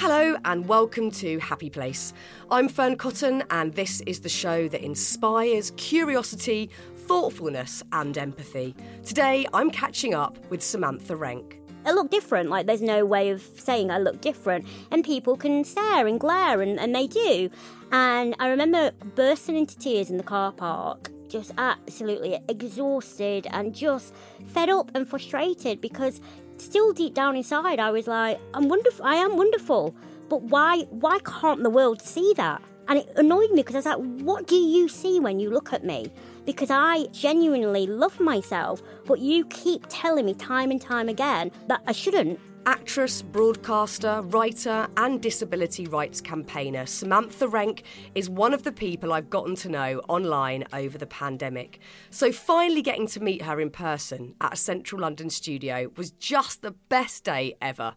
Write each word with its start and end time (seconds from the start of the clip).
Hello 0.00 0.34
and 0.46 0.66
welcome 0.66 1.10
to 1.10 1.38
Happy 1.40 1.68
Place. 1.68 2.14
I'm 2.50 2.70
Fearne 2.70 2.96
Cotton, 2.96 3.44
and 3.50 3.74
this 3.74 4.00
is 4.06 4.20
the 4.20 4.30
show 4.30 4.66
that 4.66 4.82
inspires 4.82 5.72
curiosity, 5.76 6.70
thoughtfulness, 6.96 7.82
and 7.92 8.16
empathy. 8.16 8.74
Today, 9.04 9.46
I'm 9.52 9.70
catching 9.70 10.14
up 10.14 10.38
with 10.48 10.62
Samantha 10.62 11.16
Renke. 11.16 11.58
I 11.84 11.92
look 11.92 12.10
different. 12.10 12.48
Like, 12.48 12.66
there's 12.66 12.80
no 12.80 13.04
way 13.04 13.28
of 13.28 13.42
saying 13.42 13.90
I 13.90 13.98
look 13.98 14.22
different. 14.22 14.66
And 14.90 15.04
people 15.04 15.36
can 15.36 15.64
stare 15.64 16.06
and 16.06 16.18
glare, 16.18 16.62
and, 16.62 16.80
and 16.80 16.94
they 16.94 17.06
do. 17.06 17.50
And 17.92 18.34
I 18.38 18.48
remember 18.48 18.92
bursting 19.14 19.56
into 19.56 19.76
tears 19.76 20.08
in 20.08 20.16
the 20.16 20.22
car 20.22 20.50
park, 20.50 21.10
just 21.28 21.52
absolutely 21.58 22.38
exhausted 22.48 23.48
and 23.50 23.74
just 23.74 24.14
fed 24.46 24.70
up 24.70 24.90
and 24.94 25.06
frustrated 25.06 25.82
because 25.82 26.22
still 26.60 26.92
deep 26.92 27.14
down 27.14 27.36
inside, 27.36 27.78
I 27.78 27.90
was 27.90 28.06
like, 28.06 28.40
I'm 28.54 28.68
wonderful. 28.68 29.04
I 29.04 29.16
am 29.16 29.36
wonderful. 29.36 29.94
But 30.28 30.42
why, 30.42 30.82
why 30.90 31.18
can't 31.20 31.62
the 31.62 31.70
world 31.70 32.00
see 32.00 32.32
that? 32.36 32.62
And 32.88 32.98
it 32.98 33.12
annoyed 33.16 33.50
me 33.50 33.62
because 33.62 33.74
I 33.74 33.78
was 33.78 33.86
like, 33.86 34.20
what 34.22 34.46
do 34.46 34.56
you 34.56 34.88
see 34.88 35.20
when 35.20 35.38
you 35.38 35.50
look 35.50 35.72
at 35.72 35.84
me? 35.84 36.10
Because 36.44 36.70
I 36.70 37.06
genuinely 37.12 37.86
love 37.86 38.18
myself, 38.18 38.82
but 39.06 39.20
you 39.20 39.44
keep 39.46 39.86
telling 39.88 40.26
me 40.26 40.34
time 40.34 40.70
and 40.70 40.80
time 40.80 41.08
again 41.08 41.52
that 41.68 41.82
I 41.86 41.92
shouldn't. 41.92 42.40
Actress, 42.66 43.22
broadcaster, 43.22 44.20
writer, 44.20 44.86
and 44.98 45.22
disability 45.22 45.86
rights 45.86 46.20
campaigner 46.20 46.84
Samantha 46.84 47.46
Renke 47.46 47.82
is 48.14 48.28
one 48.28 48.52
of 48.52 48.64
the 48.64 48.72
people 48.72 49.14
I've 49.14 49.30
gotten 49.30 49.54
to 49.56 49.70
know 49.70 50.02
online 50.08 50.64
over 50.74 50.98
the 50.98 51.06
pandemic. 51.06 51.80
So 52.10 52.30
finally 52.32 52.82
getting 52.82 53.06
to 53.08 53.20
meet 53.20 53.42
her 53.42 53.60
in 53.60 53.70
person 53.70 54.34
at 54.42 54.52
a 54.52 54.56
central 54.56 55.00
London 55.00 55.30
studio 55.30 55.90
was 55.96 56.10
just 56.10 56.60
the 56.60 56.72
best 56.72 57.24
day 57.24 57.56
ever. 57.62 57.94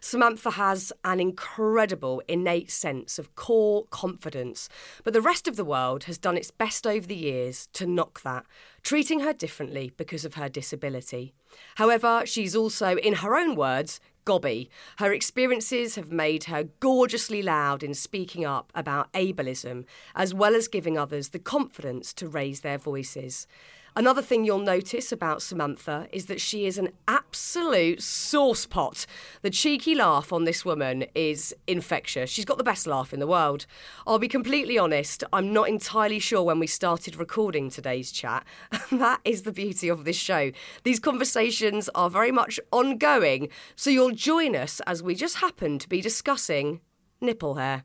Samantha 0.00 0.50
has 0.52 0.92
an 1.04 1.18
incredible 1.18 2.22
innate 2.28 2.70
sense 2.70 3.18
of 3.18 3.34
core 3.34 3.86
confidence, 3.86 4.68
but 5.04 5.14
the 5.14 5.22
rest 5.22 5.48
of 5.48 5.56
the 5.56 5.64
world 5.64 6.04
has 6.04 6.18
done 6.18 6.36
its 6.36 6.50
best 6.50 6.86
over 6.86 7.06
the 7.06 7.16
years 7.16 7.66
to 7.72 7.86
knock 7.86 8.22
that, 8.22 8.44
treating 8.82 9.20
her 9.20 9.32
differently 9.32 9.90
because 9.96 10.26
of 10.26 10.34
her 10.34 10.50
disability. 10.50 11.32
However, 11.76 12.22
she's 12.24 12.56
also, 12.56 12.96
in 12.96 13.14
her 13.14 13.36
own 13.36 13.54
words, 13.54 14.00
gobby. 14.24 14.70
Her 14.98 15.12
experiences 15.12 15.96
have 15.96 16.12
made 16.12 16.44
her 16.44 16.64
gorgeously 16.80 17.42
loud 17.42 17.82
in 17.82 17.94
speaking 17.94 18.44
up 18.44 18.72
about 18.74 19.12
ableism, 19.12 19.84
as 20.14 20.32
well 20.32 20.54
as 20.54 20.68
giving 20.68 20.96
others 20.96 21.30
the 21.30 21.38
confidence 21.38 22.12
to 22.14 22.28
raise 22.28 22.60
their 22.60 22.78
voices. 22.78 23.46
Another 23.94 24.22
thing 24.22 24.44
you'll 24.44 24.58
notice 24.58 25.12
about 25.12 25.42
Samantha 25.42 26.08
is 26.12 26.24
that 26.26 26.40
she 26.40 26.64
is 26.64 26.78
an 26.78 26.88
absolute 27.06 27.98
saucepot. 27.98 29.04
The 29.42 29.50
cheeky 29.50 29.94
laugh 29.94 30.32
on 30.32 30.44
this 30.44 30.64
woman 30.64 31.04
is 31.14 31.54
infectious. 31.66 32.30
She's 32.30 32.46
got 32.46 32.56
the 32.56 32.64
best 32.64 32.86
laugh 32.86 33.12
in 33.12 33.20
the 33.20 33.26
world. 33.26 33.66
I'll 34.06 34.18
be 34.18 34.28
completely 34.28 34.78
honest, 34.78 35.24
I'm 35.30 35.52
not 35.52 35.68
entirely 35.68 36.18
sure 36.18 36.42
when 36.42 36.58
we 36.58 36.66
started 36.66 37.16
recording 37.16 37.68
today's 37.68 38.10
chat. 38.10 38.46
that 38.90 39.20
is 39.26 39.42
the 39.42 39.52
beauty 39.52 39.90
of 39.90 40.04
this 40.04 40.16
show. 40.16 40.52
These 40.84 40.98
conversations 40.98 41.90
are 41.94 42.08
very 42.08 42.32
much 42.32 42.58
ongoing, 42.72 43.50
so 43.76 43.90
you'll 43.90 44.12
join 44.12 44.56
us 44.56 44.80
as 44.86 45.02
we 45.02 45.14
just 45.14 45.36
happen 45.36 45.78
to 45.78 45.88
be 45.88 46.00
discussing 46.00 46.80
nipple 47.20 47.56
hair. 47.56 47.84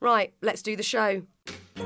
Right, 0.00 0.32
let's 0.40 0.62
do 0.62 0.76
the 0.76 0.82
show. 0.82 1.22
I 1.76 1.82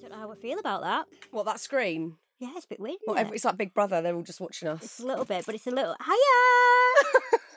don't 0.00 0.10
know 0.10 0.16
how 0.16 0.32
I 0.32 0.34
feel 0.34 0.58
about 0.58 0.82
that. 0.82 1.06
What, 1.30 1.44
that 1.44 1.60
screen? 1.60 2.16
Yeah, 2.40 2.50
it's 2.56 2.66
a 2.66 2.68
bit 2.68 2.80
weird. 2.80 2.98
Well, 3.06 3.16
every- 3.18 3.36
it's 3.36 3.44
like 3.44 3.56
Big 3.56 3.74
Brother, 3.74 4.00
they're 4.00 4.14
all 4.14 4.22
just 4.22 4.40
watching 4.40 4.68
us. 4.68 4.82
It's 4.84 5.00
a 5.00 5.06
little 5.06 5.24
bit, 5.24 5.44
but 5.44 5.54
it's 5.56 5.66
a 5.66 5.70
little. 5.70 5.96
Hiya! 6.04 7.38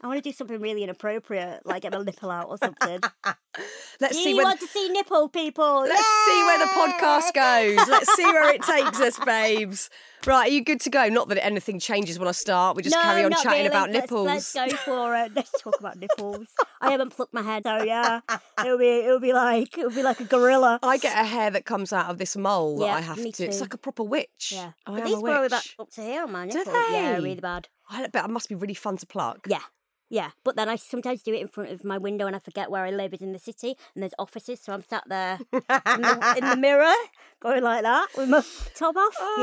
I 0.00 0.06
want 0.06 0.22
to 0.22 0.28
do 0.30 0.32
something 0.32 0.60
really 0.60 0.84
inappropriate, 0.84 1.66
like 1.66 1.82
get 1.82 1.92
my 1.92 2.02
nipple 2.02 2.30
out 2.30 2.48
or 2.48 2.56
something. 2.58 3.00
Let's 4.00 4.16
do 4.16 4.22
see 4.22 4.30
you 4.30 4.36
when, 4.36 4.44
want 4.44 4.60
to 4.60 4.66
see 4.68 4.88
nipple, 4.90 5.28
people? 5.28 5.80
Let's 5.80 6.06
see 6.26 6.42
where 6.44 6.58
the 6.58 6.72
podcast 6.72 7.34
goes. 7.34 7.88
Let's 7.88 8.14
see 8.14 8.24
where 8.24 8.54
it 8.54 8.62
takes 8.62 9.00
us, 9.00 9.18
babes. 9.26 9.90
Right, 10.24 10.48
are 10.48 10.52
you 10.52 10.62
good 10.62 10.80
to 10.82 10.90
go? 10.90 11.08
Not 11.08 11.28
that 11.30 11.44
anything 11.44 11.80
changes 11.80 12.18
when 12.18 12.28
I 12.28 12.32
start. 12.32 12.76
We 12.76 12.82
just 12.84 12.94
no, 12.94 13.02
carry 13.02 13.24
on 13.24 13.32
chatting 13.32 13.50
really. 13.50 13.66
about 13.66 13.90
Let's- 13.90 14.02
nipples. 14.02 14.26
Let's, 14.26 14.52
go 14.52 14.68
for 14.76 15.16
it. 15.16 15.32
Let's 15.34 15.50
talk 15.60 15.74
about 15.80 15.96
nipples. 15.96 16.46
I 16.80 16.90
haven't 16.92 17.10
plucked 17.10 17.34
my 17.34 17.42
hair, 17.42 17.60
so 17.64 17.82
yeah, 17.82 18.20
it'll 18.64 18.78
be 18.78 18.88
it'll 18.88 19.20
be 19.20 19.32
like 19.32 19.76
it'll 19.76 19.90
be 19.90 20.02
like 20.02 20.20
a 20.20 20.24
gorilla. 20.24 20.78
I 20.82 20.98
get 20.98 21.18
a 21.18 21.24
hair 21.26 21.50
that 21.50 21.64
comes 21.64 21.92
out 21.92 22.10
of 22.10 22.18
this 22.18 22.36
mole 22.36 22.78
that 22.78 22.90
I 22.90 23.00
have 23.00 23.16
to. 23.16 23.44
It's 23.44 23.60
like 23.60 23.74
a 23.74 23.78
proper 23.78 24.04
witch. 24.04 24.52
Yeah, 24.54 24.72
I 24.86 24.92
but 24.92 25.00
am 25.00 25.06
these 25.06 25.18
a 25.18 25.20
grow 25.20 25.40
witch. 25.42 25.50
about 25.50 25.66
up 25.80 25.90
to 25.92 26.02
here 26.02 26.26
man. 26.26 26.48
Do 26.48 26.58
nipples. 26.58 26.76
Yeah, 26.92 27.14
really 27.16 27.34
bad. 27.36 27.68
I 27.90 28.06
bet 28.06 28.24
it 28.24 28.30
must 28.30 28.48
be 28.48 28.54
really 28.54 28.74
fun 28.74 28.96
to 28.98 29.06
pluck. 29.06 29.46
Yeah. 29.48 29.62
Yeah, 30.10 30.30
but 30.44 30.56
then 30.56 30.68
I 30.68 30.76
sometimes 30.76 31.22
do 31.22 31.34
it 31.34 31.40
in 31.40 31.48
front 31.48 31.70
of 31.70 31.84
my 31.84 31.98
window 31.98 32.26
and 32.26 32.34
I 32.34 32.38
forget 32.38 32.70
where 32.70 32.84
I 32.84 32.90
live 32.90 33.12
is 33.14 33.20
in 33.20 33.32
the 33.32 33.38
city 33.38 33.76
and 33.94 34.02
there's 34.02 34.14
offices, 34.18 34.60
so 34.60 34.72
I'm 34.72 34.82
sat 34.82 35.04
there 35.06 35.38
in, 35.52 35.60
the, 36.02 36.34
in 36.38 36.48
the 36.48 36.56
mirror 36.60 36.92
going 37.40 37.62
like 37.62 37.82
that 37.82 38.08
with 38.16 38.28
my 38.28 38.42
top 38.74 38.96
off. 38.96 39.14
Ah, 39.20 39.36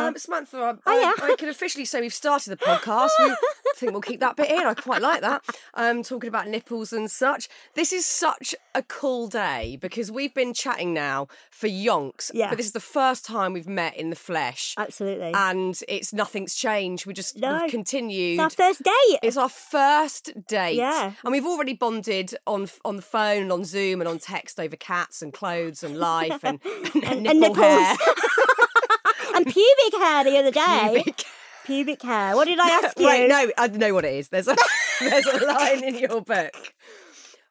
yeah. 0.00 0.06
Um, 0.06 0.16
Samantha, 0.16 0.56
I, 0.58 0.74
Oh, 0.86 1.00
yeah. 1.00 1.12
I, 1.24 1.32
I 1.32 1.36
can 1.36 1.48
officially 1.48 1.84
say 1.84 2.00
we've 2.00 2.14
started 2.14 2.50
the 2.50 2.56
podcast. 2.56 3.10
We 3.22 3.34
think 3.76 3.92
we'll 3.92 4.00
keep 4.00 4.20
that 4.20 4.36
bit 4.36 4.50
in. 4.50 4.60
I 4.66 4.74
quite 4.74 5.02
like 5.02 5.20
that. 5.22 5.42
Um, 5.74 6.02
talking 6.02 6.28
about 6.28 6.48
nipples 6.48 6.92
and 6.92 7.10
such. 7.10 7.48
This 7.74 7.92
is 7.92 8.06
such 8.06 8.54
a 8.74 8.82
cool 8.82 9.26
day 9.28 9.76
because 9.80 10.10
we've 10.10 10.32
been 10.32 10.54
chatting 10.54 10.94
now 10.94 11.26
for 11.50 11.68
yonks. 11.68 12.30
Yeah. 12.32 12.48
But 12.48 12.58
this 12.58 12.66
is 12.66 12.72
the 12.72 12.80
first 12.80 13.24
time 13.24 13.52
we've 13.52 13.68
met 13.68 13.96
in 13.96 14.10
the 14.10 14.16
flesh. 14.16 14.74
Absolutely. 14.78 15.32
And 15.34 15.78
it's 15.88 16.12
nothing's 16.12 16.54
changed. 16.54 17.06
We 17.06 17.12
just 17.12 17.36
No. 17.36 17.60
we've 17.62 17.70
continued. 17.70 18.34
it's 18.34 18.40
our 18.40 18.50
first 18.50 18.82
date. 18.82 19.18
It's 19.22 19.36
our 19.36 19.48
first 19.48 20.11
date. 20.20 20.76
Yeah. 20.76 21.12
And 21.24 21.32
we've 21.32 21.46
already 21.46 21.74
bonded 21.74 22.34
on 22.46 22.68
on 22.84 22.96
the 22.96 23.02
phone 23.02 23.42
and 23.42 23.52
on 23.52 23.64
Zoom 23.64 24.00
and 24.00 24.08
on 24.08 24.18
text 24.18 24.60
over 24.60 24.76
cats 24.76 25.22
and 25.22 25.32
clothes 25.32 25.82
and 25.82 25.96
life 25.96 26.42
and, 26.44 26.60
and, 26.94 27.26
and 27.26 27.40
nipple 27.40 27.54
hair. 27.54 27.96
and 29.34 29.46
pubic 29.46 29.94
hair 29.98 30.24
the 30.24 30.38
other 30.38 30.50
day. 30.50 31.02
Pubic. 31.04 31.24
Pubic 31.64 32.02
hair. 32.02 32.34
What 32.34 32.46
did 32.48 32.58
I 32.58 32.68
ask 32.68 32.98
you? 32.98 33.06
Wait, 33.06 33.28
no, 33.28 33.50
I 33.56 33.68
know 33.68 33.94
what 33.94 34.04
it 34.04 34.14
is. 34.14 34.28
There's 34.28 34.48
a 34.48 34.56
there's 35.00 35.26
a 35.26 35.46
line 35.46 35.84
in 35.84 35.98
your 35.98 36.20
book. 36.20 36.74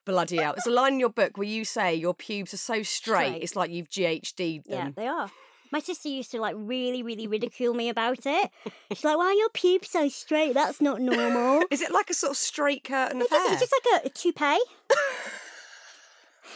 Bloody 0.06 0.38
hell. 0.38 0.54
There's 0.54 0.66
a 0.68 0.76
line 0.76 0.94
in 0.94 1.00
your 1.00 1.10
book 1.10 1.38
where 1.38 1.48
you 1.48 1.64
say 1.64 1.96
your 1.96 2.14
pubes 2.14 2.54
are 2.54 2.58
so 2.58 2.84
straight, 2.84 3.28
Straight. 3.28 3.44
it's 3.44 3.56
like 3.56 3.72
you've 3.72 3.90
GHD'd 3.90 4.66
Yeah, 4.68 4.90
they 4.96 5.08
are. 5.08 5.30
My 5.72 5.80
sister 5.80 6.10
used 6.10 6.32
to 6.32 6.40
like 6.42 6.56
really, 6.58 7.02
really 7.02 7.28
ridicule 7.28 7.74
me 7.74 7.88
about 7.90 8.26
it. 8.26 8.50
She's 8.92 9.04
like, 9.06 9.18
"Why 9.18 9.28
are 9.28 9.34
your 9.34 9.50
pubes 9.50 9.90
so 9.90 10.10
straight? 10.10 10.54
That's 10.54 10.82
not 10.82 11.00
normal." 11.02 11.64
Is 11.72 11.82
it 11.82 11.92
like 11.92 12.10
a 12.10 12.14
sort 12.14 12.32
of 12.32 12.38
straight 12.38 12.84
curtain 12.84 13.22
of 13.22 13.24
It's 13.24 13.32
just, 13.32 13.46
hair? 13.48 13.54
it's 13.54 13.62
just 13.62 13.74
like 13.86 14.04
a, 14.04 14.08
a 14.08 14.10
toupee. 14.10 14.60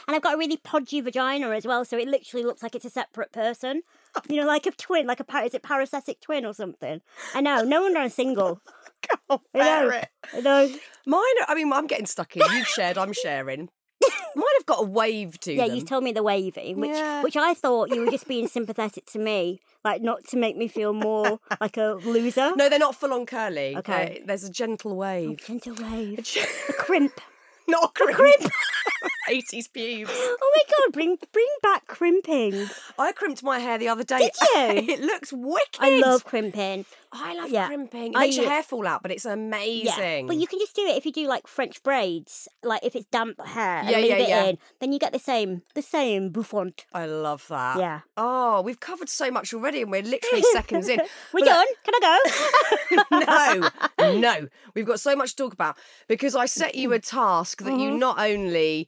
and 0.07 0.15
I've 0.15 0.21
got 0.21 0.35
a 0.35 0.37
really 0.37 0.57
podgy 0.57 1.01
vagina 1.01 1.49
as 1.51 1.65
well, 1.65 1.85
so 1.85 1.97
it 1.97 2.07
literally 2.07 2.45
looks 2.45 2.61
like 2.61 2.75
it's 2.75 2.85
a 2.85 2.89
separate 2.89 3.31
person. 3.31 3.81
Oh. 4.15 4.21
You 4.29 4.41
know, 4.41 4.47
like 4.47 4.65
a 4.65 4.71
twin, 4.71 5.07
like 5.07 5.19
a 5.19 5.23
par- 5.23 5.43
is 5.45 5.53
it 5.53 5.63
parasitic 5.63 6.21
twin 6.21 6.45
or 6.45 6.53
something? 6.53 7.01
I 7.33 7.41
know. 7.41 7.63
No 7.63 7.81
wonder 7.81 7.99
I'm 7.99 8.09
single. 8.09 8.61
Can't 9.01 9.41
I 9.53 9.57
know. 9.57 9.63
bear 9.63 9.91
it. 9.93 10.07
I 10.33 10.41
know. 10.41 10.67
Mine, 11.05 11.21
are- 11.41 11.45
I 11.49 11.55
mean, 11.55 11.71
I'm 11.73 11.87
getting 11.87 12.05
stuck 12.05 12.35
in. 12.35 12.43
You've 12.53 12.67
shared, 12.67 12.97
I'm 12.97 13.13
sharing. 13.13 13.69
Mine 14.35 14.45
have 14.57 14.65
got 14.65 14.79
a 14.81 14.85
wave 14.85 15.39
to 15.41 15.53
Yeah, 15.53 15.67
them. 15.67 15.75
you 15.77 15.83
told 15.83 16.03
me 16.03 16.11
the 16.11 16.23
wavy, 16.23 16.73
which 16.75 16.91
Yeah. 16.91 17.21
which 17.23 17.37
I 17.37 17.53
thought 17.53 17.89
you 17.89 18.03
were 18.03 18.11
just 18.11 18.27
being 18.27 18.47
sympathetic 18.47 19.05
to 19.07 19.19
me, 19.19 19.61
like 19.83 20.01
not 20.01 20.25
to 20.29 20.37
make 20.37 20.57
me 20.57 20.67
feel 20.67 20.93
more 20.93 21.39
like 21.61 21.77
a 21.77 21.93
loser. 22.03 22.53
No, 22.55 22.69
they're 22.69 22.79
not 22.79 22.95
full 22.95 23.13
on 23.13 23.25
curly. 23.25 23.75
Okay. 23.77 24.19
They- 24.19 24.25
There's 24.25 24.43
a 24.43 24.51
gentle 24.51 24.95
wave. 24.95 25.29
Oh, 25.29 25.35
gentle 25.47 25.75
wave. 25.75 26.19
A 26.69 26.73
crimp. 26.73 27.19
not 27.67 27.85
a 27.85 27.87
crimp. 27.93 28.15
crimp. 28.17 28.51
80s 29.29 29.71
pubes. 29.73 30.11
Oh 30.13 30.51
my 30.55 30.61
god, 30.69 30.93
bring 30.93 31.17
bring 31.31 31.47
back 31.63 31.87
crimping. 31.87 32.67
I 32.99 33.11
crimped 33.11 33.41
my 33.41 33.57
hair 33.59 33.77
the 33.79 33.87
other 33.87 34.03
day. 34.03 34.19
Did 34.19 34.31
you? 34.87 34.93
it 34.93 34.99
looks 35.01 35.33
wicked. 35.33 35.79
I 35.79 35.97
love 35.99 36.25
crimping. 36.25 36.85
I 37.15 37.33
love 37.33 37.49
Yeah. 37.49 37.67
crimping. 37.67 38.13
It 38.13 38.17
I- 38.17 38.19
makes 38.21 38.37
your 38.37 38.49
hair 38.49 38.63
fall 38.63 38.85
out, 38.87 39.01
but 39.01 39.11
it's 39.11 39.25
amazing. 39.25 39.85
Yeah, 39.85 40.21
but 40.27 40.35
you 40.37 40.47
can 40.47 40.59
just 40.59 40.75
do 40.75 40.83
it 40.85 40.97
if 40.97 41.05
you 41.05 41.11
do 41.11 41.27
like 41.27 41.47
French 41.47 41.81
braids. 41.83 42.47
Like 42.63 42.83
if 42.83 42.95
it's 42.95 43.05
damp 43.11 43.39
hair, 43.45 43.77
and 43.79 43.89
Yeah, 43.89 43.97
leave 43.99 44.09
yeah, 44.09 44.17
it 44.17 44.29
yeah. 44.29 44.43
in, 44.45 44.57
then 44.79 44.91
you 44.91 44.99
get 44.99 45.13
the 45.13 45.19
same, 45.19 45.61
the 45.73 45.81
same 45.81 46.29
bouffant. 46.29 46.85
I 46.93 47.05
love 47.05 47.45
that. 47.49 47.77
Yeah. 47.79 47.99
Oh, 48.17 48.61
we've 48.61 48.79
covered 48.79 49.09
so 49.09 49.29
much 49.31 49.53
already, 49.53 49.81
and 49.81 49.91
we're 49.91 50.01
literally 50.03 50.43
seconds 50.53 50.87
in. 50.89 50.99
We 51.33 51.41
But 51.41 51.45
done? 51.47 51.67
Can 51.83 51.93
I 51.95 52.19
go? 53.59 53.69
no, 54.05 54.19
no. 54.19 54.47
We've 54.75 54.85
got 54.85 54.99
so 54.99 55.15
much 55.15 55.31
to 55.31 55.43
talk 55.43 55.53
about 55.53 55.77
because 56.07 56.35
I 56.35 56.45
set 56.45 56.75
you 56.75 56.93
a 56.93 56.99
task 56.99 57.61
that 57.63 57.71
Mm-hmm. 57.71 57.79
you 57.79 57.91
not 57.97 58.19
only 58.19 58.87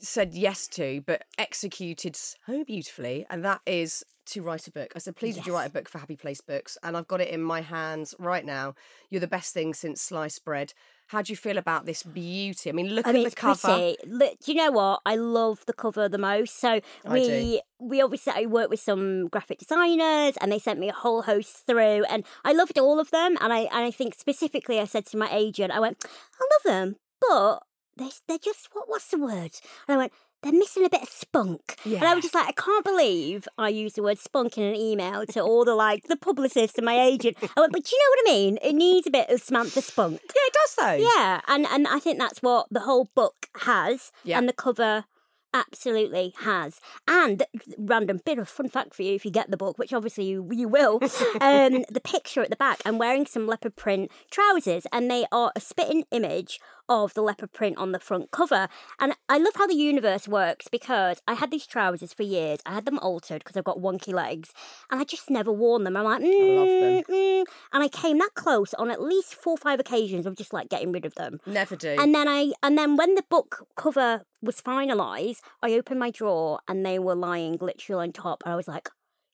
said 0.00 0.34
yes 0.34 0.68
to, 0.68 1.02
but 1.06 1.24
executed 1.38 2.16
so 2.16 2.64
beautifully, 2.64 3.26
and 3.30 3.44
that 3.44 3.60
is 3.66 4.04
to 4.26 4.42
write 4.42 4.68
a 4.68 4.70
book. 4.70 4.92
I 4.94 4.98
said, 5.00 5.16
please 5.16 5.36
would 5.36 5.46
you 5.46 5.54
write 5.54 5.68
a 5.68 5.72
book 5.72 5.88
for 5.88 5.98
Happy 5.98 6.16
Place 6.16 6.40
Books? 6.40 6.78
And 6.82 6.96
I've 6.96 7.08
got 7.08 7.20
it 7.20 7.28
in 7.28 7.42
my 7.42 7.60
hands 7.60 8.14
right 8.18 8.44
now. 8.44 8.74
You're 9.08 9.20
the 9.20 9.26
best 9.26 9.52
thing 9.52 9.74
since 9.74 10.00
sliced 10.00 10.44
bread. 10.44 10.72
How 11.08 11.22
do 11.22 11.32
you 11.32 11.36
feel 11.36 11.58
about 11.58 11.84
this 11.86 12.04
beauty? 12.04 12.70
I 12.70 12.72
mean, 12.72 12.90
look 12.94 13.06
I 13.06 13.12
mean, 13.12 13.26
at 13.26 13.32
the 13.32 13.36
cover. 13.36 13.68
pretty. 13.68 13.96
Look, 14.06 14.38
do 14.44 14.52
you 14.52 14.58
know 14.58 14.70
what? 14.70 15.00
I 15.04 15.16
love 15.16 15.64
the 15.66 15.72
cover 15.72 16.08
the 16.08 16.18
most. 16.18 16.60
So 16.60 16.80
we 17.04 17.60
we 17.80 18.00
obviously 18.00 18.32
I 18.36 18.46
worked 18.46 18.70
with 18.70 18.78
some 18.78 19.26
graphic 19.26 19.58
designers, 19.58 20.36
and 20.40 20.52
they 20.52 20.60
sent 20.60 20.78
me 20.78 20.88
a 20.88 20.92
whole 20.92 21.22
host 21.22 21.66
through, 21.66 22.04
and 22.04 22.24
I 22.44 22.52
loved 22.52 22.78
all 22.78 23.00
of 23.00 23.10
them. 23.10 23.36
And 23.40 23.52
I 23.52 23.60
and 23.60 23.84
I 23.84 23.90
think 23.90 24.14
specifically, 24.14 24.78
I 24.78 24.84
said 24.84 25.06
to 25.06 25.16
my 25.16 25.28
agent, 25.32 25.72
I 25.72 25.80
went, 25.80 26.04
I 26.04 26.46
love 26.54 26.62
them, 26.72 26.96
but 27.20 27.62
they're 28.00 28.08
they're 28.26 28.38
just 28.38 28.68
what 28.72 28.88
what's 28.88 29.08
the 29.08 29.18
word? 29.18 29.52
And 29.86 29.94
I 29.94 29.96
went. 29.96 30.12
They're 30.42 30.52
missing 30.54 30.86
a 30.86 30.88
bit 30.88 31.02
of 31.02 31.10
spunk. 31.10 31.76
Yeah. 31.84 31.98
And 31.98 32.06
I 32.08 32.14
was 32.14 32.22
just 32.24 32.34
like, 32.34 32.48
I 32.48 32.52
can't 32.52 32.82
believe 32.82 33.46
I 33.58 33.68
used 33.68 33.96
the 33.96 34.02
word 34.02 34.18
spunk 34.18 34.56
in 34.56 34.64
an 34.64 34.74
email 34.74 35.26
to 35.26 35.40
all 35.42 35.66
the 35.66 35.74
like 35.74 36.04
the 36.04 36.16
publicist 36.16 36.78
and 36.78 36.86
my 36.86 36.98
agent. 36.98 37.36
I 37.42 37.60
went, 37.60 37.74
but 37.74 37.84
do 37.84 37.94
you 37.94 37.98
know 37.98 38.10
what 38.10 38.30
I 38.30 38.32
mean? 38.38 38.58
It 38.62 38.72
needs 38.74 39.06
a 39.06 39.10
bit 39.10 39.28
of 39.28 39.42
Samantha 39.42 39.82
spunk. 39.82 40.18
Yeah, 40.22 40.46
it 40.46 40.54
does 40.54 40.76
though. 40.80 41.10
Yeah, 41.14 41.40
and 41.46 41.66
and 41.66 41.86
I 41.86 41.98
think 41.98 42.18
that's 42.18 42.40
what 42.40 42.68
the 42.70 42.80
whole 42.80 43.10
book 43.14 43.48
has, 43.56 44.12
Yeah. 44.24 44.38
and 44.38 44.48
the 44.48 44.54
cover 44.54 45.04
absolutely 45.52 46.32
has. 46.38 46.80
And 47.06 47.42
random 47.76 48.20
bit 48.24 48.38
of 48.38 48.48
fun 48.48 48.68
fact 48.68 48.94
for 48.94 49.02
you 49.02 49.14
if 49.14 49.24
you 49.24 49.30
get 49.30 49.50
the 49.50 49.56
book, 49.56 49.78
which 49.78 49.92
obviously 49.92 50.24
you 50.24 50.48
you 50.52 50.68
will. 50.68 51.00
um, 51.40 51.84
the 51.90 52.00
picture 52.02 52.40
at 52.42 52.50
the 52.50 52.56
back, 52.56 52.80
I'm 52.86 52.98
wearing 52.98 53.26
some 53.26 53.46
leopard 53.46 53.76
print 53.76 54.10
trousers, 54.30 54.86
and 54.92 55.10
they 55.10 55.26
are 55.30 55.52
a 55.54 55.60
spitting 55.60 56.04
image 56.10 56.60
of 56.90 57.14
the 57.14 57.22
leopard 57.22 57.52
print 57.52 57.78
on 57.78 57.92
the 57.92 58.00
front 58.00 58.32
cover. 58.32 58.68
And 58.98 59.14
I 59.28 59.38
love 59.38 59.54
how 59.54 59.66
the 59.68 59.74
universe 59.74 60.26
works 60.28 60.66
because 60.68 61.22
I 61.26 61.34
had 61.34 61.52
these 61.52 61.66
trousers 61.66 62.12
for 62.12 62.24
years. 62.24 62.58
I 62.66 62.74
had 62.74 62.84
them 62.84 62.98
altered 62.98 63.38
because 63.38 63.56
I've 63.56 63.64
got 63.64 63.78
wonky 63.78 64.12
legs, 64.12 64.52
and 64.90 65.00
I 65.00 65.04
just 65.04 65.30
never 65.30 65.52
worn 65.52 65.84
them. 65.84 65.96
I'm 65.96 66.04
like, 66.04 66.20
mm, 66.20 66.56
love 66.56 67.06
them. 67.06 67.14
mm. 67.16 67.44
and 67.72 67.82
I 67.82 67.88
came 67.88 68.18
that 68.18 68.34
close 68.34 68.74
on 68.74 68.90
at 68.90 69.00
least 69.00 69.34
four 69.34 69.54
or 69.54 69.56
five 69.56 69.78
occasions 69.78 70.26
of 70.26 70.36
just 70.36 70.52
like 70.52 70.68
getting 70.68 70.90
rid 70.90 71.06
of 71.06 71.14
them. 71.14 71.40
Never 71.46 71.76
do. 71.76 71.96
And 71.98 72.14
then 72.14 72.28
I 72.28 72.52
and 72.62 72.76
then 72.76 72.96
when 72.96 73.14
the 73.14 73.24
book 73.30 73.66
cover 73.76 74.22
was 74.42 74.60
finalised, 74.60 75.38
I 75.62 75.72
opened 75.74 76.00
my 76.00 76.10
drawer 76.10 76.58
and 76.66 76.84
they 76.84 76.98
were 76.98 77.14
lying 77.14 77.56
literally 77.60 78.02
on 78.08 78.12
top. 78.12 78.42
And 78.44 78.52
I 78.52 78.56
was 78.56 78.66
like, 78.66 78.88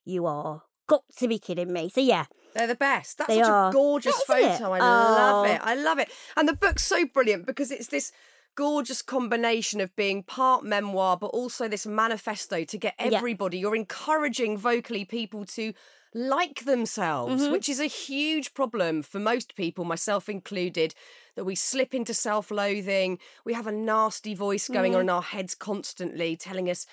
"You 0.05 0.27
are 0.27 0.61
got 0.87 1.03
to 1.17 1.27
be 1.27 1.39
kidding 1.39 1.73
me!" 1.73 1.89
So 1.89 2.01
yeah, 2.01 2.25
They're 2.57 2.67
the 2.67 2.75
best. 2.75 3.17
That's 3.19 3.27
They 3.29 3.39
such 3.41 3.49
are. 3.49 3.69
a 3.69 3.71
gorgeous 3.71 4.21
Yeah, 4.27 4.35
isn't 4.37 4.49
it? 4.49 4.57
photo. 4.57 4.71
I 4.73 4.79
love 4.79 5.45
Oh. 5.45 5.49
it. 5.51 5.61
I 5.63 5.75
love 5.75 5.99
it. 5.99 6.09
And 6.35 6.47
the 6.49 6.53
book's 6.55 6.83
so 6.85 7.05
brilliant 7.05 7.45
because 7.45 7.71
it's 7.71 7.87
this 7.87 8.11
gorgeous 8.55 9.01
combination 9.03 9.79
of 9.79 9.95
being 9.95 10.23
part 10.23 10.63
memoir 10.63 11.15
but 11.15 11.27
also 11.27 11.67
this 11.67 11.85
manifesto 11.85 12.63
to 12.63 12.77
get 12.77 12.95
Yeah. 12.99 13.17
everybody 13.17 13.59
you're 13.59 13.75
encouraging 13.75 14.57
vocally 14.57 15.05
people 15.05 15.45
to 15.45 15.73
like 16.15 16.65
themselves 16.65 17.43
Mm-hmm. 17.43 17.51
which 17.51 17.69
is 17.69 17.79
a 17.79 17.85
huge 17.85 18.55
problem 18.55 19.03
for 19.03 19.19
most 19.19 19.55
people 19.55 19.85
myself 19.85 20.27
included 20.27 20.95
that 21.35 21.43
we 21.45 21.53
slip 21.53 21.93
into 21.93 22.15
self-loathing 22.15 23.19
we 23.45 23.53
have 23.53 23.67
a 23.67 23.71
nasty 23.71 24.33
voice 24.33 24.67
going 24.67 24.93
Mm. 24.93 24.95
on 24.95 25.01
in 25.01 25.09
our 25.11 25.21
heads 25.21 25.53
constantly 25.53 26.35
telling 26.35 26.67
us 26.67 26.87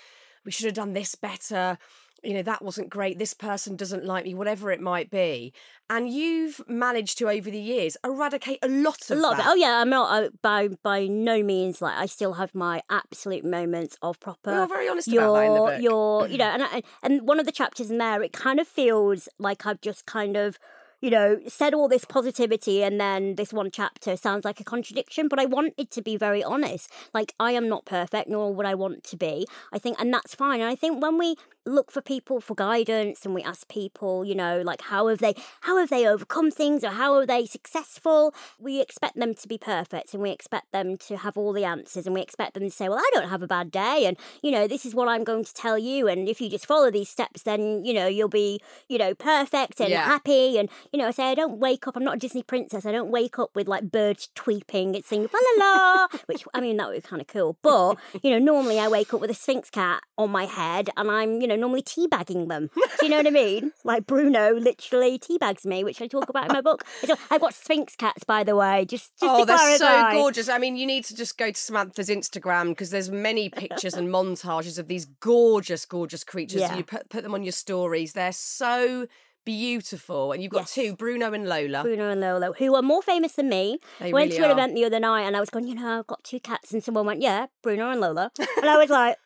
we 0.45 0.51
should 0.53 0.67
have 0.67 0.75
done 0.75 0.93
this 0.93 1.15
better 1.15 1.79
you 2.25 2.35
know 2.35 2.43
that 2.43 2.63
wasn't 2.63 2.89
great 2.89 3.19
this 3.19 3.35
person 3.35 3.77
doesn't 3.77 4.05
like 4.05 4.25
me 4.25 4.35
whatever 4.35 4.71
it 4.71 4.81
might 4.81 5.11
be 5.11 5.53
and 5.91 6.09
you've 6.09 6.63
managed 6.67 7.19
to 7.19 7.29
over 7.29 7.51
the 7.51 7.59
years 7.59 7.97
eradicate 8.05 8.59
a 8.63 8.69
lot 8.69 9.11
of 9.11 9.19
a 9.19 9.21
lot 9.21 9.33
of 9.33 9.39
that. 9.39 9.47
it. 9.47 9.51
Oh 9.51 9.55
yeah, 9.55 9.81
I'm 9.81 9.91
not 9.91 10.25
uh, 10.25 10.29
by 10.41 10.69
by 10.83 11.07
no 11.07 11.43
means 11.43 11.83
like 11.83 11.97
I 11.97 12.07
still 12.07 12.35
have 12.35 12.55
my 12.55 12.83
absolute 12.89 13.45
moments 13.45 13.97
of 14.03 14.19
proper. 14.21 14.53
You're 14.53 14.69
very 14.69 14.89
honest 14.89 15.09
your, 15.09 15.25
about 15.25 15.35
that 15.35 15.47
in 15.47 15.53
the 15.53 15.61
book. 15.61 15.83
Your, 15.83 16.29
you 16.29 16.39
know, 16.39 16.45
and 16.55 16.63
I, 16.63 16.83
and 17.03 17.29
one 17.29 17.39
of 17.39 17.47
the 17.47 17.53
chapters 17.53 17.91
in 17.91 17.99
there, 17.99 18.23
it 18.23 18.33
kind 18.33 18.61
of 18.61 18.67
feels 18.67 19.29
like 19.39 19.67
I've 19.67 19.81
just 19.81 20.07
kind 20.07 20.37
of, 20.37 20.59
you 21.01 21.11
know, 21.11 21.39
said 21.47 21.75
all 21.75 21.89
this 21.89 22.07
positivity, 22.07 22.83
and 22.83 22.99
then 22.99 23.35
this 23.35 23.53
one 23.53 23.71
chapter 23.71 24.17
sounds 24.17 24.45
like 24.45 24.61
a 24.61 24.65
contradiction. 24.65 25.29
But 25.29 25.39
I 25.39 25.45
wanted 25.45 25.91
to 25.91 26.03
be 26.03 26.17
very 26.17 26.43
honest. 26.43 26.91
Like 27.13 27.35
I 27.39 27.53
am 27.53 27.69
not 27.69 27.85
perfect, 27.85 28.29
nor 28.31 28.55
would 28.55 28.67
I 28.67 28.75
want 28.75 29.05
to 29.05 29.17
be. 29.19 29.47
I 29.71 29.79
think, 29.79 30.01
and 30.01 30.13
that's 30.13 30.35
fine. 30.35 30.61
And 30.61 30.71
I 30.71 30.75
think 30.75 31.03
when 31.03 31.19
we 31.19 31.37
look 31.67 31.91
for 31.91 32.01
people 32.03 32.41
for 32.41 32.55
guidance 32.55 33.25
and 33.25 33.35
we 33.35 33.43
ask 33.43 33.69
people 33.69 34.25
you 34.25 34.35
know 34.35 34.61
like 34.63 34.83
how 34.83 35.07
have 35.09 35.19
they 35.19 35.35
how 35.63 35.79
have 35.79 35.89
they 35.91 36.07
overcome 36.07 36.51
things 36.51 36.85
or 36.85 36.91
how 36.91 37.15
are 37.15 37.25
they 37.27 37.47
successful 37.47 38.35
we 38.59 38.81
expect 38.81 39.17
them 39.17 39.35
to 39.35 39.49
be 39.49 39.57
perfect 39.59 40.13
and 40.15 40.23
we 40.23 40.31
expect 40.31 40.71
them 40.73 40.97
to 40.97 41.17
have 41.17 41.37
all 41.37 41.53
the 41.53 41.65
answers 41.65 42.07
and 42.07 42.15
we 42.15 42.21
expect 42.21 42.55
them 42.55 42.63
to 42.65 42.71
say 42.71 42.89
well 42.89 42.99
i 42.99 43.11
don't 43.15 43.29
have 43.29 43.43
a 43.43 43.47
bad 43.47 43.71
day 43.71 44.05
and 44.07 44.17
you 44.43 44.51
know 44.51 44.67
this 44.67 44.85
is 44.85 44.95
what 44.95 45.09
i'm 45.09 45.25
going 45.25 45.45
to 45.45 45.55
tell 45.55 45.79
you 45.79 46.07
and 46.07 46.29
if 46.29 46.41
you 46.41 46.51
just 46.51 46.67
follow 46.67 46.91
these 46.91 47.09
steps 47.09 47.43
then 47.43 47.85
you 47.85 47.95
know 47.95 48.07
you'll 48.07 48.29
be 48.29 48.61
you 48.89 48.99
know 48.99 49.15
perfect 49.15 49.81
and 49.81 49.91
Yeah. 49.91 50.05
happy 50.05 50.59
and 50.59 50.69
you 50.93 50.99
know 50.99 51.09
i 51.09 51.11
say 51.11 51.25
i 51.31 51.35
don't 51.35 51.59
wake 51.59 51.87
up 51.89 51.97
i'm 51.97 52.05
not 52.05 52.17
a 52.17 52.19
disney 52.19 52.43
princess 52.43 52.85
i 52.85 52.93
don't 52.93 53.11
wake 53.11 53.39
up 53.39 53.51
with 53.55 53.69
like 53.69 53.91
birds 53.91 54.29
tweeping 54.37 54.95
and 54.95 55.05
singing 55.05 55.29
la 55.33 55.65
la 55.65 55.65
la 55.65 56.07
which 56.27 56.45
i 56.55 56.61
mean 56.61 56.77
that 56.77 56.89
would 56.89 56.97
be 56.97 57.01
kind 57.01 57.23
of 57.23 57.29
cool 57.29 57.57
but 57.63 57.97
you 58.23 58.31
know 58.31 58.39
normally 58.39 58.79
i 58.79 58.87
wake 58.89 59.13
up 59.15 59.21
with 59.21 59.31
a 59.31 59.35
sphynx 59.35 59.71
cat 59.71 60.03
on 60.19 60.31
my 60.31 60.45
head 60.45 60.91
and 60.97 61.11
i'm 61.11 61.41
you 61.41 61.47
know 61.47 61.54
normally 61.57 61.83
teabagging 61.83 62.49
them 62.49 62.71
do 63.01 63.07
you 63.07 63.09
know 63.09 63.17
what 63.19 63.27
i 63.27 63.31
mean 63.31 63.73
like 63.85 64.07
bruno 64.07 64.53
literally 64.55 65.19
teabags 65.19 65.65
me 65.65 65.83
which 65.85 66.01
i 66.03 66.07
talk 66.07 66.29
about 66.29 66.47
in 66.49 66.53
my 66.53 66.61
book 66.61 66.85
So 67.05 67.15
i've 67.31 67.41
got 67.41 67.53
sphynx 67.55 67.97
cats 67.97 68.25
by 68.25 68.45
the 68.45 68.57
way 68.57 68.85
just 68.85 69.13
just 69.19 69.23
Oh, 69.23 69.45
they're 69.45 69.77
so 69.79 70.11
gorgeous. 70.13 70.49
I 70.49 70.59
mean, 70.59 70.77
you 70.77 70.87
need 70.87 71.05
to 71.05 71.15
just 71.15 71.37
go 71.37 71.51
to 71.51 71.57
Samantha's 71.61 72.09
Instagram 72.09 72.69
because 72.71 72.91
there's 72.91 73.11
many 73.11 73.49
pictures 73.65 73.95
and 73.95 74.09
montages 74.09 74.79
of 74.79 74.89
these 74.89 75.05
gorgeous, 75.05 75.85
gorgeous 75.85 76.25
creatures. 76.25 76.61
Yeah. 76.61 76.77
You 76.77 76.85
put, 76.85 77.09
put 77.11 77.23
them 77.23 77.35
on 77.35 77.43
your 77.43 77.53
stories. 77.53 78.13
They're 78.13 78.33
so 78.33 79.07
beautiful. 79.45 80.33
And 80.33 80.43
you've 80.43 80.53
got 80.53 80.61
Yes. 80.63 80.75
two, 80.75 80.97
Bruno 80.97 81.33
and 81.33 81.49
Lola. 81.49 81.83
Bruno 81.83 82.11
and 82.11 82.21
Lola, 82.21 82.53
who 82.59 82.75
are 82.75 82.83
more 82.83 83.03
famous 83.03 83.33
than 83.35 83.49
me. 83.49 83.79
They 84.01 84.13
went 84.13 84.31
really 84.31 84.39
to 84.39 84.45
an 84.45 84.51
are. 84.51 84.53
event 84.55 84.75
the 84.75 84.85
other 84.85 85.01
night 85.01 85.23
and 85.23 85.37
I 85.37 85.41
was 85.41 85.51
going, 85.51 85.67
you 85.69 85.75
know, 85.75 85.99
I've 86.01 86.07
got 86.07 86.25
two 86.25 86.41
cats. 86.41 86.73
And 86.73 86.83
someone 86.83 87.07
went, 87.07 87.21
yeah, 87.21 87.47
Bruno 87.63 87.91
and 87.91 88.01
Lola. 88.01 88.31
and 88.39 88.69
I 88.69 88.77
was 88.79 88.91
like, 88.91 89.17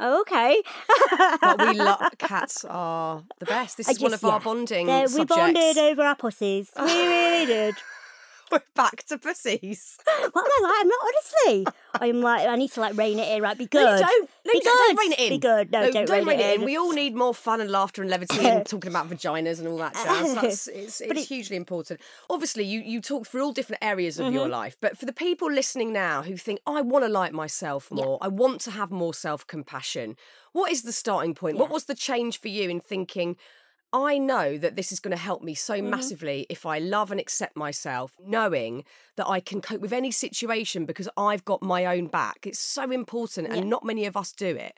oh, 0.00 0.20
okay. 0.22 0.62
but 1.40 1.58
we 1.68 1.74
love 1.74 2.00
cats 2.18 2.64
are 2.68 3.22
the 3.38 3.46
best. 3.46 3.76
This 3.76 3.88
is 3.88 4.00
one 4.00 4.14
of 4.14 4.24
our 4.24 4.40
bonding 4.40 4.86
They- 4.86 5.02
we 5.02 5.06
subjects. 5.08 5.36
bonded 5.36 5.78
over 5.78 6.02
our 6.02 6.16
pussies. 6.16 6.70
We 6.78 6.84
really 6.84 7.46
did. 7.54 7.74
We're 8.52 8.62
back 8.74 9.02
to 9.06 9.18
pussies. 9.18 9.96
What 10.32 10.44
am 10.44 10.50
I 10.64 10.68
like? 10.68 10.80
I'm 10.80 10.88
not 10.88 10.98
honestly. 11.06 11.66
I'm 12.00 12.20
like, 12.20 12.46
I 12.48 12.56
need 12.56 12.70
to 12.72 12.80
like 12.80 12.96
rein 12.96 13.18
it 13.18 13.28
in, 13.36 13.42
right? 13.42 13.56
Be 13.56 13.66
good. 13.66 13.82
No, 13.84 13.98
don't. 13.98 14.30
No, 14.44 14.52
Be 14.52 14.58
you 14.58 14.62
don't, 14.62 14.76
don't 14.78 14.96
good. 14.96 15.02
rein 15.02 15.12
it 15.12 15.18
in. 15.18 15.28
Be 15.30 15.38
good. 15.38 15.72
No, 15.72 15.90
don't, 15.90 16.26
rein, 16.26 16.40
it 16.40 16.54
in. 16.60 16.64
We 16.64 16.76
all 16.76 16.92
need 16.92 17.14
more 17.14 17.34
fun 17.34 17.60
and 17.60 17.70
laughter 17.70 18.02
and 18.02 18.10
levity 18.10 18.46
and 18.46 18.64
talking 18.68 18.90
about 18.90 19.08
vaginas 19.10 19.58
and 19.58 19.68
all 19.68 19.78
that 19.78 19.94
jazz. 19.94 20.34
That's, 20.34 20.68
it's 20.68 21.00
it's 21.00 21.00
it- 21.00 21.16
hugely 21.26 21.56
important. 21.56 22.00
Obviously, 22.30 22.64
you, 22.64 22.80
you 22.80 23.00
talk 23.00 23.26
through 23.26 23.42
all 23.44 23.52
different 23.52 23.82
areas 23.82 24.18
of 24.18 24.26
Mm-hmm. 24.26 24.34
your 24.34 24.48
life, 24.48 24.76
but 24.80 24.98
for 24.98 25.06
the 25.06 25.12
people 25.12 25.50
listening 25.50 25.92
now 25.92 26.22
who 26.22 26.36
think, 26.36 26.60
I 26.66 26.80
want 26.80 27.04
to 27.04 27.08
like 27.10 27.32
myself 27.32 27.90
more, 27.90 28.18
I 28.20 28.28
want 28.28 28.60
to 28.62 28.70
have 28.72 28.90
more 28.90 29.14
self 29.14 29.46
compassion, 29.46 30.16
what 30.52 30.70
is 30.72 30.82
the 30.82 30.92
starting 30.92 31.34
point? 31.34 31.58
What 31.58 31.70
was 31.70 31.84
the 31.84 31.94
change 31.94 32.40
for 32.40 32.48
you 32.48 32.68
in 32.68 32.80
thinking, 32.80 33.36
I 33.92 34.18
know 34.18 34.58
that 34.58 34.76
this 34.76 34.92
is 34.92 35.00
going 35.00 35.16
to 35.16 35.22
help 35.22 35.42
me 35.42 35.54
so 35.54 35.80
Mm-hmm. 35.80 35.90
massively 35.90 36.46
if 36.50 36.66
I 36.66 36.78
love 36.78 37.10
and 37.10 37.20
accept 37.20 37.56
myself, 37.56 38.14
knowing 38.18 38.84
that 39.16 39.28
I 39.28 39.40
can 39.40 39.60
cope 39.60 39.80
with 39.80 39.92
any 39.92 40.10
situation 40.10 40.84
because 40.86 41.08
I've 41.16 41.44
got 41.44 41.62
my 41.62 41.86
own 41.86 42.08
back. 42.08 42.46
It's 42.46 42.58
so 42.58 42.90
important, 42.90 43.48
and 43.50 43.56
Yeah. 43.56 43.70
not 43.70 43.84
many 43.84 44.04
of 44.06 44.16
us 44.16 44.32
do 44.32 44.54
it. 44.56 44.74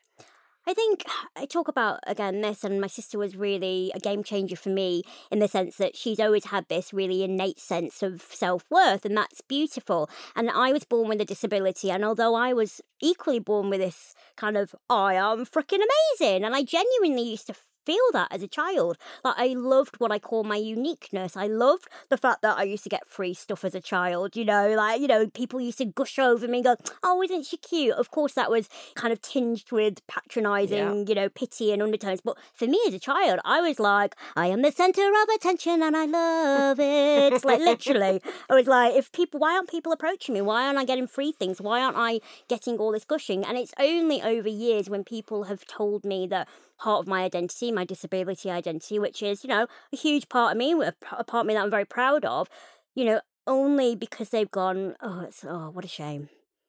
I 0.67 0.75
think 0.75 1.05
I 1.37 1.47
talk 1.47 1.69
about 1.69 2.01
again 2.07 2.41
this, 2.41 2.65
and 2.65 2.81
my 2.81 2.87
sister 2.87 3.19
was 3.19 3.37
really 3.37 3.91
a 3.95 3.99
game 4.01 4.23
changer 4.23 4.57
for 4.57 4.69
me 4.71 5.03
in 5.31 5.39
the 5.39 5.49
sense 5.49 5.77
that 5.77 5.97
she's 5.97 6.21
always 6.21 6.47
had 6.47 6.67
this 6.69 6.93
really 6.93 7.23
innate 7.23 7.59
sense 7.59 8.03
of 8.03 8.21
self 8.23 8.71
worth, 8.71 9.05
and 9.05 9.17
that's 9.17 9.41
beautiful. 9.41 10.09
And 10.37 10.51
I 10.51 10.73
was 10.73 10.85
born 10.85 11.09
with 11.09 11.21
a 11.21 11.25
disability, 11.25 11.91
and 11.91 12.05
although 12.05 12.35
I 12.35 12.53
was 12.53 12.81
equally 13.01 13.39
born 13.41 13.71
with 13.71 13.81
this 13.81 14.15
kind 14.37 14.57
of 14.57 14.75
I 14.91 15.15
am 15.15 15.47
freaking 15.47 15.81
amazing, 16.21 16.45
and 16.45 16.55
I 16.55 16.63
genuinely 16.63 17.23
used 17.31 17.47
to 17.49 17.55
feel 17.89 18.09
that 18.13 18.29
as 18.31 18.43
a 18.43 18.49
child. 18.49 18.99
Like 19.25 19.39
I 19.39 19.49
loved 19.55 19.97
what 19.99 20.13
I 20.13 20.19
call 20.19 20.45
my 20.45 20.57
uniqueness. 20.57 21.37
I 21.37 21.47
loved 21.47 21.89
the 22.11 22.19
fact 22.19 22.43
that 22.43 22.59
I 22.59 22.65
used 22.65 22.85
to 22.85 22.91
get 22.91 23.07
free 23.07 23.33
stuff 23.33 23.65
as 23.65 23.75
a 23.75 23.81
child. 23.81 24.37
You 24.37 24.45
know, 24.45 24.75
like 24.77 25.01
you 25.01 25.09
know, 25.09 25.27
people 25.29 25.59
used 25.59 25.79
to 25.79 25.87
gush 25.87 26.19
over 26.19 26.47
me 26.47 26.59
and 26.59 26.65
go, 26.65 26.77
"Oh, 27.03 27.23
isn't 27.23 27.47
she 27.47 27.57
cute?" 27.57 27.95
Of 27.95 28.11
course, 28.11 28.35
that 28.35 28.51
was 28.51 28.69
kind 28.95 29.13
of 29.13 29.23
tinged 29.23 29.73
with 29.73 30.07
patronising, 30.07 30.79
yeah. 30.99 31.05
you 31.09 31.15
know, 31.15 31.29
pity 31.31 31.73
and 31.73 31.83
undertones. 31.83 32.21
But 32.21 32.37
for 32.53 32.67
me 32.67 32.79
as 32.87 32.93
a 32.93 32.99
child, 32.99 33.41
I 33.45 33.61
was 33.63 33.81
like, 33.81 34.15
"I 34.37 34.47
am 34.49 34.61
the 34.61 34.73
centre 34.73 35.09
of 35.23 35.29
attention 35.35 35.83
and 35.83 35.97
I 35.97 36.05
love 36.05 36.79
it." 36.81 37.43
Like 37.49 37.61
literally, 37.61 38.21
I 38.51 38.55
was 38.55 38.67
like, 38.67 38.95
if 38.95 39.11
people, 39.13 39.41
why 39.41 39.55
aren't 39.55 39.71
people 39.71 39.91
approaching 39.93 40.35
me? 40.35 40.43
Why 40.43 40.67
aren't 40.67 40.79
I 40.79 40.85
getting 40.85 41.07
free 41.07 41.33
things? 41.33 41.63
Why 41.63 41.81
aren't 41.81 41.97
I 41.97 42.21
getting 42.47 42.77
all 42.77 42.93
this 42.93 43.05
gushing? 43.05 43.43
And 43.45 43.57
it's 43.57 43.73
only 43.79 44.21
over 44.21 44.49
years 44.49 44.91
when 44.91 45.03
people 45.03 45.45
have 45.45 45.65
told 45.65 46.05
me 46.05 46.27
that 46.27 46.47
part 46.79 47.01
of 47.01 47.09
my 47.09 47.23
identity, 47.23 47.73
my 47.73 47.85
disability 47.85 48.51
identity, 48.51 48.99
which 48.99 49.23
is, 49.23 49.45
you 49.45 49.49
know, 49.49 49.67
a 49.93 49.97
huge 49.97 50.29
part 50.29 50.53
of 50.53 50.59
me, 50.59 50.73
a 50.73 50.93
part 51.03 51.29
of 51.33 51.47
me 51.47 51.55
that 51.55 51.63
I'm 51.63 51.71
very 51.71 51.85
proud 51.85 52.25
of, 52.25 52.49
you 52.95 53.05
know, 53.05 53.21
only 53.47 53.95
because 53.97 54.31
they've 54.31 54.51
gone, 54.51 54.95
oh, 55.01 55.21
it's, 55.21 55.45
oh, 55.45 55.71
what 55.71 55.85
a 55.85 55.89
shame. 55.89 56.29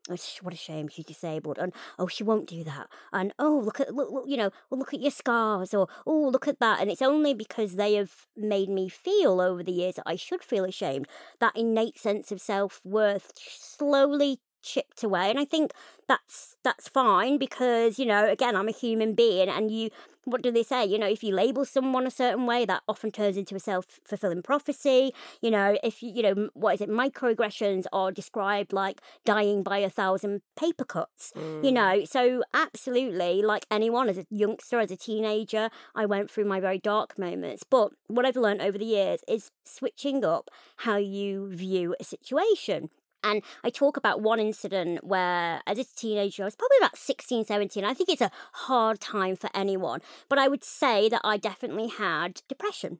Oh, 0.10 0.16
what 0.42 0.56
a 0.56 0.58
shame 0.58 0.88
she's 0.88 1.06
disabled 1.06 1.60
and 1.60 1.72
oh 2.00 2.08
she 2.08 2.24
won't 2.24 2.48
do 2.48 2.64
that 2.64 2.88
and 3.14 3.32
oh 3.38 3.62
look 3.64 3.80
at 3.80 3.94
look, 3.94 4.10
look 4.10 4.24
you 4.28 4.38
know 4.38 4.50
well 4.70 4.80
look 4.80 4.92
at 4.92 5.02
your 5.02 5.12
scars 5.12 5.72
or 5.72 5.88
oh 6.08 6.30
look 6.30 6.48
at 6.48 6.60
that 6.60 6.82
and 6.82 6.90
it's 6.90 7.04
only 7.04 7.36
because 7.36 7.76
they 7.76 7.94
have 7.94 8.26
made 8.36 8.70
me 8.70 8.90
feel 8.90 9.40
over 9.40 9.62
the 9.62 9.72
years 9.72 9.96
that 9.96 10.08
I 10.08 10.16
should 10.16 10.42
feel 10.44 10.64
ashamed 10.66 11.08
that 11.40 11.56
innate 11.56 12.00
sense 12.00 12.32
of 12.32 12.42
self-worth 12.42 13.34
slowly 13.38 14.40
chipped 14.62 15.04
away 15.04 15.30
and 15.30 15.40
i 15.40 15.46
think 15.46 15.72
that's 16.08 16.56
that's 16.64 16.88
fine 16.88 17.38
because 17.38 18.00
you 18.00 18.06
know 18.06 18.28
again 18.28 18.56
i'm 18.56 18.68
a 18.68 18.72
human 18.74 19.14
being 19.14 19.50
and 19.50 19.72
you 19.72 19.90
what 20.30 20.42
do 20.42 20.52
they 20.52 20.64
say? 20.64 20.86
You 20.86 20.98
know 20.98 21.08
if 21.08 21.24
you 21.24 21.34
label 21.34 21.66
someone 21.66 22.06
a 22.06 22.12
certain 22.12 22.46
way 22.46 22.66
that 22.66 22.84
often 22.88 23.12
turns 23.12 23.38
into 23.38 23.56
a 23.56 23.60
self-fulfilling 23.60 24.44
prophecy. 24.44 25.14
You 25.42 25.52
know 25.52 25.78
if 25.84 26.04
you 26.04 26.12
you 26.14 26.24
know 26.24 26.50
what 26.54 26.76
is 26.76 26.82
it 26.82 26.90
microaggressions 26.90 27.86
are 27.92 28.12
described 28.12 28.74
like 28.74 29.02
dying 29.26 29.64
by 29.64 29.80
a 29.80 29.90
thousand 29.90 30.42
paper 30.58 30.86
cuts 30.86 31.32
mm. 31.36 31.64
you 31.64 31.72
know? 31.72 32.04
So 32.06 32.44
absolutely 32.54 33.42
like 33.42 33.66
anyone 33.72 34.10
as 34.10 34.18
a 34.18 34.26
youngster 34.30 34.80
as 34.80 34.92
a 34.92 34.98
teenager 34.98 35.70
i 35.96 36.06
went 36.06 36.30
through 36.30 36.46
my 36.46 36.60
very 36.60 36.80
dark 36.80 37.18
moments. 37.18 37.64
But 37.64 37.92
what 38.08 38.26
i've 38.26 38.36
learned 38.36 38.62
over 38.62 38.78
the 38.78 38.86
years 38.86 39.22
is 39.28 39.52
switching 39.64 40.24
up 40.26 40.50
how 40.78 40.98
you 40.98 41.50
view 41.50 41.96
a 42.00 42.04
situation 42.04 42.90
and 43.24 43.42
I 43.64 43.70
talk 43.70 43.98
about 43.98 44.22
one 44.22 44.40
incident 44.40 45.04
where, 45.04 45.62
as 45.68 45.78
a 45.78 45.84
teenager, 45.84 46.44
I 46.44 46.46
was 46.46 46.56
probably 46.56 46.78
about 46.80 46.98
16, 46.98 47.46
17. 47.46 47.84
I 47.84 47.94
think 47.94 48.10
it's 48.10 48.22
a 48.22 48.32
hard 48.54 49.00
time 49.00 49.36
for 49.36 49.50
anyone. 49.54 50.02
But 50.30 50.40
I 50.40 50.48
would 50.48 50.64
say 50.64 51.10
that 51.10 51.22
I 51.24 51.38
definitely 51.38 51.88
had 51.88 52.42
depression. 52.48 53.00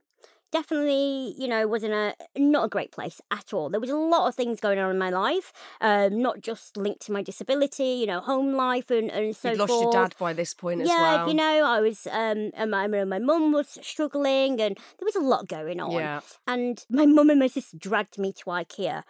Definitely, 0.52 1.36
you 1.38 1.48
know, 1.48 1.68
was 1.68 1.84
in 1.84 1.94
a 1.94 2.16
not 2.36 2.66
a 2.66 2.70
great 2.70 2.92
place 2.92 3.22
at 3.30 3.54
all. 3.54 3.70
There 3.70 3.80
was 3.80 3.92
a 3.92 3.96
lot 3.96 4.28
of 4.28 4.34
things 4.34 4.60
going 4.60 4.80
on 4.80 4.90
in 4.90 4.98
my 4.98 5.12
life, 5.12 5.54
um, 5.80 6.24
not 6.24 6.42
just 6.42 6.76
linked 6.76 7.02
to 7.02 7.12
my 7.12 7.22
disability, 7.22 7.84
you 7.84 8.08
know, 8.08 8.20
home 8.20 8.56
life 8.56 8.90
and, 8.90 9.12
and 9.12 9.36
so 9.36 9.52
You'd 9.52 9.60
lost 9.60 9.70
forth. 9.70 9.84
your 9.84 9.92
dad 9.94 10.16
by 10.18 10.34
this 10.34 10.56
point 10.56 10.80
yeah, 10.80 10.86
as 10.86 10.90
well. 10.90 11.16
Yeah, 11.16 11.28
you 11.28 11.34
know, 11.36 11.66
I 11.68 11.82
was, 11.82 12.08
um, 12.08 12.50
and 12.56 12.72
my, 12.72 12.88
my 12.88 13.20
mum 13.20 13.52
was 13.52 13.78
struggling 13.84 14.60
and 14.60 14.76
there 14.76 15.06
was 15.06 15.16
a 15.16 15.20
lot 15.20 15.48
going 15.48 15.80
on. 15.80 15.92
Yeah. 15.92 16.22
And 16.48 16.84
my 16.90 17.06
mum 17.06 17.30
and 17.30 17.40
my 17.40 17.48
sister 17.48 17.78
dragged 17.78 18.18
me 18.18 18.34
to 18.34 18.46
IKEA 18.46 19.04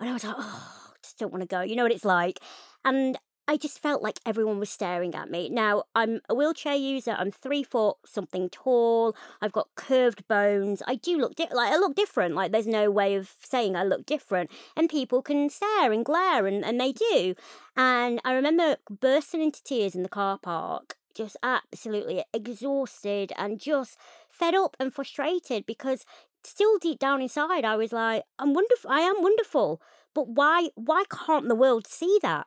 and 0.00 0.08
I 0.08 0.12
was 0.12 0.24
like, 0.24 0.36
oh, 0.38 0.92
just 1.02 1.18
don't 1.18 1.32
want 1.32 1.42
to 1.42 1.46
go. 1.48 1.60
You 1.60 1.76
know 1.76 1.82
what 1.82 1.92
it's 1.92 2.04
like. 2.04 2.40
And 2.84 3.18
I 3.46 3.58
just 3.58 3.78
felt 3.78 4.02
like 4.02 4.20
everyone 4.24 4.58
was 4.58 4.70
staring 4.70 5.14
at 5.14 5.30
me. 5.30 5.50
Now, 5.50 5.84
I'm 5.94 6.20
a 6.30 6.34
wheelchair 6.34 6.76
user. 6.76 7.14
I'm 7.18 7.30
three 7.30 7.62
foot 7.62 7.96
something 8.06 8.48
tall. 8.48 9.14
I've 9.42 9.52
got 9.52 9.68
curved 9.74 10.26
bones. 10.28 10.82
I 10.86 10.94
do 10.94 11.18
look 11.18 11.34
di- 11.34 11.48
like 11.52 11.70
I 11.70 11.76
look 11.76 11.94
different. 11.94 12.34
Like 12.34 12.52
there's 12.52 12.66
no 12.66 12.90
way 12.90 13.14
of 13.14 13.34
saying 13.42 13.76
I 13.76 13.84
look 13.84 14.06
different. 14.06 14.50
And 14.76 14.88
people 14.88 15.20
can 15.20 15.50
stare 15.50 15.92
and 15.92 16.04
glare, 16.04 16.46
and, 16.46 16.64
and 16.64 16.80
they 16.80 16.92
do. 16.92 17.34
And 17.76 18.18
I 18.24 18.32
remember 18.32 18.76
bursting 18.88 19.42
into 19.42 19.62
tears 19.62 19.94
in 19.94 20.02
the 20.02 20.08
car 20.08 20.38
park, 20.38 20.96
just 21.14 21.36
absolutely 21.42 22.24
exhausted 22.32 23.32
and 23.36 23.60
just 23.60 23.98
fed 24.30 24.54
up 24.54 24.74
and 24.80 24.92
frustrated 24.92 25.66
because 25.66 26.06
still 26.46 26.78
deep 26.78 26.98
down 26.98 27.22
inside, 27.22 27.64
I 27.64 27.76
was 27.76 27.92
like, 27.92 28.24
I'm 28.38 28.54
wonderful. 28.54 28.90
I 28.90 29.00
am 29.00 29.22
wonderful. 29.22 29.80
But 30.14 30.28
why, 30.28 30.70
why 30.74 31.04
can't 31.10 31.48
the 31.48 31.54
world 31.54 31.86
see 31.86 32.18
that? 32.22 32.46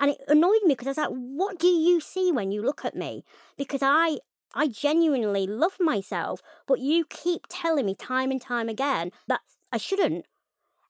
And 0.00 0.10
it 0.10 0.18
annoyed 0.28 0.62
me 0.64 0.74
because 0.74 0.86
I 0.86 0.90
was 0.90 0.96
like, 0.98 1.10
what 1.10 1.58
do 1.58 1.68
you 1.68 2.00
see 2.00 2.32
when 2.32 2.50
you 2.50 2.62
look 2.62 2.84
at 2.84 2.96
me? 2.96 3.24
Because 3.56 3.80
I, 3.82 4.18
I 4.54 4.68
genuinely 4.68 5.46
love 5.46 5.76
myself, 5.78 6.40
but 6.66 6.80
you 6.80 7.04
keep 7.08 7.46
telling 7.48 7.86
me 7.86 7.94
time 7.94 8.30
and 8.30 8.40
time 8.40 8.68
again 8.68 9.12
that 9.28 9.40
I 9.72 9.76
shouldn't. 9.76 10.26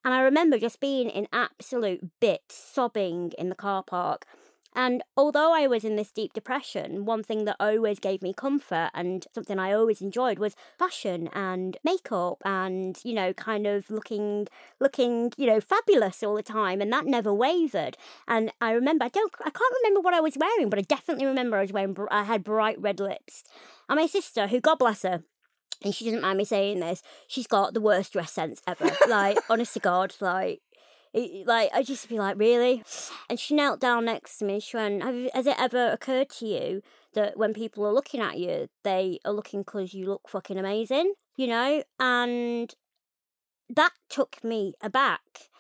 And 0.05 0.13
I 0.13 0.21
remember 0.21 0.59
just 0.59 0.81
being 0.81 1.09
in 1.09 1.29
absolute 1.33 2.21
bits, 2.21 2.55
sobbing 2.55 3.33
in 3.39 3.49
the 3.49 3.55
car 3.55 3.83
park. 3.83 4.27
And 4.75 5.03
although 5.17 5.55
I 5.55 5.67
was 5.67 5.85
in 5.85 5.97
this 5.97 6.11
deep 6.11 6.33
depression, 6.33 7.05
one 7.05 7.23
thing 7.23 7.45
that 7.45 7.57
always 7.61 7.99
gave 7.99 8.23
me 8.23 8.33
comfort 8.33 8.91
and 8.95 9.27
something 9.33 9.59
I 9.59 9.73
always 9.73 10.01
enjoyed 10.01 10.39
was 10.39 10.57
fashion 10.79 11.29
and 11.33 11.77
makeup 11.85 12.43
and, 12.45 12.99
you 13.05 13.15
know, 13.15 13.33
kind 13.33 13.67
of 13.67 13.89
looking, 13.91 14.49
looking, 14.81 15.33
you 15.37 15.47
know, 15.47 15.61
fabulous 15.61 16.23
all 16.23 16.35
the 16.35 16.43
time. 16.43 16.81
And 16.81 16.93
that 16.93 17.07
never 17.07 17.33
wavered. 17.33 17.97
And 18.27 18.53
I 18.61 18.73
remember, 18.73 19.05
I 19.05 19.09
don't, 19.09 19.33
I 19.41 19.51
can't 19.51 19.75
remember 19.83 20.01
what 20.01 20.15
I 20.15 20.21
was 20.21 20.37
wearing, 20.37 20.71
but 20.71 20.79
I 20.79 20.83
definitely 20.83 21.27
remember 21.27 21.57
I 21.57 21.63
was 21.63 21.73
wearing, 21.73 21.97
I 22.11 22.25
had 22.25 22.43
bright 22.43 22.81
red 22.81 22.99
lips. 22.99 23.45
And 23.89 24.01
my 24.01 24.07
sister, 24.07 24.49
who, 24.49 24.61
God 24.61 24.79
bless 24.79 25.03
her, 25.03 25.23
and 25.83 25.95
she 25.95 26.05
doesn't 26.07 26.23
mind 26.23 26.39
me 26.39 26.45
saying 26.45 26.81
this, 26.81 27.03
she's 27.27 27.47
got 27.47 27.75
the 27.75 27.81
worst 27.81 28.13
dress 28.13 28.33
sense 28.33 28.63
ever. 28.67 28.91
like, 29.09 29.39
honest 29.49 29.75
to 29.75 29.81
God, 29.81 30.15
like, 30.21 30.63
it, 31.15 31.47
like 31.47 31.71
I 31.73 31.83
just 31.83 32.09
be 32.09 32.19
like, 32.19 32.37
really? 32.39 32.83
And 33.31 33.39
she 33.39 33.55
knelt 33.55 33.81
down 33.81 34.05
next 34.05 34.39
to 34.39 34.45
me. 34.45 34.61
She 34.61 34.77
went, 34.77 35.03
"Has 35.33 35.47
it 35.47 35.57
ever 35.59 35.91
occurred 35.91 36.29
to 36.39 36.47
you 36.47 36.83
that 37.15 37.37
when 37.39 37.55
people 37.55 37.87
are 37.87 37.93
looking 37.93 38.21
at 38.21 38.39
you, 38.39 38.69
they 38.83 39.21
are 39.25 39.33
looking 39.33 39.61
because 39.61 39.95
you 39.95 40.07
look 40.07 40.29
fucking 40.29 40.59
amazing, 40.59 41.15
you 41.37 41.47
know?" 41.47 41.85
And 42.01 42.75
that 43.71 43.93
took 44.11 44.43
me 44.45 44.75
aback. 44.83 45.51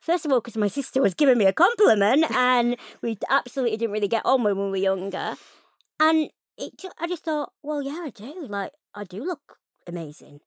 First 0.00 0.24
of 0.24 0.32
all, 0.32 0.40
because 0.40 0.56
my 0.56 0.68
sister 0.68 1.02
was 1.02 1.14
giving 1.14 1.38
me 1.38 1.46
a 1.46 1.52
compliment, 1.52 2.30
and 2.30 2.76
we 3.02 3.18
absolutely 3.28 3.76
didn't 3.76 3.92
really 3.92 4.08
get 4.08 4.24
on 4.24 4.42
when 4.42 4.56
we 4.56 4.70
were 4.70 4.76
younger. 4.76 5.36
And 5.98 6.30
it, 6.56 6.84
I 6.98 7.06
just 7.06 7.24
thought, 7.24 7.52
well, 7.62 7.82
yeah, 7.82 8.02
I 8.04 8.10
do. 8.10 8.46
Like, 8.48 8.72
I 8.94 9.04
do 9.04 9.24
look 9.24 9.58
amazing, 9.86 10.40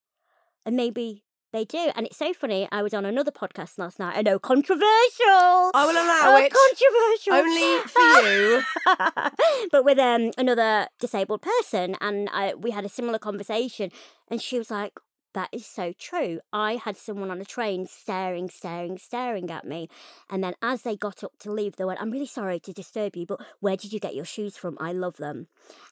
and 0.65 0.75
maybe 0.75 1.22
they 1.53 1.63
do, 1.65 1.91
and 1.95 2.05
it's 2.07 2.17
so 2.17 2.33
funny. 2.33 2.67
I 2.71 2.81
was 2.81 2.93
on 2.93 3.05
another 3.05 3.31
podcast 3.31 3.77
last 3.77 3.99
night. 3.99 4.17
I 4.17 4.21
know, 4.23 4.39
controversial. 4.39 4.81
I 5.27 5.85
will 5.85 5.91
allow 5.91 6.37
it. 6.37 6.51
Controversial, 6.51 7.33
only 7.33 7.79
for 7.87 8.01
you. 9.61 9.69
but 9.71 9.85
with 9.85 9.99
um 9.99 10.31
another 10.37 10.87
disabled 10.99 11.41
person, 11.43 11.95
and 12.01 12.27
I, 12.33 12.55
we 12.55 12.71
had 12.71 12.85
a 12.85 12.89
similar 12.89 13.19
conversation, 13.19 13.91
and 14.29 14.41
she 14.41 14.57
was 14.57 14.71
like, 14.71 14.93
that 15.33 15.49
is 15.51 15.65
so 15.65 15.93
true. 15.97 16.39
I 16.51 16.75
had 16.75 16.97
someone 16.97 17.31
on 17.31 17.41
a 17.41 17.45
train 17.45 17.85
staring, 17.85 18.49
staring, 18.49 18.97
staring 18.97 19.49
at 19.49 19.65
me. 19.65 19.89
And 20.29 20.43
then 20.43 20.53
as 20.61 20.83
they 20.83 20.95
got 20.95 21.23
up 21.23 21.33
to 21.39 21.51
leave, 21.51 21.75
they 21.75 21.85
went, 21.85 22.01
I'm 22.01 22.11
really 22.11 22.25
sorry 22.25 22.59
to 22.61 22.73
disturb 22.73 23.15
you, 23.15 23.25
but 23.25 23.41
where 23.59 23.77
did 23.77 23.93
you 23.93 23.99
get 23.99 24.15
your 24.15 24.25
shoes 24.25 24.57
from? 24.57 24.77
I 24.79 24.93
love 24.93 25.17
them. 25.17 25.47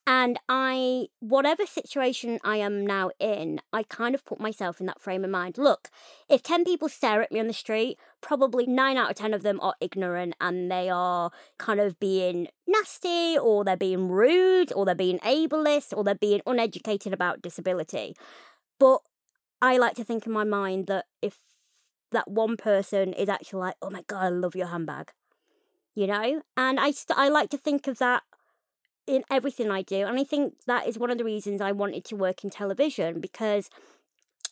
And 0.07 0.39
I, 0.49 1.07
whatever 1.19 1.65
situation 1.65 2.39
I 2.43 2.57
am 2.57 2.85
now 2.85 3.11
in, 3.19 3.61
I 3.71 3.83
kind 3.83 4.15
of 4.15 4.25
put 4.25 4.39
myself 4.39 4.79
in 4.79 4.85
that 4.87 5.01
frame 5.01 5.23
of 5.23 5.29
mind. 5.29 5.57
Look, 5.57 5.89
if 6.29 6.41
10 6.43 6.63
people 6.65 6.89
stare 6.89 7.21
at 7.21 7.31
me 7.31 7.39
on 7.39 7.47
the 7.47 7.53
street, 7.53 7.97
probably 8.21 8.65
9 8.65 8.97
out 8.97 9.11
of 9.11 9.15
10 9.15 9.33
of 9.33 9.43
them 9.43 9.59
are 9.61 9.75
ignorant 9.79 10.35
and 10.39 10.71
they 10.71 10.89
are 10.89 11.31
kind 11.57 11.79
of 11.79 11.99
being 11.99 12.47
nasty 12.67 13.37
or 13.37 13.63
they're 13.63 13.77
being 13.77 14.09
rude 14.09 14.71
or 14.73 14.85
they're 14.85 14.95
being 14.95 15.19
ableist 15.19 15.95
or 15.95 16.03
they're 16.03 16.15
being 16.15 16.41
uneducated 16.45 17.13
about 17.13 17.41
disability. 17.41 18.15
But 18.79 19.01
I 19.61 19.77
like 19.77 19.95
to 19.95 20.03
think 20.03 20.25
in 20.25 20.31
my 20.31 20.43
mind 20.43 20.87
that 20.87 21.05
if 21.21 21.37
that 22.11 22.29
one 22.29 22.57
person 22.57 23.13
is 23.13 23.29
actually 23.29 23.59
like, 23.59 23.75
oh 23.81 23.89
my 23.89 24.03
God, 24.07 24.23
I 24.23 24.29
love 24.29 24.55
your 24.55 24.67
handbag, 24.67 25.11
you 25.95 26.07
know? 26.07 26.41
And 26.57 26.79
I, 26.79 26.91
st- 26.91 27.17
I 27.17 27.29
like 27.29 27.49
to 27.51 27.57
think 27.57 27.87
of 27.87 27.99
that 27.99 28.23
in 29.07 29.23
everything 29.29 29.69
I 29.71 29.81
do. 29.81 30.05
And 30.05 30.19
I 30.19 30.23
think 30.23 30.55
that 30.67 30.87
is 30.87 30.97
one 30.97 31.11
of 31.11 31.17
the 31.17 31.23
reasons 31.23 31.61
I 31.61 31.71
wanted 31.71 32.03
to 32.05 32.15
work 32.15 32.43
in 32.43 32.49
television 32.49 33.19
because 33.19 33.69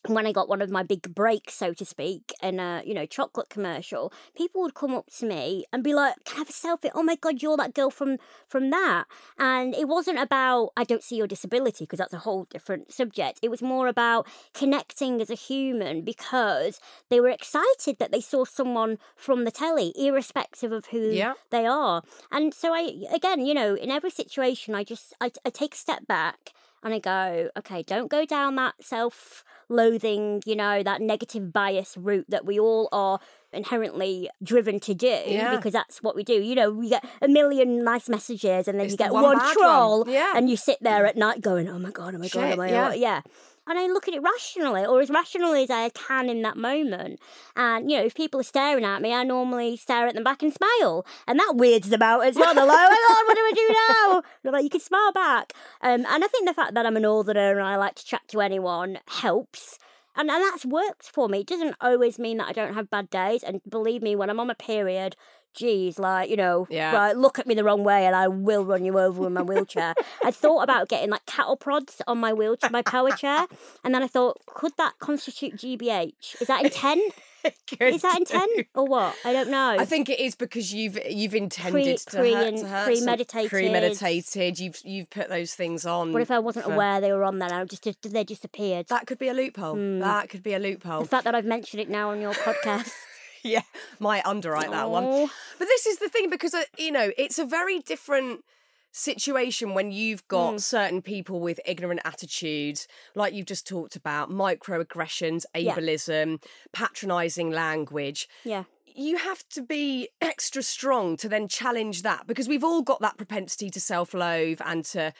when 0.08 0.26
I 0.26 0.32
got 0.32 0.48
one 0.48 0.62
of 0.62 0.70
my 0.70 0.84
big 0.84 1.14
breaks, 1.14 1.56
so 1.56 1.74
to 1.74 1.86
speak, 1.86 2.34
in 2.42 2.60
a 2.60 2.82
you 2.86 2.94
know 2.94 3.06
chocolate 3.06 3.50
commercial, 3.50 4.14
people 4.36 4.62
would 4.62 4.74
come 4.74 4.94
up 4.96 5.08
to 5.18 5.26
me 5.26 5.66
and 5.74 5.84
be 5.84 5.94
like, 5.94 6.16
"Can 6.26 6.36
I 6.36 6.40
have 6.40 6.50
a 6.50 6.54
selfie? 6.54 6.92
Oh 6.96 7.04
my 7.04 7.16
god, 7.16 7.42
you're 7.42 7.58
that 7.58 7.74
girl 7.74 7.90
from 7.90 8.18
from 8.48 8.70
that." 8.70 9.06
And 9.38 9.76
it 9.76 9.88
wasn't 9.88 10.20
about 10.20 10.72
I 10.78 10.84
don't 10.84 11.04
see 11.04 11.18
your 11.18 11.28
disability 11.28 11.84
because 11.84 12.00
that's 12.00 12.14
a 12.14 12.20
whole 12.20 12.46
different 12.46 12.94
subject. 12.94 13.40
It 13.42 13.50
was 13.50 13.62
more 13.62 13.88
about 13.88 14.28
connecting 14.54 15.22
as 15.22 15.30
a 15.30 15.36
human 15.36 16.02
because 16.02 16.80
they 17.10 17.20
were 17.20 17.30
excited 17.30 17.98
that 18.00 18.12
they 18.12 18.22
saw 18.22 18.46
someone 18.46 18.98
from 19.16 19.44
the 19.44 19.52
telly, 19.52 19.94
irrespective 19.98 20.72
of 20.72 20.88
who 20.88 21.12
yeah. 21.12 21.34
they 21.50 21.66
are. 21.66 22.04
And 22.32 22.54
so 22.54 22.74
I 22.74 23.06
again, 23.14 23.46
you 23.46 23.54
know, 23.54 23.76
in 23.76 23.92
every 23.92 24.12
situation, 24.12 24.76
I 24.76 24.84
just 24.84 25.14
I, 25.20 25.32
I 25.46 25.50
take 25.50 25.74
a 25.74 25.78
step 25.78 26.08
back 26.08 26.54
and 26.84 26.94
I 26.94 27.00
go, 27.00 27.50
okay, 27.58 27.84
don't 27.84 28.10
go 28.10 28.26
down 28.26 28.56
that 28.56 28.76
self 28.82 29.44
loathing, 29.68 30.42
you 30.46 30.56
know, 30.56 30.82
that 30.84 31.02
negative 31.02 31.54
bias 31.54 31.96
route 31.98 32.26
that 32.30 32.46
we 32.46 32.60
all 32.60 32.90
are 32.92 33.20
inherently 33.52 34.30
driven 34.44 34.80
to 34.80 34.94
do 34.94 35.08
Yeah. 35.08 35.56
because 35.56 35.74
that's 35.74 36.02
what 36.04 36.16
we 36.16 36.24
do. 36.24 36.34
You 36.34 36.56
know, 36.56 36.72
we 36.72 36.90
get 36.90 37.04
a 37.22 37.28
million 37.28 37.84
nice 37.84 38.08
messages 38.10 38.68
and 38.68 38.80
then 38.80 38.86
It's 38.86 38.94
you 38.94 38.98
the 38.98 39.04
get 39.06 39.14
one 39.14 39.24
one, 39.24 39.54
troll 39.54 40.04
one. 40.06 40.12
Yeah. 40.14 40.34
and 40.36 40.50
you 40.50 40.56
sit 40.58 40.78
there 40.82 41.04
mm. 41.04 41.10
at 41.10 41.18
night 41.18 41.42
going, 41.42 41.68
oh 41.70 41.80
my 41.80 41.92
God, 41.92 42.16
oh 42.16 42.20
my 42.20 42.28
God, 42.28 42.44
oh 42.44 42.50
Shit, 42.50 42.54
oh 42.54 42.58
my 42.58 42.70
yeah. 42.70 42.90
God. 42.90 42.98
Yeah. 42.98 43.22
And 43.70 43.78
I 43.78 43.86
look 43.86 44.08
at 44.08 44.16
it 44.16 44.24
rationally, 44.24 44.84
or 44.84 45.00
as 45.00 45.12
rationally 45.12 45.64
as 45.64 45.70
I 45.70 45.90
can 45.90 46.28
in 46.28 46.42
that 46.42 46.58
moment. 46.58 47.20
And, 47.56 47.90
you 47.90 47.98
know, 47.98 48.04
if 48.04 48.16
people 48.16 48.40
are 48.40 48.44
staring 48.44 48.84
at 48.84 49.00
me, 49.00 49.14
I 49.14 49.24
normally 49.24 49.78
stare 49.78 50.08
at 50.08 50.16
them 50.16 50.24
back 50.24 50.42
and 50.42 50.52
smile. 50.52 51.06
And 51.28 51.40
that 51.40 51.54
weirds 51.56 51.90
them 51.90 52.02
out 52.02 52.26
as 52.26 52.36
well. 52.36 52.56
They're 52.56 52.66
like, 52.66 52.80
oh 52.82 52.90
my 52.90 53.08
God, 53.08 53.28
what 53.28 53.36
do 53.38 53.42
I 53.42 53.52
do 53.54 53.74
now? 53.74 54.18
And 54.18 54.48
I'm 54.48 54.54
like, 54.54 54.64
you 54.64 54.72
can 54.72 54.80
smile 54.80 55.12
back. 55.12 55.54
Um, 55.82 56.04
and 56.10 56.24
I 56.24 56.28
think 56.28 56.48
the 56.48 56.54
fact 56.56 56.74
that 56.74 56.88
I'm 56.88 56.98
a 56.98 57.00
northerner 57.00 57.60
and 57.60 57.68
I 57.68 57.76
like 57.76 57.94
to 57.96 58.06
chat 58.06 58.22
to 58.30 58.42
anyone 58.42 58.98
helps. 59.08 59.78
And, 60.16 60.32
and 60.32 60.44
that's 60.44 60.66
worked 60.66 61.04
for 61.04 61.30
me. 61.30 61.42
It 61.42 61.48
doesn't 61.48 61.76
always 61.80 62.18
mean 62.18 62.38
that 62.38 62.50
I 62.50 62.54
don't 62.54 62.74
have 62.74 62.90
bad 62.90 63.12
days. 63.12 63.44
And 63.44 63.62
believe 63.70 64.02
me, 64.02 64.16
when 64.16 64.32
I'm 64.32 64.40
on 64.40 64.48
my 64.48 64.56
period, 64.56 65.16
geez, 65.56 66.00
like, 66.00 66.30
you 66.30 66.36
know, 66.38 66.68
Yeah. 66.70 66.94
right, 66.94 67.18
look 67.18 67.40
at 67.40 67.48
me 67.48 67.56
the 67.56 67.64
wrong 67.64 67.84
way 67.84 68.06
and 68.06 68.16
I 68.16 68.28
will 68.28 68.64
run 68.66 68.86
you 68.86 69.00
over 69.00 69.22
with 69.22 69.32
my 69.34 69.42
wheelchair. 69.42 69.94
I 70.24 70.32
thought 70.32 70.62
about 70.64 70.88
getting 70.90 71.10
like 71.10 71.26
cattle 71.26 71.58
prods 71.58 72.02
on 72.08 72.18
my 72.20 72.34
wheelchair, 72.34 72.70
my 72.70 72.82
power 72.82 73.12
chair. 73.12 73.46
And 73.84 73.94
then 73.94 74.04
I 74.04 74.08
thought, 74.08 74.38
could 74.46 74.74
that 74.78 74.94
constitute 75.00 75.56
GBH? 75.58 76.42
Is 76.42 76.48
that 76.48 76.64
intent? 76.64 77.14
Is 77.80 78.02
that 78.02 78.18
intent 78.20 78.68
or 78.76 78.86
what? 78.86 79.16
I 79.24 79.32
don't 79.32 79.50
know. 79.50 79.78
I 79.80 79.86
think 79.86 80.10
it 80.10 80.20
is 80.20 80.36
because 80.36 80.74
you've 80.74 81.00
you've 81.10 81.34
intended 81.34 81.72
Pre- 81.72 81.96
to, 81.96 82.18
pre- 82.18 82.34
hurt, 82.34 82.58
to 82.58 82.68
hurt 82.68 82.86
premeditated. 82.88 83.50
premeditated. 83.50 84.60
You've 84.60 84.78
you've 84.84 85.10
put 85.10 85.30
those 85.30 85.54
things 85.56 85.86
on. 85.86 86.12
what 86.12 86.22
if 86.22 86.32
I 86.32 86.40
wasn't 86.40 86.66
for- 86.66 86.74
aware 86.74 87.00
they 87.00 87.14
were 87.14 87.24
on 87.24 87.40
there? 87.40 87.54
I 87.54 87.64
just, 87.64 87.84
just 87.86 88.02
they 88.12 88.26
just 88.26 88.44
appeared. 88.44 88.88
That 88.90 89.08
could 89.08 89.20
be 89.20 89.30
a 89.30 89.34
loophole. 89.34 89.76
Hmm. 89.76 90.00
That 90.00 90.28
could 90.28 90.44
be 90.44 90.54
a 90.54 90.60
loophole. 90.60 91.00
the 91.04 91.08
fact 91.08 91.24
that 91.24 91.34
I've 91.34 91.46
mentioned 91.46 91.80
it 91.82 91.88
now 91.90 92.10
on 92.12 92.20
your 92.20 92.34
podcast. 92.46 92.92
yeah, 93.44 93.62
might 94.00 94.26
underwrite 94.26 94.72
that 94.72 94.90
one. 94.90 95.30
But 95.58 95.68
this 95.68 95.86
is 95.86 95.98
the 96.00 96.10
thing 96.10 96.30
because 96.30 96.54
uh, 96.54 96.64
you 96.78 96.92
know 96.92 97.12
it's 97.18 97.40
a 97.40 97.46
very 97.46 97.80
different 97.80 98.44
situation 98.92 99.74
when 99.76 99.92
you've 99.92 100.28
got 100.28 100.56
Mm. 100.56 100.62
certain 100.62 101.02
people 101.02 101.40
with 101.40 101.60
ignorant 101.66 102.02
attitudes, 102.04 102.88
like 103.14 103.34
you've 103.34 103.46
just 103.46 103.68
talked 103.68 103.96
about, 103.96 104.32
microaggressions, 104.32 105.46
Yeah. 105.54 105.76
ableism, 105.76 106.42
patronizing 106.74 107.52
language. 107.52 108.28
yeah. 108.44 108.64
You 108.96 109.18
have 109.18 109.48
to 109.50 109.62
be 109.62 110.10
extra 110.22 110.64
strong 110.64 111.16
to 111.18 111.30
then 111.30 111.48
challenge 111.48 112.02
that 112.02 112.26
because 112.28 112.48
we've 112.50 112.64
all 112.64 112.82
got 112.82 113.00
that 113.02 113.18
propensity 113.18 113.70
to 113.70 113.80
self-loathe 113.80 114.60
and 114.66 114.84
to 114.86 115.14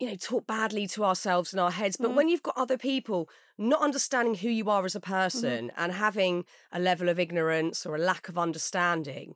you 0.00 0.08
know 0.08 0.16
talk 0.16 0.46
badly 0.46 0.86
to 0.88 1.04
ourselves 1.04 1.52
in 1.52 1.58
our 1.58 1.70
heads 1.70 1.96
but 1.96 2.10
Mm. 2.10 2.14
when 2.16 2.28
you've 2.28 2.42
got 2.42 2.56
other 2.56 2.76
people 2.76 3.28
not 3.60 3.80
understanding 3.82 4.34
who 4.36 4.48
you 4.48 4.68
are 4.70 4.84
as 4.84 4.94
a 4.96 5.00
Mm-hmm. 5.00 5.12
person 5.12 5.72
and 5.76 5.92
having 5.92 6.44
a 6.72 6.80
level 6.80 7.08
of 7.08 7.18
ignorance 7.20 7.84
or 7.86 7.94
a 7.94 7.98
lack 7.98 8.28
of 8.28 8.36
understanding 8.38 9.34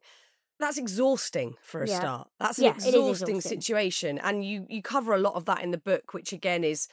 that's 0.60 0.78
exhausting 0.78 1.56
for 1.62 1.82
a 1.82 1.88
Yeah. 1.88 1.98
start 1.98 2.28
that's 2.38 2.58
an 2.58 2.64
is 2.76 2.86
exhausting 2.86 3.36
exhausting. 3.36 3.40
situation 3.40 4.18
and 4.18 4.44
you 4.44 4.66
you 4.68 4.82
cover 4.82 5.12
a 5.14 5.18
lot 5.18 5.34
of 5.34 5.44
that 5.46 5.60
in 5.62 5.70
the 5.72 5.78
book 5.90 6.14
which 6.14 6.32
again 6.32 6.62
is 6.64 6.86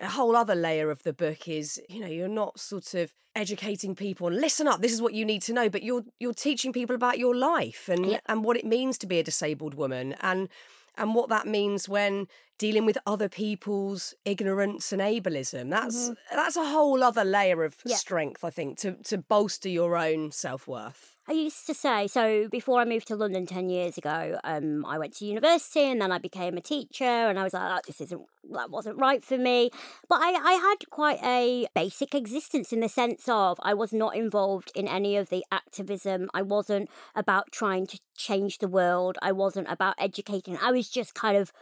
a 0.00 0.08
whole 0.08 0.34
other 0.34 0.54
layer 0.54 0.90
of 0.90 1.02
the 1.02 1.12
book 1.12 1.46
is 1.46 1.80
you 1.88 2.00
know 2.00 2.06
you're 2.18 2.36
not 2.42 2.58
sort 2.58 2.94
of 2.94 3.12
educating 3.36 3.94
people 3.94 4.26
and 4.28 4.40
listen 4.40 4.66
up 4.66 4.80
this 4.80 4.92
is 4.92 5.02
what 5.02 5.14
you 5.14 5.24
need 5.24 5.42
to 5.42 5.52
know 5.52 5.68
but 5.68 5.82
you're 5.82 6.04
you're 6.18 6.34
teaching 6.48 6.72
people 6.72 6.96
about 6.96 7.18
your 7.18 7.34
life 7.36 7.88
and 7.88 8.06
Yeah. 8.12 8.20
and 8.26 8.44
what 8.44 8.56
it 8.56 8.64
means 8.64 8.96
to 8.98 9.06
be 9.06 9.18
a 9.18 9.22
disabled 9.22 9.74
woman 9.74 10.14
and 10.20 10.48
and 10.96 11.14
what 11.14 11.28
that 11.28 11.46
means 11.46 11.88
when 11.88 12.26
dealing 12.64 12.86
with 12.90 12.98
other 13.14 13.28
people's 13.28 14.02
ignorance 14.24 14.92
and 14.92 15.02
ableism 15.02 15.66
that's 15.76 16.10
that's 16.38 16.56
a 16.56 16.68
whole 16.74 17.00
other 17.10 17.24
layer 17.36 17.60
of 17.64 17.72
Mm-hmm. 17.78 17.88
Yeah. 17.90 17.96
strength 18.06 18.42
i 18.44 18.50
think 18.58 18.70
to 18.82 18.90
to 19.10 19.16
bolster 19.18 19.68
your 19.80 19.92
own 20.08 20.20
self-worth 20.30 21.02
I 21.28 21.34
used 21.34 21.66
to 21.68 21.74
say 21.86 22.08
so 22.08 22.48
before 22.58 22.80
I 22.80 22.84
moved 22.84 23.06
to 23.06 23.14
London 23.22 23.46
ten 23.46 23.66
years 23.70 23.94
ago. 23.96 24.40
Um, 24.42 24.84
I 24.84 24.98
went 24.98 25.12
to 25.18 25.24
university 25.24 25.84
and 25.92 26.00
then 26.02 26.10
I 26.16 26.18
became 26.18 26.56
a 26.56 26.60
teacher, 26.74 27.04
and 27.28 27.38
I 27.38 27.44
was 27.44 27.52
like, 27.54 27.68
that 27.72 27.86
just 27.86 28.00
isn't 28.00 28.22
that 28.56 28.70
wasn't 28.76 28.98
right 29.06 29.22
for 29.28 29.38
me. 29.38 29.70
But 30.10 30.18
I, 30.20 30.30
I 30.50 30.54
had 30.66 30.78
quite 30.90 31.20
a 31.22 31.68
basic 31.76 32.12
existence 32.22 32.72
in 32.72 32.80
the 32.80 32.88
sense 32.88 33.28
of 33.28 33.52
I 33.62 33.72
was 33.72 33.92
not 33.92 34.16
involved 34.16 34.72
in 34.74 34.88
any 34.98 35.16
of 35.16 35.28
the 35.28 35.44
activism. 35.52 36.28
I 36.34 36.42
wasn't 36.42 36.90
about 37.14 37.52
trying 37.52 37.86
to 37.92 38.00
change 38.16 38.58
the 38.58 38.72
world. 38.78 39.16
I 39.22 39.30
wasn't 39.30 39.68
about 39.70 39.94
educating. 39.98 40.58
I 40.60 40.72
was 40.72 40.88
just 40.98 41.14
kind 41.14 41.36
of 41.36 41.52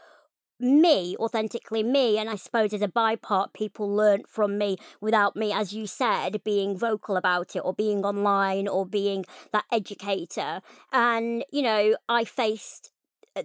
me, 0.60 1.16
authentically 1.18 1.82
me. 1.82 2.18
And 2.18 2.28
I 2.28 2.36
suppose 2.36 2.72
as 2.72 2.82
a 2.82 2.88
bypart, 2.88 3.52
people 3.52 3.88
learnt 3.94 4.28
from 4.28 4.58
me 4.58 4.76
without 5.00 5.36
me, 5.36 5.52
as 5.52 5.72
you 5.72 5.86
said, 5.86 6.42
being 6.44 6.76
vocal 6.76 7.16
about 7.16 7.56
it 7.56 7.60
or 7.60 7.72
being 7.74 8.04
online 8.04 8.68
or 8.68 8.86
being 8.86 9.24
that 9.52 9.64
educator. 9.72 10.60
And, 10.92 11.44
you 11.52 11.62
know, 11.62 11.96
I 12.08 12.24
faced 12.24 12.92
uh, 13.36 13.42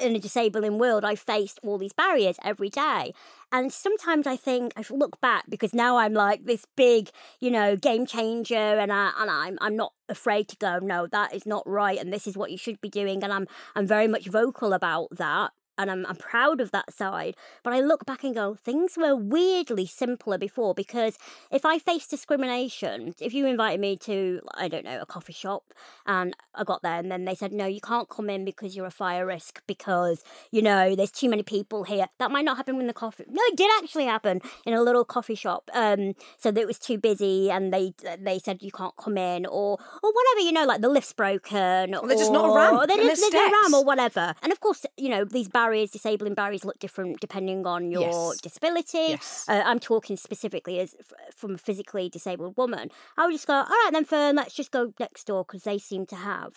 in 0.00 0.14
a 0.14 0.18
disabling 0.18 0.78
world, 0.78 1.04
I 1.04 1.14
faced 1.14 1.60
all 1.62 1.78
these 1.78 1.92
barriers 1.92 2.36
every 2.44 2.68
day. 2.68 3.12
And 3.52 3.72
sometimes 3.72 4.26
I 4.26 4.36
think 4.36 4.72
I 4.76 4.84
look 4.90 5.20
back 5.20 5.44
because 5.48 5.74
now 5.74 5.96
I'm 5.96 6.14
like 6.14 6.44
this 6.44 6.64
big, 6.76 7.10
you 7.40 7.50
know, 7.50 7.76
game 7.76 8.06
changer, 8.06 8.54
and 8.54 8.92
I 8.92 9.12
and 9.18 9.30
I'm 9.30 9.58
I'm 9.60 9.76
not 9.76 9.92
afraid 10.08 10.48
to 10.48 10.56
go. 10.56 10.78
No, 10.78 11.06
that 11.08 11.34
is 11.34 11.46
not 11.46 11.62
right, 11.66 11.98
and 11.98 12.12
this 12.12 12.26
is 12.26 12.36
what 12.36 12.50
you 12.50 12.58
should 12.58 12.80
be 12.80 12.88
doing. 12.88 13.22
And 13.24 13.32
I'm 13.32 13.46
I'm 13.74 13.86
very 13.86 14.06
much 14.06 14.26
vocal 14.28 14.72
about 14.72 15.08
that. 15.12 15.50
And 15.80 15.90
I'm, 15.90 16.04
I'm 16.06 16.16
proud 16.16 16.60
of 16.60 16.70
that 16.72 16.92
side. 16.92 17.36
But 17.62 17.72
I 17.72 17.80
look 17.80 18.04
back 18.04 18.22
and 18.22 18.34
go, 18.34 18.54
things 18.54 18.96
were 18.98 19.16
weirdly 19.16 19.86
simpler 19.86 20.36
before 20.36 20.74
because 20.74 21.18
if 21.50 21.64
I 21.64 21.78
faced 21.78 22.10
discrimination, 22.10 23.14
if 23.20 23.32
you 23.32 23.46
invited 23.46 23.80
me 23.80 23.96
to, 23.98 24.40
I 24.54 24.68
don't 24.68 24.84
know, 24.84 25.00
a 25.00 25.06
coffee 25.06 25.32
shop 25.32 25.72
and 26.06 26.36
I 26.54 26.64
got 26.64 26.82
there 26.82 26.98
and 26.98 27.10
then 27.10 27.24
they 27.24 27.34
said, 27.34 27.52
no, 27.52 27.66
you 27.66 27.80
can't 27.80 28.08
come 28.08 28.28
in 28.28 28.44
because 28.44 28.76
you're 28.76 28.86
a 28.86 28.90
fire 28.90 29.24
risk 29.26 29.62
because, 29.66 30.22
you 30.50 30.60
know, 30.60 30.94
there's 30.94 31.10
too 31.10 31.28
many 31.30 31.42
people 31.42 31.84
here. 31.84 32.06
That 32.18 32.30
might 32.30 32.44
not 32.44 32.56
happen 32.58 32.78
in 32.80 32.86
the 32.86 32.92
coffee. 32.92 33.24
No, 33.28 33.40
it 33.46 33.56
did 33.56 33.70
actually 33.82 34.04
happen 34.04 34.40
in 34.66 34.74
a 34.74 34.82
little 34.82 35.04
coffee 35.04 35.34
shop. 35.34 35.70
Um, 35.72 36.14
so 36.36 36.50
that 36.50 36.60
it 36.60 36.66
was 36.66 36.78
too 36.78 36.98
busy 36.98 37.50
and 37.50 37.72
they 37.72 37.94
they 38.18 38.38
said 38.38 38.62
you 38.62 38.70
can't 38.70 38.96
come 38.96 39.16
in 39.16 39.46
or 39.46 39.78
or 40.02 40.12
whatever, 40.12 40.40
you 40.40 40.52
know, 40.52 40.64
like 40.66 40.80
the 40.80 40.88
lift's 40.88 41.12
broken. 41.14 41.94
Or 41.94 42.06
there's 42.06 42.20
just 42.20 42.32
not 42.32 42.50
a 42.50 42.54
ramp 42.54 42.78
or 42.82 42.86
There 42.86 43.00
and 43.00 43.08
is, 43.10 43.20
there's 43.20 43.30
there's 43.30 43.32
no 43.32 43.40
ramp 43.40 43.66
steps. 43.66 43.74
or 43.74 43.84
whatever. 43.84 44.34
And 44.42 44.52
of 44.52 44.60
course, 44.60 44.84
you 44.96 45.08
know, 45.08 45.24
these 45.24 45.48
barriers, 45.48 45.69
disabling 45.90 46.34
barriers, 46.34 46.64
look 46.64 46.78
different 46.78 47.20
depending 47.20 47.66
on 47.66 47.90
your 47.90 48.02
Yes. 48.02 48.40
disability. 48.40 48.98
Yes. 48.98 49.44
Uh, 49.48 49.62
I'm 49.64 49.78
talking 49.78 50.16
specifically 50.16 50.78
as 50.80 50.94
f- 50.98 51.34
from 51.34 51.54
a 51.54 51.58
physically 51.58 52.08
disabled 52.08 52.56
woman. 52.56 52.90
I 53.16 53.26
would 53.26 53.32
just 53.32 53.46
go, 53.46 53.54
all 53.54 53.64
right 53.64 53.90
then, 53.92 54.04
Fearne, 54.04 54.36
let's 54.36 54.54
just 54.54 54.70
go 54.70 54.92
next 54.98 55.24
door 55.26 55.44
because 55.44 55.62
they 55.64 55.78
seem 55.78 56.06
to 56.06 56.16
have. 56.16 56.54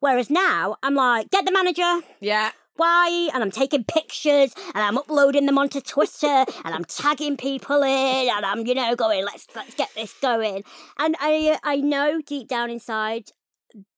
Whereas 0.00 0.30
now, 0.30 0.76
I'm 0.82 0.94
like, 0.94 1.30
get 1.30 1.44
the 1.44 1.52
manager. 1.52 2.00
yeah 2.20 2.50
Why? 2.76 3.28
And 3.32 3.42
I'm 3.42 3.50
taking 3.50 3.84
pictures 3.84 4.52
and 4.74 4.82
I'm 4.82 4.96
uploading 4.98 5.46
them 5.46 5.58
onto 5.58 5.80
Twitter 5.80 6.44
and 6.64 6.74
I'm 6.74 6.84
tagging 6.84 7.36
people 7.36 7.82
in 7.82 8.28
and 8.30 8.44
I'm, 8.46 8.66
you 8.66 8.74
know, 8.74 8.96
going, 8.96 9.24
let's 9.24 9.46
let's 9.54 9.74
get 9.74 9.90
this 9.94 10.12
going. 10.20 10.64
And 10.98 11.14
I 11.20 11.58
I 11.62 11.76
know 11.76 12.20
deep 12.20 12.48
down 12.48 12.70
inside 12.70 13.30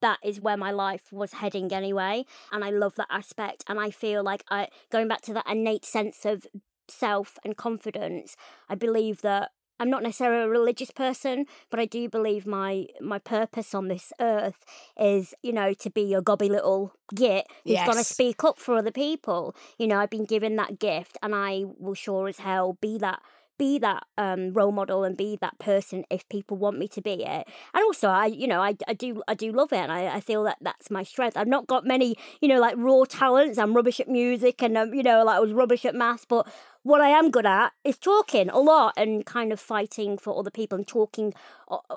that 0.01 0.19
is 0.23 0.41
where 0.41 0.57
my 0.57 0.71
life 0.71 1.13
was 1.13 1.35
heading 1.35 1.73
anyway. 1.73 2.25
And 2.53 2.65
I 2.65 2.71
love 2.71 2.95
that 2.97 3.09
aspect. 3.11 3.65
And 3.69 3.79
I 3.81 3.91
feel 3.91 4.23
like 4.23 4.45
I 4.51 4.69
going 4.91 5.09
back 5.09 5.23
to 5.23 5.35
that 5.35 5.47
innate 5.49 5.85
sense 5.85 6.25
of 6.25 6.47
self 6.89 7.39
and 7.45 7.57
confidence, 7.57 8.37
I 8.69 8.75
believe 8.75 9.23
that 9.23 9.51
I'm 9.81 9.91
not 9.91 10.03
necessarily 10.03 10.45
a 10.45 10.49
religious 10.49 10.91
person, 10.93 11.47
but 11.69 11.81
I 11.81 11.85
do 11.85 12.09
believe 12.09 12.47
my 12.47 12.87
my 13.01 13.19
purpose 13.19 13.75
on 13.75 13.89
this 13.89 14.13
earth 14.21 14.65
is, 14.99 15.35
you 15.43 15.53
know, 15.53 15.75
to 15.75 15.91
be 15.91 16.15
a 16.15 16.23
gobby 16.23 16.49
little 16.49 16.95
git 17.15 17.47
who's 17.65 17.75
gonna 17.87 18.05
speak 18.05 18.45
up 18.45 18.59
for 18.59 18.77
other 18.77 18.93
people. 18.93 19.55
You 19.79 19.89
know, 19.89 19.99
I've 19.99 20.11
been 20.11 20.27
given 20.27 20.57
that 20.57 20.79
gift 20.79 21.19
and 21.23 21.35
I 21.35 21.65
will 21.79 21.95
sure 21.95 22.29
as 22.29 22.39
hell 22.39 22.79
be 22.81 22.99
that 22.99 23.21
be 23.59 23.79
that 23.79 24.05
um, 24.19 24.53
role 24.53 24.73
model 24.73 25.05
and 25.05 25.17
be 25.17 25.37
that 25.41 25.59
person 25.59 26.05
if 26.11 26.29
people 26.29 26.57
want 26.57 26.79
me 26.79 26.89
to 26.89 27.01
be 27.01 27.25
it. 27.25 27.47
And 27.75 27.85
also, 27.85 28.09
I 28.09 28.27
you 28.27 28.47
know 28.47 28.61
I, 28.61 28.77
I 28.89 28.95
do 28.95 29.23
I 29.29 29.35
do 29.35 29.53
love 29.53 29.73
it, 29.73 29.79
and 29.79 29.93
I, 29.93 30.17
I 30.17 30.21
feel 30.21 30.45
that 30.45 30.59
that's 30.61 30.91
my 30.91 31.03
strength. 31.03 31.37
I've 31.37 31.49
not 31.49 31.67
got 31.67 31.87
many 31.87 32.17
you 32.41 32.49
know 32.49 32.61
like 32.61 32.75
raw 32.77 33.05
talents. 33.05 33.59
I'm 33.59 33.75
rubbish 33.75 34.01
at 34.01 34.09
music, 34.09 34.63
and 34.63 34.77
um, 34.77 34.95
you 34.95 35.03
know 35.03 35.25
like 35.25 35.37
I 35.37 35.41
was 35.41 35.53
rubbish 35.53 35.85
at 35.85 35.95
maths, 35.95 36.25
but 36.29 36.47
what 36.83 37.01
I 37.01 37.09
am 37.09 37.31
good 37.31 37.47
at 37.47 37.73
is 37.83 37.97
talking 37.97 38.51
a 38.51 38.59
lot 38.59 38.93
and 38.97 39.25
kind 39.25 39.53
of 39.53 39.61
fighting 39.61 40.19
for 40.19 40.39
other 40.39 40.51
people 40.51 40.77
and 40.77 40.87
talking 40.87 41.33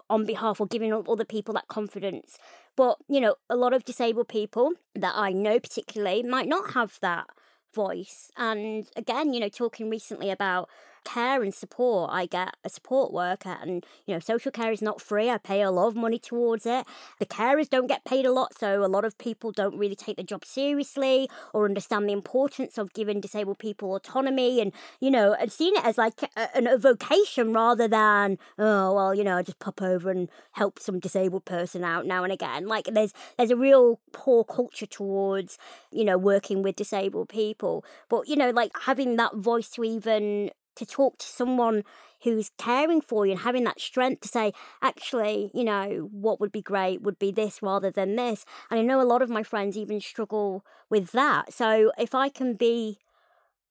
on 0.09 0.25
behalf 0.25 0.61
or 0.61 0.67
giving 0.67 0.93
other 0.93 1.25
people 1.25 1.53
that 1.55 1.67
confidence. 1.67 2.37
But 2.77 2.97
you 3.09 3.19
know, 3.19 3.35
a 3.49 3.55
lot 3.55 3.73
of 3.73 3.83
disabled 3.83 4.29
people 4.29 4.73
that 4.95 5.13
I 5.15 5.31
know 5.31 5.59
particularly 5.59 6.23
might 6.23 6.47
not 6.47 6.71
have 6.71 6.99
that 7.01 7.27
voice. 7.73 8.31
And 8.37 8.87
again, 8.95 9.33
you 9.33 9.39
know, 9.39 9.49
talking 9.49 9.89
recently 9.89 10.31
about 10.31 10.69
care 11.07 11.41
and 11.41 11.53
support. 11.53 12.09
I 12.11 12.25
get 12.25 12.55
a 12.63 12.69
support 12.69 13.13
worker, 13.13 13.57
and 13.61 13.85
you 14.05 14.13
know, 14.13 14.19
social 14.19 14.51
care 14.51 14.71
is 14.71 14.81
not 14.81 15.01
free. 15.01 15.29
I 15.29 15.37
pay 15.37 15.61
a 15.61 15.71
lot 15.71 15.87
of 15.87 15.95
money 15.95 16.19
towards 16.19 16.65
it. 16.65 16.85
The 17.19 17.25
carers 17.25 17.69
don't 17.69 17.87
get 17.87 18.03
paid 18.03 18.25
a 18.25 18.31
lot, 18.31 18.57
so 18.57 18.83
a 18.83 18.87
lot 18.87 19.05
of 19.05 19.17
people 19.17 19.51
don't 19.51 19.77
really 19.77 19.95
take 19.95 20.17
the 20.17 20.23
job 20.23 20.43
seriously 20.43 21.29
or 21.53 21.65
understand 21.65 22.07
the 22.07 22.13
importance 22.13 22.77
of 22.77 22.93
giving 22.93 23.21
disabled 23.21 23.59
people 23.59 23.95
autonomy 23.95 24.59
and 24.61 24.73
you 24.99 25.09
know, 25.09 25.33
and 25.33 25.51
seeing 25.51 25.75
it 25.75 25.85
as 25.85 25.97
like 25.97 26.21
a, 26.35 26.49
a 26.55 26.77
vocation 26.77 27.53
rather 27.53 27.87
than 27.87 28.37
oh 28.59 28.93
well, 28.93 29.15
you 29.15 29.23
know, 29.23 29.37
I 29.37 29.43
just 29.43 29.59
pop 29.59 29.81
over 29.81 30.09
and 30.09 30.29
help 30.51 30.79
some 30.79 30.99
disabled 30.99 31.45
person 31.45 31.83
out 31.83 32.05
now 32.05 32.23
and 32.23 32.33
again. 32.33 32.67
Like 32.67 32.85
there's 32.85 33.13
there's 33.37 33.51
a 33.51 33.55
real 33.55 33.99
poor 34.11 34.43
culture 34.43 34.85
towards 34.85 35.57
you 35.91 36.03
know 36.03 36.17
working 36.17 36.61
with 36.63 36.75
disabled 36.75 37.29
people, 37.29 37.85
but 38.09 38.27
you 38.27 38.35
know, 38.35 38.49
like 38.49 38.71
having 38.85 39.15
that 39.15 39.35
voice 39.35 39.69
to 39.69 39.83
even 39.83 40.51
to 40.77 40.85
talk 40.85 41.17
to 41.19 41.25
someone 41.25 41.83
who's 42.23 42.51
caring 42.57 43.01
for 43.01 43.25
you 43.25 43.33
and 43.33 43.41
having 43.41 43.63
that 43.65 43.79
strength 43.79 44.21
to 44.21 44.27
say, 44.27 44.51
actually, 44.81 45.51
you 45.53 45.63
know, 45.63 46.09
what 46.11 46.39
would 46.39 46.51
be 46.51 46.61
great 46.61 47.01
would 47.01 47.19
be 47.19 47.31
this 47.31 47.61
rather 47.61 47.91
than 47.91 48.15
this. 48.15 48.45
And 48.71 48.79
I 48.79 48.83
know 48.83 49.01
a 49.01 49.03
lot 49.03 49.21
of 49.21 49.29
my 49.29 49.43
friends 49.43 49.77
even 49.77 49.99
struggle 49.99 50.65
with 50.89 51.11
that. 51.11 51.53
So 51.53 51.91
if 51.97 52.15
I 52.15 52.29
can 52.29 52.55
be 52.55 52.97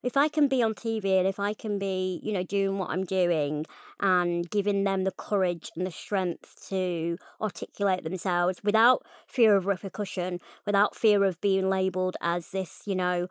if 0.02 0.16
I 0.16 0.28
can 0.28 0.46
be 0.46 0.62
on 0.62 0.74
TV 0.74 1.18
and 1.18 1.26
if 1.26 1.40
I 1.40 1.52
can 1.52 1.80
be, 1.80 2.20
you 2.22 2.32
know, 2.32 2.44
doing 2.44 2.78
what 2.78 2.90
I'm 2.90 3.02
doing 3.02 3.66
and 3.98 4.48
giving 4.48 4.84
them 4.84 5.02
the 5.02 5.10
courage 5.10 5.72
and 5.74 5.84
the 5.84 5.90
strength 5.90 6.68
to 6.68 7.18
articulate 7.40 8.04
themselves 8.04 8.62
without 8.62 9.04
fear 9.26 9.56
of 9.56 9.66
repercussion, 9.66 10.38
without 10.64 10.94
fear 10.94 11.24
of 11.24 11.40
being 11.40 11.68
labelled 11.68 12.16
as 12.20 12.50
this, 12.50 12.82
you 12.86 12.94
know, 12.94 13.26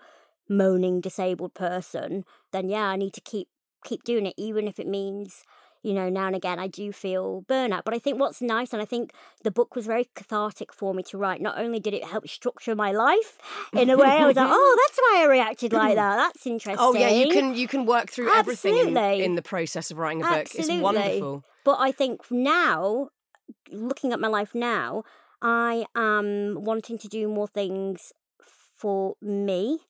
moaning 0.49 0.99
disabled 0.99 1.53
person, 1.53 2.25
then 2.51 2.67
yeah, 2.67 2.87
I 2.87 2.97
need 2.97 3.13
to 3.13 3.21
keep 3.21 3.47
keep 3.85 4.03
doing 4.03 4.25
it, 4.25 4.33
even 4.37 4.67
if 4.67 4.79
it 4.79 4.87
means 4.87 5.45
you 5.85 5.93
know, 5.93 6.09
now 6.09 6.25
and 6.25 6.35
again 6.35 6.57
I 6.57 6.65
do 6.65 6.91
feel 6.91 7.45
burnout. 7.47 7.83
But 7.85 7.93
I 7.93 7.99
think 7.99 8.19
what's 8.19 8.41
nice, 8.41 8.73
and 8.73 8.81
I 8.81 8.85
think 8.85 9.13
the 9.43 9.51
book 9.51 9.75
was 9.75 9.85
very 9.85 10.09
cathartic 10.15 10.73
for 10.73 10.95
me 10.95 11.03
to 11.03 11.17
write. 11.17 11.41
Not 11.41 11.59
only 11.59 11.79
did 11.79 11.93
it 11.93 12.03
help 12.03 12.27
structure 12.27 12.73
my 12.75 12.91
life 12.91 13.37
in 13.73 13.91
a 13.91 13.95
way, 13.95 14.07
I 14.07 14.25
was 14.25 14.35
like, 14.35 14.49
oh, 14.49 14.87
that's 14.87 14.99
why 14.99 15.21
I 15.21 15.27
reacted 15.27 15.73
like 15.73 15.89
mm-hmm. 15.89 15.95
that. 15.97 16.15
That's 16.15 16.47
interesting. 16.47 16.77
Oh 16.79 16.95
yeah, 16.95 17.09
you 17.09 17.31
can 17.31 17.53
you 17.53 17.67
can 17.67 17.85
work 17.85 18.09
through 18.09 18.33
everything 18.33 18.77
in, 18.77 18.97
in, 18.97 19.35
the 19.35 19.43
process 19.43 19.91
of 19.91 19.99
writing 19.99 20.23
a 20.23 20.25
book. 20.25 20.37
Absolutely. 20.39 20.75
It's 20.75 20.83
wonderful. 20.83 21.43
But 21.63 21.77
I 21.79 21.91
think 21.91 22.31
now, 22.31 23.09
looking 23.71 24.11
at 24.11 24.19
my 24.19 24.27
life 24.27 24.55
now, 24.55 25.03
I 25.39 25.85
am 25.95 26.63
wanting 26.63 26.97
to 26.97 27.07
do 27.07 27.27
more 27.27 27.47
things 27.47 28.11
for 28.75 29.15
me 29.21 29.81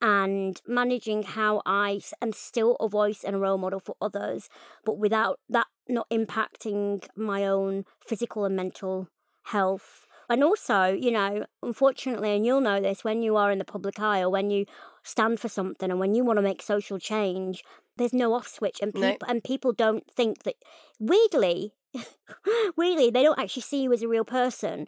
and 0.00 0.60
managing 0.66 1.22
how 1.22 1.62
I 1.66 2.00
am 2.22 2.32
still 2.32 2.76
a 2.80 2.88
voice 2.88 3.24
and 3.24 3.36
a 3.36 3.38
role 3.38 3.58
model 3.58 3.80
for 3.80 3.96
others, 4.00 4.48
but 4.84 4.98
without 4.98 5.40
that 5.48 5.66
not 5.88 6.08
impacting 6.10 7.06
my 7.16 7.44
own 7.44 7.84
physical 8.00 8.44
and 8.44 8.54
mental 8.54 9.08
health. 9.44 10.06
And 10.30 10.44
also, 10.44 10.92
you 10.92 11.10
know, 11.10 11.46
unfortunately, 11.62 12.36
and 12.36 12.44
you'll 12.44 12.60
know 12.60 12.80
this 12.80 13.02
when 13.02 13.22
you 13.22 13.36
are 13.36 13.50
in 13.50 13.58
the 13.58 13.64
public 13.64 13.98
eye 13.98 14.20
or 14.20 14.28
when 14.28 14.50
you 14.50 14.66
stand 15.02 15.40
for 15.40 15.48
something 15.48 15.90
and 15.90 15.98
when 15.98 16.14
you 16.14 16.22
want 16.22 16.36
to 16.36 16.42
make 16.42 16.60
social 16.60 16.98
change, 16.98 17.64
there's 17.96 18.12
no 18.12 18.34
off 18.34 18.46
switch, 18.46 18.78
and 18.80 18.94
people 18.94 19.16
no. 19.22 19.26
and 19.28 19.42
people 19.42 19.72
don't 19.72 20.08
think 20.10 20.44
that. 20.44 20.54
Weirdly, 21.00 21.72
weirdly, 22.76 23.10
they 23.10 23.22
don't 23.22 23.38
actually 23.38 23.62
see 23.62 23.82
you 23.82 23.92
as 23.92 24.02
a 24.02 24.08
real 24.08 24.24
person 24.24 24.86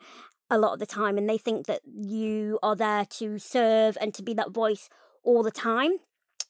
a 0.51 0.59
lot 0.59 0.73
of 0.73 0.79
the 0.79 0.87
time 0.87 1.17
and 1.17 1.29
they 1.29 1.39
think 1.39 1.67
that 1.67 1.81
you 1.85 2.59
are 2.63 2.77
there 2.77 3.05
to 3.05 3.39
serve 3.39 3.97
and 4.01 4.13
to 4.15 4.23
be 4.23 4.35
that 4.35 4.51
voice 4.51 4.89
all 5.23 5.43
the 5.43 5.51
time. 5.51 5.99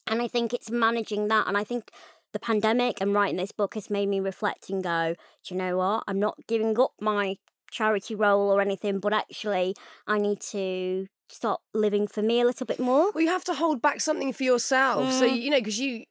And 0.06 0.22
I 0.22 0.28
think 0.28 0.52
it's 0.52 0.70
managing 0.70 1.28
that. 1.28 1.46
And 1.46 1.56
I 1.56 1.64
think 1.64 1.90
the 2.32 2.38
pandemic 2.38 3.00
and 3.00 3.14
writing 3.14 3.36
this 3.36 3.52
book 3.52 3.74
has 3.74 3.90
made 3.90 4.08
me 4.08 4.20
reflect 4.20 4.70
and 4.70 4.82
go, 4.82 5.14
do 5.44 5.54
you 5.54 5.58
know 5.58 5.76
what? 5.76 6.04
I'm 6.06 6.18
not 6.18 6.38
giving 6.46 6.78
up 6.80 6.92
my 7.00 7.36
charity 7.70 8.14
role 8.14 8.50
or 8.50 8.60
anything, 8.60 8.98
but 8.98 9.12
actually, 9.12 9.76
I 10.06 10.18
need 10.18 10.40
to 10.50 11.06
start 11.28 11.60
living 11.72 12.08
for 12.08 12.22
me 12.22 12.40
a 12.40 12.44
little 12.44 12.66
bit 12.66 12.80
more. 12.80 13.12
Well, 13.12 13.22
you 13.22 13.28
have 13.28 13.44
to 13.44 13.54
hold 13.54 13.80
back 13.80 14.00
something 14.00 14.32
for 14.32 14.42
yourself. 14.42 15.08
Mm. 15.08 15.18
So, 15.18 15.24
you 15.26 15.50
know, 15.50 15.58
because 15.58 15.78
you 15.78 16.04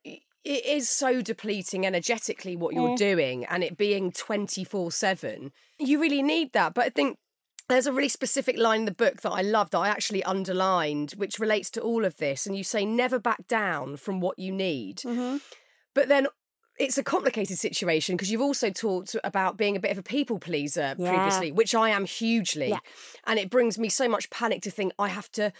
it 0.45 0.65
is 0.65 0.89
so 0.89 1.21
depleting 1.21 1.85
energetically 1.85 2.55
what 2.55 2.73
you're 2.73 2.89
mm. 2.89 2.97
doing 2.97 3.45
and 3.45 3.63
it 3.63 3.77
being 3.77 4.11
24 4.11 4.91
7 4.91 5.51
you 5.77 5.99
really 5.99 6.23
need 6.23 6.53
that 6.53 6.73
but 6.73 6.85
i 6.85 6.89
think 6.89 7.17
there's 7.69 7.87
a 7.87 7.93
really 7.93 8.09
specific 8.09 8.57
line 8.57 8.81
in 8.81 8.85
the 8.85 8.91
book 8.91 9.21
that 9.21 9.31
I 9.31 9.41
love 9.41 9.69
that 9.69 9.77
I 9.79 9.89
actually 9.89 10.23
underlined, 10.23 11.11
which 11.11 11.39
relates 11.39 11.69
to 11.71 11.81
all 11.81 12.03
of 12.03 12.17
this. 12.17 12.45
And 12.45 12.57
you 12.57 12.63
say, 12.63 12.85
never 12.85 13.19
back 13.19 13.47
down 13.47 13.97
from 13.97 14.19
what 14.19 14.39
you 14.39 14.51
need. 14.51 14.97
Mm-hmm. 14.97 15.37
But 15.93 16.07
then 16.07 16.27
it's 16.79 16.97
a 16.97 17.03
complicated 17.03 17.57
situation 17.57 18.15
because 18.15 18.31
you've 18.31 18.41
also 18.41 18.69
talked 18.69 19.15
about 19.23 19.57
being 19.57 19.75
a 19.75 19.79
bit 19.79 19.91
of 19.91 19.97
a 19.97 20.03
people 20.03 20.39
pleaser 20.39 20.95
yeah. 20.97 21.13
previously, 21.13 21.51
which 21.51 21.75
I 21.75 21.89
am 21.89 22.05
hugely. 22.05 22.69
Yeah. 22.69 22.79
And 23.27 23.37
it 23.37 23.49
brings 23.49 23.77
me 23.77 23.89
so 23.89 24.07
much 24.09 24.29
panic 24.29 24.61
to 24.63 24.71
think 24.71 24.93
I 24.97 25.09
have 25.09 25.31
to 25.33 25.51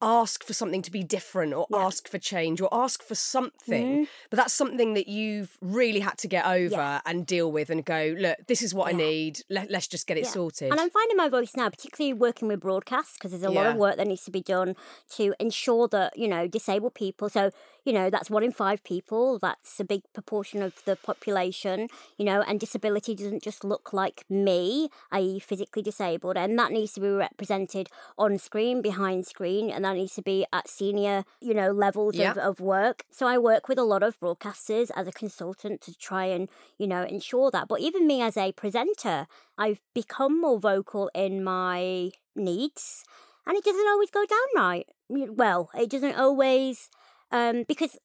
ask 0.00 0.44
for 0.44 0.52
something 0.52 0.82
to 0.82 0.90
be 0.90 1.02
different 1.02 1.52
or 1.54 1.66
yeah. 1.70 1.78
ask 1.78 2.08
for 2.08 2.18
change 2.18 2.60
or 2.60 2.68
ask 2.72 3.02
for 3.02 3.14
something. 3.14 4.04
Mm. 4.04 4.08
But 4.30 4.36
that's 4.36 4.52
something 4.52 4.94
that 4.94 5.08
you've 5.08 5.58
really 5.60 6.00
had 6.00 6.18
to 6.18 6.28
get 6.28 6.46
over 6.46 6.76
yeah. 6.76 7.00
and 7.04 7.26
deal 7.26 7.50
with 7.50 7.70
and 7.70 7.84
go, 7.84 8.14
look, 8.18 8.38
this 8.46 8.62
is 8.62 8.74
what 8.74 8.92
yeah. 8.92 8.98
I 8.98 9.00
need. 9.00 9.40
Let, 9.48 9.72
us 9.72 9.86
just 9.86 10.06
get 10.06 10.16
it 10.16 10.26
sorted. 10.26 10.70
And 10.70 10.80
I'm 10.80 10.90
finding 10.90 11.16
my 11.16 11.28
voice 11.28 11.56
now, 11.56 11.68
particularly 11.68 12.12
working 12.12 12.48
with 12.48 12.60
broadcasts, 12.60 13.14
because 13.14 13.32
there's 13.32 13.42
a 13.42 13.50
lot 13.50 13.66
of 13.66 13.76
work 13.76 13.96
that 13.96 14.06
needs 14.06 14.24
to 14.24 14.30
be 14.30 14.42
done 14.42 14.76
to 15.16 15.34
ensure 15.40 15.88
that, 15.88 16.16
you 16.16 16.28
know, 16.28 16.46
disabled 16.46 16.94
people. 16.94 17.28
So, 17.28 17.50
you 17.88 17.94
know, 17.94 18.10
that's 18.10 18.28
one 18.28 18.44
in 18.44 18.52
five 18.52 18.84
people. 18.84 19.38
That's 19.38 19.80
a 19.80 19.84
big 19.84 20.02
proportion 20.12 20.62
of 20.62 20.84
the 20.84 20.94
population, 20.94 21.88
you 22.18 22.26
know, 22.26 22.42
and 22.42 22.60
disability 22.60 23.14
doesn't 23.14 23.42
just 23.42 23.64
look 23.64 23.94
like 23.94 24.26
me, 24.28 24.90
i.e., 25.10 25.38
physically 25.38 25.80
disabled. 25.80 26.36
And 26.36 26.58
that 26.58 26.70
needs 26.70 26.92
to 26.92 27.00
be 27.00 27.08
represented 27.08 27.88
on 28.18 28.38
screen, 28.38 28.82
behind 28.82 29.24
screen, 29.24 29.70
and 29.70 29.86
that 29.86 29.96
needs 29.96 30.14
to 30.16 30.22
be 30.22 30.44
at 30.52 30.68
senior, 30.68 31.24
you 31.40 31.54
know, 31.54 31.70
levels 31.70 32.16
yeah. 32.16 32.32
of, 32.32 32.36
of 32.36 32.60
work. 32.60 33.04
So 33.10 33.26
I 33.26 33.38
work 33.38 33.68
with 33.68 33.78
a 33.78 33.84
lot 33.84 34.02
of 34.02 34.20
broadcasters 34.20 34.90
as 34.94 35.08
a 35.08 35.12
consultant 35.12 35.80
to 35.80 35.94
try 35.96 36.26
and, 36.26 36.50
you 36.76 36.86
know, 36.86 37.04
ensure 37.04 37.50
that. 37.52 37.68
But 37.68 37.80
even 37.80 38.06
me 38.06 38.20
as 38.20 38.36
a 38.36 38.52
presenter, 38.52 39.26
I've 39.56 39.80
become 39.94 40.38
more 40.38 40.60
vocal 40.60 41.10
in 41.14 41.42
my 41.42 42.10
needs. 42.36 43.02
And 43.46 43.56
it 43.56 43.64
doesn't 43.64 43.88
always 43.88 44.10
go 44.10 44.26
down 44.26 44.48
right. 44.54 44.86
Well, 45.08 45.70
it 45.74 45.88
doesn't 45.88 46.16
always, 46.16 46.90
um, 47.30 47.64
because 47.68 47.98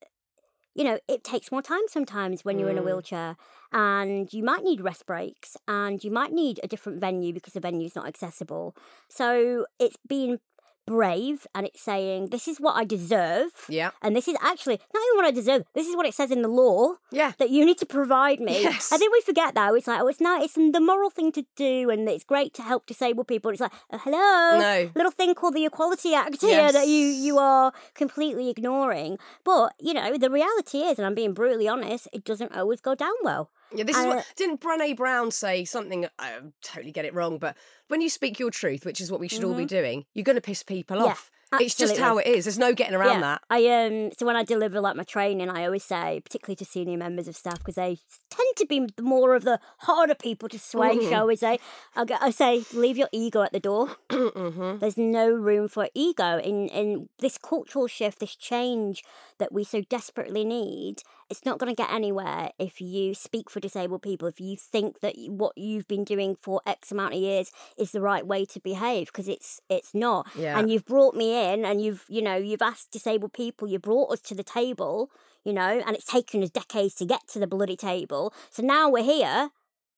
you 0.76 0.84
know, 0.84 0.98
it 1.08 1.24
takes 1.24 1.52
more 1.52 1.62
time 1.62 1.84
sometimes 1.88 2.44
when 2.44 2.58
you're 2.58 2.70
mm. 2.70 2.72
in 2.72 2.78
a 2.80 2.82
mm. 2.82 2.86
wheelchair 2.86 3.36
and 3.72 4.32
you 4.34 4.44
might 4.44 4.64
need 4.64 4.82
rest 4.82 5.06
breaks 5.06 5.56
and 5.68 6.04
you 6.04 6.10
might 6.10 6.32
need 6.32 6.60
a 6.64 6.68
different 6.68 7.00
venue 7.00 7.34
because 7.34 7.54
the 7.54 7.60
venue's 7.60 7.96
not 7.96 8.08
accessible. 8.08 8.76
So 9.08 9.66
it's 9.80 9.98
been 10.08 10.40
brave 10.86 11.48
and 11.56 11.66
it's 11.66 11.82
saying 11.82 12.28
this 12.28 12.48
is 12.48 12.60
what 12.60 12.76
I 12.76 12.84
deserve. 12.84 13.52
Yeah. 13.70 13.92
And 14.02 14.16
this 14.16 14.28
is 14.28 14.36
actually 14.42 14.80
not 14.94 15.04
even 15.08 15.16
what 15.16 15.26
I 15.26 15.32
deserve. 15.32 15.64
This 15.74 15.88
is 15.88 15.96
what 15.96 16.06
it 16.06 16.14
says 16.14 16.32
in 16.32 16.42
the 16.42 16.48
law. 16.48 16.96
Yeah. 17.12 17.34
That 17.38 17.50
you 17.50 17.66
need 17.66 17.78
to 17.80 17.86
provide 17.86 18.40
me. 18.40 18.64
Yes. 18.64 18.92
I 18.92 18.98
think 18.98 19.14
we 19.14 19.22
forget 19.22 19.56
that. 19.56 19.74
It's 19.74 19.88
like, 19.88 20.02
oh, 20.02 20.08
it's 20.08 20.22
not. 20.22 20.44
It's 20.44 20.54
the 20.54 20.80
moral 20.80 21.10
thing 21.10 21.32
to 21.34 21.46
do, 21.56 21.90
and 21.90 22.08
it's 22.08 22.24
great 22.24 22.54
to 22.56 22.62
help 22.62 22.86
disabled 22.86 23.28
people. 23.28 23.52
It's 23.52 23.62
like, 23.62 23.74
oh, 23.92 23.98
hello, 24.00 24.60
no. 24.60 24.92
little 24.96 25.12
thing 25.12 25.34
called 25.36 25.56
the 25.56 25.66
Equality 25.66 26.14
Act 26.14 26.42
here 26.42 26.52
yes. 26.52 26.74
that 26.74 26.88
you 26.88 27.06
you 27.06 27.38
are 27.38 27.72
completely 27.94 28.50
ignoring. 28.50 29.18
But 29.44 29.74
you 29.80 29.94
know, 29.94 30.18
the 30.18 30.30
reality 30.30 30.80
is, 30.80 30.98
and 30.98 31.06
I'm 31.06 31.16
being 31.16 31.34
brutally 31.34 31.68
honest, 31.68 32.08
it 32.14 32.24
doesn't 32.24 32.56
always 32.56 32.82
go 32.82 32.96
down 32.96 33.14
well. 33.24 33.50
Yeah, 33.76 33.84
this 33.84 33.98
is 33.98 34.06
what 34.06 34.26
didn't 34.36 34.62
Brené 34.62 34.96
Brown 34.96 35.32
say 35.32 35.66
something? 35.66 36.08
I 36.20 36.38
totally 36.62 36.92
get 36.92 37.06
it 37.06 37.14
wrong, 37.14 37.38
but 37.38 37.56
when 37.88 38.02
you 38.02 38.10
speak 38.10 38.40
your 38.40 38.52
truth, 38.52 38.86
which 38.86 39.02
is 39.02 39.12
what 39.12 39.20
we 39.20 39.28
should 39.28 39.44
all 39.44 39.54
be 39.54 39.64
mm-hmm. 39.64 39.68
doing, 39.68 40.06
you're 40.14 40.24
going 40.24 40.36
to 40.36 40.42
piss 40.42 40.64
people 40.64 41.02
off. 41.02 41.32
Absolutely. 41.54 41.66
It's 41.66 41.76
just 41.76 41.98
how 41.98 42.18
it 42.18 42.28
is. 42.28 42.46
There's 42.46 42.58
no 42.58 42.74
getting 42.74 42.96
around 42.96 43.22
yeah. 43.22 43.22
that. 43.22 43.42
I 43.50 43.68
um 43.68 44.12
so 44.18 44.26
when 44.26 44.36
I 44.36 44.44
deliver 44.44 44.82
like 44.82 44.96
my 44.96 45.04
training, 45.04 45.50
I 45.50 45.66
always 45.66 45.84
say, 45.84 46.22
particularly 46.24 46.56
to 46.58 46.66
senior 46.66 46.98
members 46.98 47.28
of 47.28 47.36
staff, 47.36 47.60
because 47.60 47.76
they 47.76 48.00
tend 48.30 48.56
to 48.58 48.66
be 48.66 48.88
more 49.00 49.36
of 49.36 49.44
the 49.44 49.60
harder 49.80 50.16
people 50.16 50.50
to 50.50 50.60
sway, 50.60 50.98
mm-hmm. 50.98 51.10
shall 51.10 51.28
we 51.28 51.36
say? 51.36 51.60
I, 51.96 52.06
I 52.22 52.30
say, 52.32 52.64
leave 52.74 52.98
your 52.98 53.10
ego 53.12 53.44
at 53.44 53.54
the 53.54 53.60
door. 53.60 53.98
mm-hmm. 54.10 54.80
There's 54.80 54.98
no 54.98 55.32
room 55.32 55.68
for 55.68 55.90
ego 55.94 56.40
in 56.40 56.68
in 56.70 57.10
this 57.20 57.38
cultural 57.38 57.88
shift, 57.88 58.20
this 58.20 58.36
change 58.36 59.04
that 59.40 59.52
we 59.52 59.64
so 59.64 59.82
desperately 59.82 60.46
need. 60.46 61.04
It's 61.30 61.46
not 61.46 61.58
going 61.58 61.74
to 61.74 61.82
get 61.82 61.92
anywhere 61.92 62.52
if 62.60 62.80
you 62.80 63.14
speak 63.16 63.50
for 63.50 63.60
disabled 63.60 64.04
people. 64.04 64.28
If 64.28 64.40
you 64.40 64.56
think 64.56 65.00
that 65.00 65.16
what 65.28 65.58
you've 65.58 65.88
been 65.88 66.04
doing 66.04 66.36
for 66.36 66.62
X 66.66 66.92
amount 66.92 67.16
of 67.16 67.20
years 67.20 67.52
is 67.78 67.92
the 67.92 68.02
right 68.02 68.26
way 68.26 68.46
to 68.46 68.60
behave, 68.60 69.08
because 69.08 69.28
it's 69.28 69.60
it's 69.70 69.94
not. 69.94 70.28
Yeah. 70.36 70.58
And 70.58 70.70
you've 70.70 70.86
brought 70.86 71.16
me 71.16 71.34
in, 71.34 71.43
and 71.44 71.82
you've 71.82 72.06
you 72.08 72.22
know 72.22 72.36
you've 72.36 72.62
asked 72.62 72.92
disabled 72.92 73.34
people, 73.34 73.68
you 73.68 73.80
brought 73.80 74.12
us 74.12 74.22
to 74.22 74.36
the 74.36 74.44
table, 74.44 75.10
you 75.44 75.54
know, 75.54 75.82
and 75.86 75.96
it's 75.96 76.06
taken 76.06 76.44
us 76.44 76.50
decades 76.50 76.96
to 76.96 77.06
get 77.06 77.28
to 77.30 77.40
the 77.40 77.48
bloody 77.48 77.76
table. 77.76 78.34
So 78.50 78.64
now 78.64 78.90
we're 78.90 79.04
here. 79.04 79.50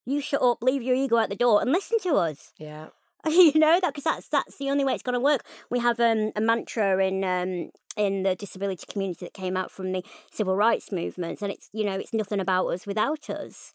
You 0.05 0.21
shut 0.21 0.41
up, 0.41 0.61
leave 0.61 0.83
your 0.83 0.95
ego 0.95 1.17
at 1.17 1.29
the 1.29 1.35
door, 1.35 1.61
and 1.61 1.71
listen 1.71 1.99
to 1.99 2.15
us. 2.15 2.51
Yeah. 2.57 2.87
you 3.27 3.57
know 3.57 3.79
that 3.79 3.93
because 3.93 4.03
that's 4.03 4.27
that's 4.27 4.57
the 4.57 4.69
only 4.69 4.83
way 4.83 4.93
it's 4.93 5.03
going 5.03 5.13
to 5.13 5.19
work. 5.19 5.43
We 5.69 5.79
have 5.79 5.99
um, 5.99 6.31
a 6.35 6.41
mantra 6.41 7.03
in 7.03 7.23
um, 7.23 7.71
in 7.97 8.23
the 8.23 8.35
disability 8.35 8.85
community 8.87 9.25
that 9.25 9.33
came 9.33 9.57
out 9.57 9.71
from 9.71 9.91
the 9.91 10.03
civil 10.31 10.55
rights 10.55 10.91
movements, 10.91 11.41
and 11.41 11.51
it's 11.51 11.69
you 11.73 11.85
know 11.85 11.95
it's 11.95 12.13
nothing 12.13 12.39
about 12.39 12.67
us 12.67 12.85
without 12.85 13.29
us 13.29 13.71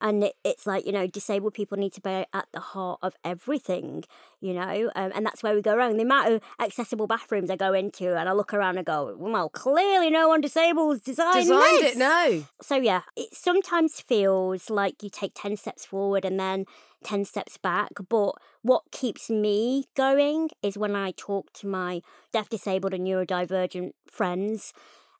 and 0.00 0.30
it's 0.44 0.66
like 0.66 0.84
you 0.86 0.92
know 0.92 1.06
disabled 1.06 1.54
people 1.54 1.78
need 1.78 1.92
to 1.92 2.00
be 2.00 2.24
at 2.32 2.46
the 2.52 2.60
heart 2.60 2.98
of 3.02 3.14
everything 3.24 4.04
you 4.40 4.52
know 4.52 4.90
um, 4.96 5.12
and 5.14 5.24
that's 5.24 5.42
where 5.42 5.54
we 5.54 5.62
go 5.62 5.76
wrong 5.76 5.96
the 5.96 6.02
amount 6.02 6.32
of 6.32 6.42
accessible 6.60 7.06
bathrooms 7.06 7.50
i 7.50 7.56
go 7.56 7.72
into 7.72 8.16
and 8.16 8.28
i 8.28 8.32
look 8.32 8.52
around 8.52 8.76
and 8.76 8.86
go 8.86 9.14
well 9.18 9.48
clearly 9.48 10.10
no 10.10 10.28
one 10.28 10.40
disabled 10.40 11.02
designed, 11.04 11.34
Designed 11.34 11.82
this. 11.82 11.92
it, 11.94 11.98
no. 11.98 12.44
so 12.60 12.76
yeah 12.76 13.02
it 13.16 13.34
sometimes 13.34 14.00
feels 14.00 14.68
like 14.70 15.02
you 15.02 15.10
take 15.10 15.32
10 15.34 15.56
steps 15.56 15.84
forward 15.84 16.24
and 16.24 16.38
then 16.38 16.64
10 17.04 17.24
steps 17.24 17.58
back 17.58 17.90
but 18.08 18.32
what 18.62 18.82
keeps 18.90 19.28
me 19.30 19.84
going 19.94 20.48
is 20.62 20.76
when 20.76 20.96
i 20.96 21.12
talk 21.16 21.52
to 21.52 21.66
my 21.66 22.00
deaf 22.32 22.48
disabled 22.48 22.94
and 22.94 23.06
neurodivergent 23.06 23.92
friends 24.06 24.72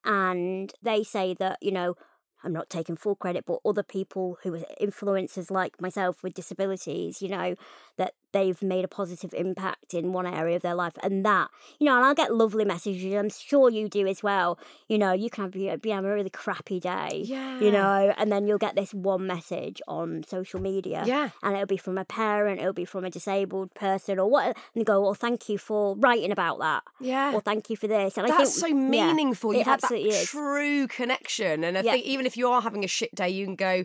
and 0.05 0.73
they 0.83 1.03
say 1.03 1.35
that 1.39 1.59
you 1.63 1.73
know 1.73 1.95
I'm 2.45 2.53
not 2.53 2.71
taking 2.71 2.97
full 2.97 3.17
credit, 3.17 3.45
but 3.47 3.61
other 3.65 3.83
people 3.83 4.39
who 4.43 4.55
are 4.55 4.65
influencers 4.81 5.51
like 5.51 5.81
myself 5.81 6.23
with 6.23 6.35
disabilities, 6.35 7.23
you 7.23 7.29
know, 7.29 7.57
that 7.97 8.15
they've 8.35 8.61
made 8.63 8.85
a 8.85 8.89
positive 8.89 9.33
impact 9.33 9.95
in 9.95 10.13
one 10.13 10.27
area 10.27 10.57
of 10.57 10.63
their 10.63 10.75
life. 10.75 10.99
And 11.03 11.25
that, 11.25 11.49
you 11.79 11.87
know, 11.87 11.97
and 11.97 12.05
I'll 12.05 12.15
get 12.15 12.35
lovely 12.35 12.67
messages. 12.67 13.15
I'm 13.15 13.31
sure 13.31 13.71
you 13.71 13.89
do 13.89 14.07
as 14.07 14.23
well. 14.23 14.59
You 14.89 14.99
know, 14.99 15.13
you 15.13 15.31
can 15.31 15.49
be, 15.49 15.75
be 15.77 15.89
having 15.91 16.11
a 16.11 16.15
really 16.15 16.29
crappy 16.31 16.79
day, 16.81 17.23
Yeah. 17.25 17.59
you 17.61 17.71
know, 17.71 18.13
and 18.19 18.31
then 18.31 18.47
you'll 18.47 18.59
get 18.59 18.75
this 18.75 18.93
one 18.93 19.27
message 19.27 19.81
on 19.89 20.25
social 20.29 20.61
media. 20.61 21.05
Yeah. 21.07 21.31
And 21.43 21.55
it'll 21.55 21.67
be 21.67 21.79
from 21.79 21.97
a 21.97 22.05
parent, 22.05 22.61
it'll 22.61 22.75
be 22.75 22.85
from 22.85 23.05
a 23.07 23.11
disabled 23.11 23.73
person 23.75 24.19
or 24.19 24.29
what. 24.29 24.45
And 24.49 24.57
you 24.75 24.85
go, 24.85 25.01
well, 25.01 25.15
thank 25.15 25.49
you 25.49 25.57
for 25.57 25.97
writing 25.97 26.31
about 26.33 26.59
that. 26.59 26.83
Yeah. 27.01 27.33
Or 27.33 27.41
thank 27.41 27.71
you 27.71 27.77
for 27.77 27.87
this. 27.87 28.19
And 28.19 28.27
I 28.27 28.31
That's 28.37 28.61
think, 28.61 28.73
so 28.73 28.77
meaningful. 28.77 29.53
it 29.53 29.59
You've 29.59 29.67
had 29.67 29.81
that 29.81 29.85
absolutely 29.85 30.11
is. 30.11 30.29
true 30.29 30.87
connection. 30.89 31.63
And 31.65 31.79
I 31.79 31.83
Yeah. 31.83 31.93
think 31.93 32.05
even 32.07 32.27
if 32.27 32.37
you 32.37 32.49
are 32.49 32.61
having 32.61 32.83
a 32.85 32.89
shit 32.89 33.15
day, 33.15 33.31
you 33.31 33.45
can 33.47 33.55
go, 33.57 33.85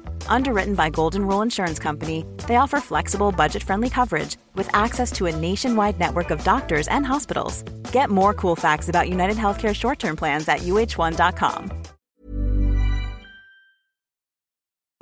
Underwritten 0.27 0.75
by 0.75 0.89
Golden 0.89 1.27
Rule 1.27 1.41
Insurance 1.41 1.77
Company, 1.79 2.25
they 2.47 2.55
offer 2.55 2.79
flexible, 2.79 3.31
budget 3.31 3.61
friendly 3.63 3.89
coverage 3.89 4.37
with 4.55 4.69
access 4.73 5.11
to 5.13 5.27
a 5.27 5.35
nationwide 5.35 5.99
network 5.99 6.31
of 6.31 6.43
doctors 6.43 6.87
and 6.87 7.05
hospitals. 7.05 7.61
Get 7.91 8.09
more 8.09 8.33
cool 8.33 8.55
facts 8.55 8.89
about 8.89 9.09
United 9.09 9.37
Healthcare 9.37 9.75
short 9.75 9.99
term 9.99 10.15
plans 10.15 10.47
at 10.47 10.59
uh1.com. 10.61 11.71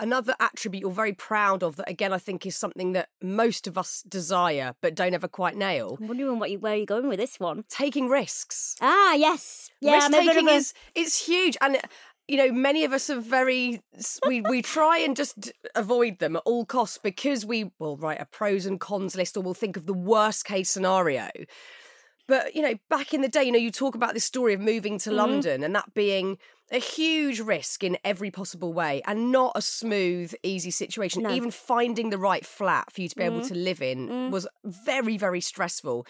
Another 0.01 0.34
attribute 0.39 0.79
you're 0.79 0.91
very 0.93 1.12
proud 1.12 1.62
of 1.62 1.75
that, 1.75 1.89
again, 1.89 2.13
I 2.13 2.19
think 2.19 2.45
is 2.45 2.55
something 2.55 2.93
that 2.93 3.10
most 3.21 3.67
of 3.67 3.77
us 3.77 4.01
desire 4.08 4.71
but 4.82 4.95
don't 4.95 5.13
ever 5.13 5.27
quite 5.27 5.58
nail 5.58 5.97
I'm 5.99 6.08
wondering 6.08 6.39
what 6.39 6.49
you, 6.51 6.58
where 6.58 6.77
you're 6.77 6.86
going 6.86 7.10
with 7.10 7.19
this 7.19 7.38
one. 7.38 7.65
taking 7.67 8.08
risks. 8.08 8.77
Ah, 8.79 9.15
yes. 9.15 9.69
Yeah, 9.82 9.95
risk 9.95 10.05
I'm 10.08 10.13
a 10.13 10.17
bit 10.19 10.27
of 10.29 10.34
taking 10.36 10.47
a- 10.47 10.53
is 10.53 10.73
it's 10.95 11.25
huge 11.27 11.58
and 11.60 11.79
you 12.29 12.37
know 12.37 12.51
many 12.51 12.83
of 12.85 12.93
us 12.93 13.09
are 13.09 13.19
very 13.19 13.81
we 14.27 14.41
we 14.41 14.61
try 14.61 14.97
and 14.99 15.15
just 15.15 15.51
avoid 15.75 16.19
them 16.19 16.35
at 16.35 16.43
all 16.45 16.65
costs 16.65 16.97
because 16.97 17.45
we 17.45 17.71
will 17.79 17.97
write 17.97 18.21
a 18.21 18.25
pros 18.25 18.65
and 18.65 18.79
cons 18.79 19.15
list 19.15 19.35
or 19.35 19.41
we'll 19.41 19.53
think 19.53 19.75
of 19.77 19.85
the 19.85 19.93
worst 19.93 20.45
case 20.45 20.69
scenario 20.69 21.27
but 22.27 22.55
you 22.55 22.61
know 22.61 22.75
back 22.89 23.13
in 23.13 23.21
the 23.21 23.27
day 23.27 23.43
you 23.43 23.51
know 23.51 23.57
you 23.59 23.71
talk 23.71 23.95
about 23.95 24.13
this 24.13 24.23
story 24.25 24.53
of 24.53 24.59
moving 24.61 24.93
Mm-hmm. 24.97 25.09
to 25.09 25.15
london 25.15 25.63
and 25.63 25.75
that 25.75 25.93
being 25.93 26.37
a 26.71 26.77
huge 26.79 27.39
risk 27.39 27.83
in 27.83 27.97
every 28.03 28.29
possible 28.29 28.73
way 28.73 29.01
and 29.07 29.31
not 29.31 29.51
a 29.55 29.61
smooth 29.61 30.33
easy 30.43 30.69
situation 30.71 31.23
No. 31.23 31.29
Mm-hmm. 31.29 31.37
even 31.37 31.51
finding 31.51 32.09
the 32.11 32.17
right 32.19 32.45
flat 32.45 32.91
for 32.91 33.01
you 33.01 33.09
to 33.09 33.15
be 33.15 33.23
able 33.23 33.41
to 33.41 33.55
live 33.55 33.81
in 33.81 34.07
Mm. 34.09 34.29
was 34.31 34.47
very 34.63 35.17
very 35.17 35.41
stressful 35.41 36.05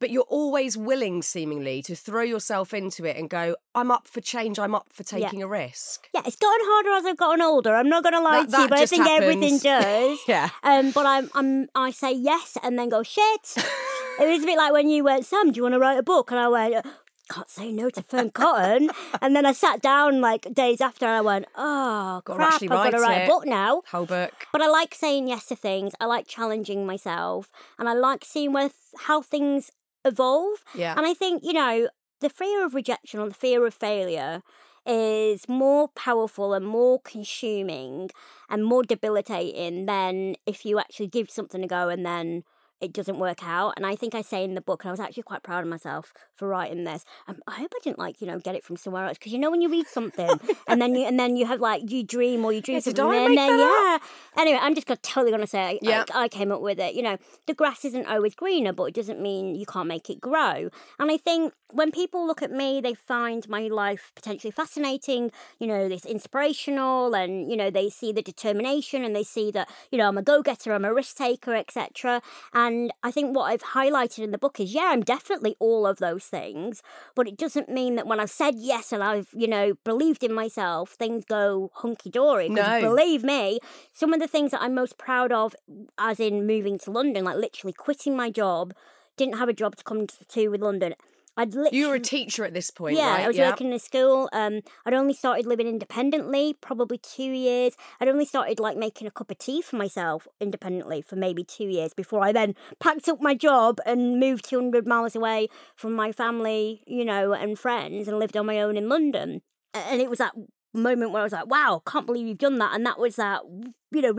but 0.00 0.10
you're 0.10 0.22
always 0.28 0.76
willing 0.76 1.22
seemingly 1.22 1.82
to 1.82 1.94
throw 1.94 2.22
yourself 2.22 2.74
into 2.74 3.04
it 3.04 3.16
and 3.16 3.30
go 3.30 3.56
i'm 3.74 3.90
up 3.90 4.06
for 4.06 4.20
change 4.20 4.58
i'm 4.58 4.74
up 4.74 4.86
for 4.92 5.02
Yeah. 5.16 5.26
taking 5.26 5.42
a 5.42 5.48
risk 5.48 6.08
Yeah, 6.14 6.22
it's 6.26 6.36
gotten 6.36 6.60
harder 6.70 6.90
as 6.98 7.04
I've 7.06 7.16
gotten 7.16 7.42
older. 7.42 7.74
I'm 7.74 7.88
not 7.88 8.02
going 8.02 8.14
to 8.14 8.20
lie 8.20 8.44
That- 8.44 8.50
to 8.56 8.62
you, 8.62 8.68
but 8.68 8.78
I 8.78 8.86
think 8.86 9.06
everything 9.08 9.58
does. 9.72 10.18
yeah 10.28 10.50
Um, 10.62 10.90
but 10.90 11.06
I'm, 11.06 11.30
I'm, 11.34 11.68
I 11.74 11.90
say 11.90 12.12
yes 12.12 12.56
and 12.62 12.78
then 12.78 12.88
go 12.88 13.02
shit. 13.02 13.44
it 14.20 14.26
was 14.28 14.42
a 14.42 14.46
bit 14.46 14.56
like 14.56 14.72
when 14.72 14.88
you 14.88 15.04
went, 15.04 15.24
Sam, 15.26 15.50
do 15.52 15.56
you 15.58 15.62
want 15.62 15.74
to 15.74 15.78
write 15.78 15.98
a 15.98 16.02
book? 16.02 16.30
And 16.30 16.40
I 16.40 16.48
went, 16.48 16.86
can't 17.30 17.50
say 17.50 17.72
no 17.72 17.90
to 17.90 18.02
Fearne 18.02 18.30
Cotton. 18.32 18.90
and 19.22 19.34
then 19.36 19.44
I 19.46 19.52
sat 19.52 19.82
down 19.82 20.20
like 20.20 20.52
days 20.54 20.80
after 20.80 21.06
and 21.06 21.14
I 21.16 21.20
went, 21.20 21.46
oh 21.56 22.22
crap, 22.24 22.62
I've 22.62 22.68
got 22.68 22.90
to 22.90 22.98
write 22.98 23.02
write 23.08 23.20
it. 23.22 23.24
a 23.24 23.32
book 23.32 23.46
now. 23.46 23.82
whole 23.90 24.06
book 24.06 24.32
But 24.52 24.62
I 24.62 24.68
like 24.68 24.94
saying 24.94 25.28
yes 25.28 25.46
to 25.46 25.56
things. 25.56 25.92
I 26.00 26.06
like 26.06 26.26
challenging 26.26 26.86
myself, 26.86 27.50
and 27.78 27.88
I 27.88 27.92
like 27.94 28.24
seeing 28.24 28.52
where 28.52 28.68
th- 28.68 29.02
how 29.06 29.22
things 29.22 29.70
evolve. 30.06 30.64
yeah 30.74 30.94
And 30.96 31.06
I 31.06 31.14
think 31.14 31.44
you 31.44 31.52
know 31.52 31.88
the 32.20 32.30
fear 32.30 32.64
of 32.64 32.74
rejection 32.74 33.20
or 33.20 33.28
the 33.28 33.34
fear 33.34 33.66
of 33.66 33.74
failure 33.74 34.42
is 34.86 35.48
more 35.48 35.88
powerful 35.88 36.54
and 36.54 36.64
more 36.64 37.00
consuming 37.00 38.10
and 38.48 38.64
more 38.64 38.84
debilitating 38.84 39.86
than 39.86 40.36
if 40.46 40.64
you 40.64 40.78
actually 40.78 41.08
give 41.08 41.28
something 41.28 41.64
a 41.64 41.66
go 41.66 41.88
and 41.88 42.06
then 42.06 42.44
it 42.80 42.92
doesn't 42.92 43.18
work 43.18 43.44
out. 43.44 43.74
And 43.76 43.86
I 43.86 43.96
think 43.96 44.14
I 44.14 44.22
say 44.22 44.44
in 44.44 44.54
the 44.54 44.60
book, 44.60 44.84
and 44.84 44.90
I 44.90 44.92
was 44.92 45.00
actually 45.00 45.22
quite 45.22 45.42
proud 45.42 45.62
of 45.62 45.68
myself 45.68 46.12
for 46.34 46.46
writing 46.48 46.84
this. 46.84 47.04
Um, 47.26 47.38
I 47.46 47.56
hope 47.56 47.72
I 47.74 47.78
didn't 47.82 47.98
like 47.98 48.20
you 48.20 48.26
know 48.26 48.38
get 48.38 48.54
it 48.54 48.64
from 48.64 48.76
somewhere 48.76 49.06
else 49.06 49.18
because 49.18 49.32
you 49.32 49.38
know 49.38 49.50
when 49.50 49.60
you 49.60 49.70
read 49.70 49.86
something 49.86 50.38
and 50.68 50.80
then 50.80 50.94
you 50.94 51.06
and 51.06 51.18
then 51.18 51.36
you 51.36 51.46
have 51.46 51.60
like 51.60 51.90
you 51.90 52.02
dream 52.02 52.44
or 52.44 52.52
you 52.52 52.60
dream 52.60 52.76
Yeah, 52.76 52.80
something 52.80 53.04
and 53.26 53.34
make 53.34 53.38
then 53.38 53.58
yeah. 53.58 53.98
Anyway, 54.36 54.58
I'm 54.60 54.74
just 54.74 54.86
gonna, 54.86 54.98
totally 55.02 55.30
gonna 55.30 55.46
say 55.46 55.78
Yeah. 55.82 56.04
I 56.14 56.28
came 56.28 56.52
up 56.52 56.60
with 56.60 56.78
it. 56.78 56.94
You 56.94 57.02
know, 57.02 57.16
the 57.46 57.54
grass 57.54 57.84
isn't 57.84 58.06
always 58.06 58.34
greener, 58.34 58.72
but 58.72 58.84
it 58.84 58.94
doesn't 58.94 59.20
mean 59.20 59.54
you 59.54 59.66
can't 59.66 59.88
make 59.88 60.10
it 60.10 60.20
grow. 60.20 60.68
And 60.98 61.10
I 61.10 61.16
think 61.16 61.54
when 61.72 61.90
people 61.90 62.26
look 62.26 62.42
at 62.42 62.50
me, 62.50 62.80
they 62.80 62.94
find 62.94 63.48
my 63.48 63.62
life 63.62 64.12
potentially 64.14 64.50
fascinating. 64.50 65.32
You 65.58 65.66
know, 65.66 65.88
this 65.88 66.04
inspirational, 66.04 67.14
and 67.14 67.50
you 67.50 67.56
know 67.56 67.70
they 67.70 67.88
see 67.90 68.12
the 68.12 68.22
determination, 68.22 69.04
and 69.04 69.14
they 69.14 69.22
see 69.22 69.50
that 69.52 69.68
you 69.90 69.98
know 69.98 70.08
I'm 70.08 70.18
a 70.18 70.22
go-getter, 70.22 70.72
I'm 70.72 70.84
a 70.84 70.94
risk 70.94 71.16
taker, 71.16 71.54
etc. 71.54 72.22
And 72.54 72.92
I 73.02 73.10
think 73.10 73.34
what 73.34 73.44
I've 73.44 73.62
highlighted 73.62 74.20
in 74.20 74.30
the 74.30 74.38
book 74.38 74.60
is, 74.60 74.72
yeah, 74.72 74.86
I'm 74.88 75.02
definitely 75.02 75.56
all 75.58 75.86
of 75.86 75.98
those 75.98 76.24
things, 76.24 76.82
but 77.14 77.26
it 77.26 77.36
doesn't 77.36 77.68
mean 77.68 77.96
that 77.96 78.06
when 78.06 78.20
I've 78.20 78.30
said 78.30 78.54
yes 78.56 78.92
and 78.92 79.02
I've 79.02 79.28
you 79.32 79.48
know 79.48 79.74
believed 79.84 80.22
in 80.22 80.32
myself, 80.32 80.92
things 80.92 81.24
go 81.24 81.70
hunky 81.74 82.10
dory. 82.10 82.48
No. 82.48 82.80
believe 82.80 83.24
me, 83.24 83.58
some 83.92 84.12
of 84.12 84.20
the 84.20 84.28
things 84.28 84.52
that 84.52 84.62
I'm 84.62 84.74
most 84.74 84.98
proud 84.98 85.32
of, 85.32 85.54
as 85.98 86.20
in 86.20 86.46
moving 86.46 86.78
to 86.80 86.90
London, 86.90 87.24
like 87.24 87.36
literally 87.36 87.72
quitting 87.72 88.16
my 88.16 88.30
job, 88.30 88.72
didn't 89.16 89.38
have 89.38 89.48
a 89.48 89.52
job 89.52 89.76
to 89.76 89.84
come 89.84 90.06
to, 90.06 90.24
to 90.24 90.48
with 90.48 90.62
London. 90.62 90.94
I'd 91.36 91.54
literally 91.54 91.78
you 91.78 91.88
were 91.88 91.96
a 91.96 92.00
teacher 92.00 92.44
at 92.44 92.54
this 92.54 92.70
point 92.70 92.96
yeah, 92.96 93.10
right 93.10 93.24
I 93.24 93.28
was 93.28 93.38
working 93.38 93.68
in 93.68 93.72
a 93.74 93.78
school. 93.78 94.28
Um, 94.32 94.60
I'd 94.84 94.94
only 94.94 95.14
started 95.14 95.46
living 95.46 95.66
independently, 95.66 96.54
probably 96.60 96.98
two 96.98 97.30
years. 97.30 97.74
I'd 98.00 98.08
only 98.08 98.24
started 98.24 98.58
like 98.58 98.76
making 98.76 99.06
a 99.06 99.10
cup 99.10 99.30
of 99.30 99.38
tea 99.38 99.62
for 99.62 99.76
myself 99.76 100.26
independently 100.40 101.02
for 101.02 101.16
maybe 101.16 101.44
two 101.44 101.68
years 101.68 101.92
before 101.92 102.24
I 102.24 102.32
then 102.32 102.54
packed 102.80 103.08
up 103.08 103.20
my 103.20 103.34
job 103.34 103.80
and 103.84 104.18
moved 104.18 104.48
200 104.48 104.86
miles 104.86 105.14
away 105.14 105.48
from 105.74 105.92
my 105.92 106.12
family, 106.12 106.82
you 106.86 107.04
know, 107.04 107.32
and 107.32 107.58
friends 107.58 108.08
and 108.08 108.18
lived 108.18 108.36
on 108.36 108.46
my 108.46 108.60
own 108.60 108.76
in 108.76 108.88
London. 108.88 109.42
And 109.74 110.00
it 110.00 110.08
was 110.08 110.18
that 110.18 110.34
moment 110.76 111.10
where 111.10 111.20
I 111.20 111.24
was 111.24 111.32
like, 111.32 111.46
wow, 111.46 111.82
can't 111.86 112.06
believe 112.06 112.26
you've 112.26 112.38
done 112.38 112.58
that. 112.58 112.74
And 112.74 112.86
that 112.86 112.98
was 112.98 113.16
that, 113.16 113.42
you 113.90 114.02
know, 114.02 114.14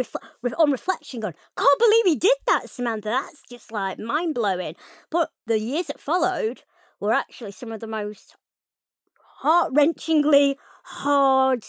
on 0.58 0.72
reflection, 0.72 1.20
going, 1.20 1.34
can't 1.58 1.80
believe 1.80 2.08
you 2.08 2.20
did 2.20 2.38
that, 2.48 2.70
Samantha. 2.70 3.10
That's 3.10 3.42
just 3.50 3.72
like 3.72 4.00
mind 4.00 4.36
blowing. 4.36 4.76
But 5.10 5.30
the 5.46 5.60
years 5.60 5.88
that 5.88 6.00
followed 6.00 6.64
were 7.00 7.14
actually 7.14 7.52
some 7.52 7.72
of 7.72 7.80
the 7.80 7.88
most 7.88 8.36
heart 9.40 9.74
wrenchingly 9.74 10.56
hard, 10.84 11.66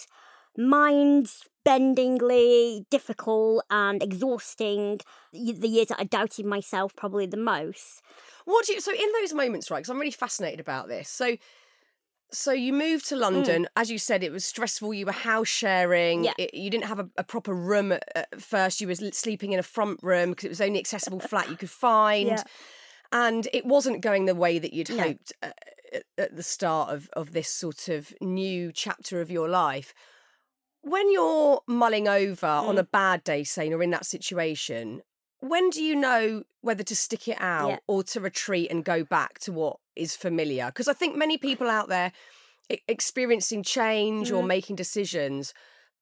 mind 0.57 1.31
bendingly 1.67 2.85
difficult 2.91 3.65
and 3.71 4.03
exhausting. 4.03 5.01
The 5.33 5.69
years 5.69 5.89
that 5.89 6.01
I 6.01 6.05
doubted 6.05 6.47
myself 6.47 6.97
probably 6.97 7.27
the 7.27 7.37
most. 7.37 8.03
What 8.45 8.65
do 8.67 8.73
you? 8.75 8.81
So 8.81 8.93
in 8.93 9.09
those 9.21 9.35
moments, 9.35 9.71
right? 9.71 9.79
Because 9.79 9.91
I'm 9.91 9.99
really 9.99 10.11
fascinated 10.11 10.61
about 10.61 10.89
this. 10.89 11.09
So, 11.11 11.37
so 12.33 12.53
you 12.53 12.73
moved 12.73 13.07
to 13.09 13.17
London. 13.17 13.67
As 13.77 13.91
you 13.91 13.99
said, 13.99 14.23
it 14.23 14.33
was 14.33 14.45
stressful. 14.47 14.95
You 14.95 15.07
were 15.07 15.13
house 15.13 15.49
sharing. 15.49 16.21
Mm. 16.23 16.25
Yeah. 16.27 16.33
It- 16.39 16.55
you 16.55 16.71
didn't 16.71 16.87
have 16.87 17.01
a, 17.01 17.09
a 17.19 17.25
proper 17.25 17.53
room 17.55 17.93
at, 17.93 18.41
first. 18.41 18.81
You 18.81 18.89
l- 18.89 19.13
sleeping 19.13 19.53
in 19.53 19.59
a 19.59 19.63
front 19.63 20.01
room 20.03 20.31
because 20.31 20.45
it 20.47 20.49
was 20.51 20.59
the 20.59 20.65
only 20.65 20.79
accessible 20.79 21.21
flat 21.21 21.51
you 21.51 21.57
could 21.57 21.71
find, 21.71 22.29
Yeah. 22.29 22.43
And 23.13 23.49
it 23.53 23.65
wasn't 23.65 24.01
going 24.03 24.27
the 24.27 24.35
way 24.35 24.59
that 24.59 24.73
you'd 24.73 24.91
No. 24.91 25.03
hoped 25.03 25.33
uh, 25.43 25.51
at, 25.93 26.03
at 26.19 26.37
the 26.37 26.43
start 26.43 26.91
of 26.91 27.09
of 27.15 27.33
this 27.33 27.49
sort 27.49 27.89
of 27.89 28.13
new 28.21 28.73
chapter 28.73 29.21
of 29.21 29.31
your 29.31 29.49
life. 29.49 29.95
When 30.83 31.11
you're 31.13 31.61
mulling 31.67 32.07
over 32.09 32.47
Mm. 32.47 32.69
on 32.69 32.79
a 32.79 32.85
bad 32.85 33.25
day, 33.25 33.45
saying 33.45 33.73
or 33.75 33.83
in 33.83 33.91
that 33.91 34.07
situation, 34.07 35.03
when 35.41 35.71
do 35.71 35.83
you 35.83 35.95
know 35.97 36.45
whether 36.61 36.83
to 36.85 36.97
stick 36.97 37.29
it 37.29 37.41
out 37.41 37.69
Yeah. 37.71 37.79
or 37.87 38.03
to 38.05 38.21
retreat 38.21 38.71
and 38.71 38.85
go 38.85 39.05
back 39.05 39.39
to 39.41 39.53
what 39.53 39.79
is 39.97 40.15
familiar? 40.17 40.67
Because 40.67 40.89
I 40.89 40.93
think 40.93 41.17
many 41.17 41.37
people 41.39 41.69
out 41.69 41.89
there 41.89 42.13
experiencing 42.87 43.63
change 43.63 44.31
or 44.31 44.43
Mhm. 44.43 44.47
making 44.47 44.77
decisions, 44.77 45.55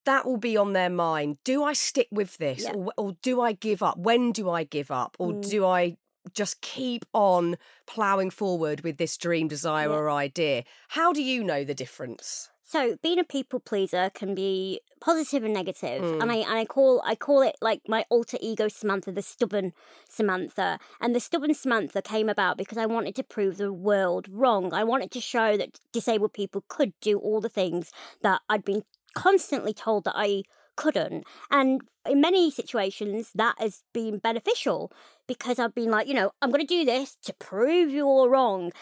that 0.04 0.24
will 0.26 0.36
be 0.36 0.56
on 0.56 0.72
their 0.72 0.90
mind. 0.90 1.38
Do 1.44 1.62
I 1.64 1.72
stick 1.72 2.08
with 2.10 2.36
this 2.38 2.64
Yeah. 2.64 2.72
or, 2.72 2.92
or 2.96 3.12
do 3.22 3.40
I 3.40 3.52
give 3.52 3.82
up? 3.82 3.98
When 3.98 4.32
do 4.32 4.48
I 4.50 4.64
give 4.64 4.90
up? 4.90 5.16
Or 5.18 5.32
Mm. 5.32 5.48
do 5.50 5.64
I 5.66 5.96
just 6.34 6.60
keep 6.60 7.04
on 7.12 7.56
ploughing 7.86 8.30
forward 8.30 8.82
with 8.82 8.96
this 8.98 9.16
dream, 9.16 9.48
desire, 9.48 9.88
Yeah. 9.88 9.94
or 9.96 10.10
idea? 10.10 10.64
How 10.88 11.12
do 11.12 11.22
you 11.22 11.42
know 11.44 11.64
the 11.64 11.74
difference? 11.74 12.50
So 12.68 12.96
being 13.00 13.20
a 13.20 13.24
people 13.24 13.60
pleaser 13.60 14.10
can 14.12 14.34
be 14.34 14.80
positive 15.00 15.44
and 15.44 15.54
negative, 15.54 16.02
Mm. 16.02 16.20
and 16.22 16.32
I 16.32 16.36
and 16.38 16.58
I 16.58 16.64
call 16.64 17.00
I 17.04 17.14
call 17.14 17.42
it 17.42 17.54
like 17.62 17.82
my 17.88 18.04
alter 18.10 18.38
ego 18.40 18.66
Samantha, 18.66 19.12
the 19.12 19.22
stubborn 19.22 19.72
Samantha, 20.08 20.80
and 21.00 21.14
the 21.14 21.20
stubborn 21.20 21.54
Samantha 21.54 22.02
came 22.02 22.28
about 22.28 22.56
because 22.56 22.76
I 22.78 22.86
wanted 22.86 23.14
to 23.16 23.22
prove 23.22 23.56
the 23.58 23.72
world 23.72 24.26
wrong. 24.28 24.72
I 24.72 24.82
wanted 24.82 25.12
to 25.12 25.20
show 25.20 25.56
that 25.56 25.78
disabled 25.92 26.32
people 26.32 26.64
could 26.66 26.92
do 27.00 27.18
all 27.18 27.40
the 27.40 27.48
things 27.48 27.92
that 28.22 28.40
I'd 28.48 28.64
been 28.64 28.82
constantly 29.14 29.72
told 29.72 30.02
that 30.04 30.14
I 30.16 30.42
couldn't, 30.76 31.24
and 31.50 31.82
in 32.08 32.20
many 32.20 32.50
situations 32.50 33.30
that 33.34 33.56
has 33.58 33.82
been 33.92 34.18
beneficial 34.18 34.92
because 35.26 35.58
I've 35.58 35.74
been 35.74 35.90
like, 35.90 36.06
you 36.06 36.14
know, 36.14 36.30
I'm 36.40 36.50
going 36.50 36.66
to 36.66 36.66
do 36.66 36.84
this 36.84 37.16
to 37.24 37.32
prove 37.34 37.90
you're 37.90 38.28
wrong. 38.28 38.72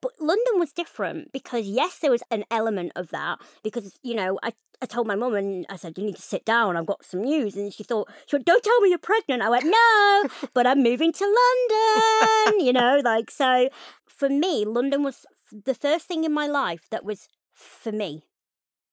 But 0.00 0.12
London 0.20 0.58
was 0.58 0.72
different 0.72 1.32
because 1.32 1.66
yes, 1.66 1.98
there 1.98 2.10
was 2.10 2.22
an 2.30 2.44
element 2.50 2.92
of 2.94 3.10
that 3.10 3.38
because 3.64 3.98
you 4.02 4.14
know 4.14 4.38
I, 4.42 4.52
I 4.80 4.86
told 4.86 5.08
my 5.08 5.16
mum 5.16 5.34
and 5.34 5.66
I 5.68 5.76
said 5.76 5.98
you 5.98 6.04
need 6.04 6.16
to 6.16 6.22
sit 6.22 6.44
down. 6.44 6.76
I've 6.76 6.86
got 6.86 7.04
some 7.04 7.22
news, 7.22 7.56
and 7.56 7.72
she 7.72 7.82
thought 7.82 8.08
she 8.26 8.36
went, 8.36 8.46
don't 8.46 8.62
tell 8.62 8.80
me 8.80 8.90
you're 8.90 8.98
pregnant. 8.98 9.42
I 9.42 9.50
went 9.50 9.64
no, 9.64 10.48
but 10.54 10.66
I'm 10.66 10.82
moving 10.82 11.12
to 11.12 11.24
London. 11.24 12.64
you 12.64 12.72
know, 12.72 13.00
like 13.04 13.30
so. 13.30 13.68
For 14.06 14.28
me, 14.28 14.64
London 14.64 15.04
was 15.04 15.24
the 15.52 15.74
first 15.74 16.06
thing 16.06 16.24
in 16.24 16.32
my 16.32 16.48
life 16.48 16.88
that 16.90 17.04
was 17.04 17.28
for 17.52 17.92
me. 17.92 18.24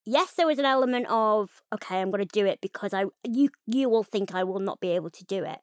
Yes, 0.06 0.34
there 0.34 0.46
was 0.48 0.60
an 0.60 0.66
element 0.66 1.08
of 1.10 1.62
okay, 1.74 2.00
I'm 2.00 2.12
going 2.12 2.26
to 2.26 2.40
do 2.40 2.46
it 2.46 2.60
because 2.62 2.94
I 2.94 3.06
you 3.24 3.50
you 3.66 3.90
will 3.90 4.04
think 4.04 4.34
I 4.34 4.44
will 4.44 4.60
not 4.60 4.80
be 4.80 4.92
able 4.92 5.10
to 5.10 5.24
do 5.26 5.44
it. 5.44 5.60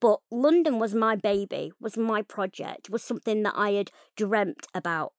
But 0.00 0.20
London 0.30 0.78
was 0.78 0.94
my 0.94 1.16
baby, 1.16 1.72
was 1.80 1.96
my 1.96 2.22
project, 2.22 2.90
was 2.90 3.02
something 3.02 3.42
that 3.44 3.54
I 3.56 3.72
had 3.72 3.90
dreamt 4.16 4.66
about 4.74 5.12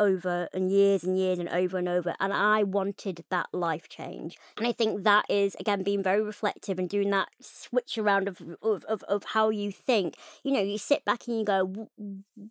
over 0.00 0.48
and 0.52 0.70
years 0.70 1.04
and 1.04 1.18
years 1.18 1.38
and 1.38 1.48
over 1.48 1.78
and 1.78 1.88
over. 1.88 2.14
And 2.20 2.32
I 2.32 2.62
wanted 2.62 3.24
that 3.30 3.48
life 3.52 3.88
change. 3.88 4.38
And 4.56 4.66
I 4.66 4.72
think 4.72 5.04
that 5.04 5.24
is, 5.28 5.56
again, 5.60 5.82
being 5.82 6.02
very 6.02 6.22
reflective 6.22 6.78
and 6.78 6.88
doing 6.88 7.10
that 7.10 7.28
switch 7.40 7.98
around 7.98 8.28
of, 8.28 8.40
of, 8.62 8.84
of, 8.84 9.02
of 9.04 9.24
how 9.24 9.50
you 9.50 9.72
think. 9.72 10.16
You 10.42 10.52
know, 10.52 10.62
you 10.62 10.78
sit 10.78 11.04
back 11.04 11.26
and 11.26 11.38
you 11.38 11.44
go, 11.44 11.88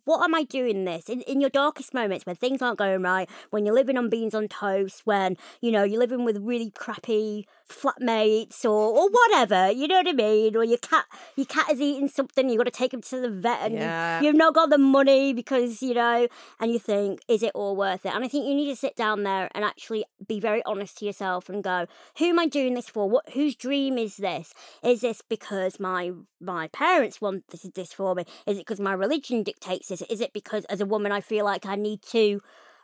what 0.04 0.24
am 0.24 0.34
I 0.34 0.44
doing 0.44 0.84
this? 0.84 1.08
In, 1.08 1.22
in 1.22 1.40
your 1.40 1.50
darkest 1.50 1.94
moments 1.94 2.26
when 2.26 2.36
things 2.36 2.62
aren't 2.62 2.78
going 2.78 3.02
right, 3.02 3.28
when 3.50 3.64
you're 3.64 3.74
living 3.74 3.96
on 3.96 4.08
beans 4.08 4.34
on 4.34 4.48
toast, 4.48 5.02
when, 5.04 5.36
you 5.60 5.70
know, 5.70 5.84
you're 5.84 6.00
living 6.00 6.24
with 6.24 6.38
really 6.38 6.70
crappy 6.70 7.46
flatmates 7.68 8.64
or, 8.64 8.70
or 8.70 9.08
whatever, 9.10 9.70
you 9.70 9.86
know 9.88 9.96
what 9.96 10.08
I 10.08 10.12
mean? 10.12 10.56
Or 10.56 10.64
your 10.64 10.78
cat 10.78 11.04
your 11.36 11.46
cat 11.46 11.70
is 11.70 11.80
eating 11.80 12.08
something, 12.08 12.48
you've 12.48 12.58
got 12.58 12.64
to 12.64 12.70
take 12.70 12.92
him 12.94 13.02
to 13.02 13.20
the 13.20 13.30
vet 13.30 13.60
and 13.62 13.74
Yeah. 13.74 14.20
you, 14.20 14.26
you've 14.26 14.36
not 14.36 14.54
got 14.54 14.70
the 14.70 14.78
money 14.78 15.32
because, 15.32 15.82
you 15.82 15.94
know, 15.94 16.28
and 16.60 16.72
you 16.72 16.78
think, 16.78 17.20
is 17.38 17.44
it 17.44 17.52
all 17.54 17.76
worth 17.76 18.04
it? 18.04 18.12
And 18.12 18.24
I 18.24 18.28
think 18.28 18.46
you 18.48 18.54
need 18.54 18.68
to 18.68 18.74
sit 18.74 18.96
down 18.96 19.22
there 19.22 19.48
and 19.54 19.64
actually 19.64 20.04
be 20.26 20.40
very 20.40 20.60
honest 20.64 20.98
to 20.98 21.04
yourself 21.04 21.48
and 21.48 21.62
go, 21.62 21.86
who 22.18 22.24
am 22.26 22.38
I 22.40 22.46
doing 22.48 22.74
this 22.74 22.88
for? 22.88 23.08
What 23.08 23.30
whose 23.34 23.54
dream 23.54 23.96
is 23.96 24.16
this? 24.16 24.52
Is 24.82 25.02
this 25.02 25.22
because 25.22 25.78
my 25.78 26.10
my 26.40 26.66
parents 26.68 27.20
want 27.20 27.46
this, 27.48 27.62
this 27.74 27.92
for 27.92 28.16
me? 28.16 28.24
Is 28.44 28.56
it 28.58 28.66
because 28.66 28.80
my 28.80 28.92
religion 28.92 29.44
dictates 29.44 29.86
this? 29.88 30.02
Is 30.02 30.20
it 30.20 30.32
because 30.32 30.64
as 30.64 30.80
a 30.80 30.86
woman 30.86 31.12
I 31.12 31.20
feel 31.20 31.44
like 31.44 31.64
I 31.64 31.76
need 31.76 32.02
to 32.10 32.40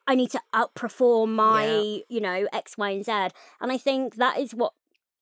I 0.06 0.14
need 0.14 0.30
to 0.30 0.40
outperform 0.54 1.30
my, 1.34 1.64
Yeah. 1.66 1.98
you 2.08 2.20
know, 2.20 2.46
X, 2.52 2.76
Y, 2.78 2.90
and 2.90 3.04
Z. 3.04 3.12
And 3.60 3.72
I 3.72 3.78
think 3.78 4.14
that 4.16 4.38
is 4.38 4.54
what 4.54 4.74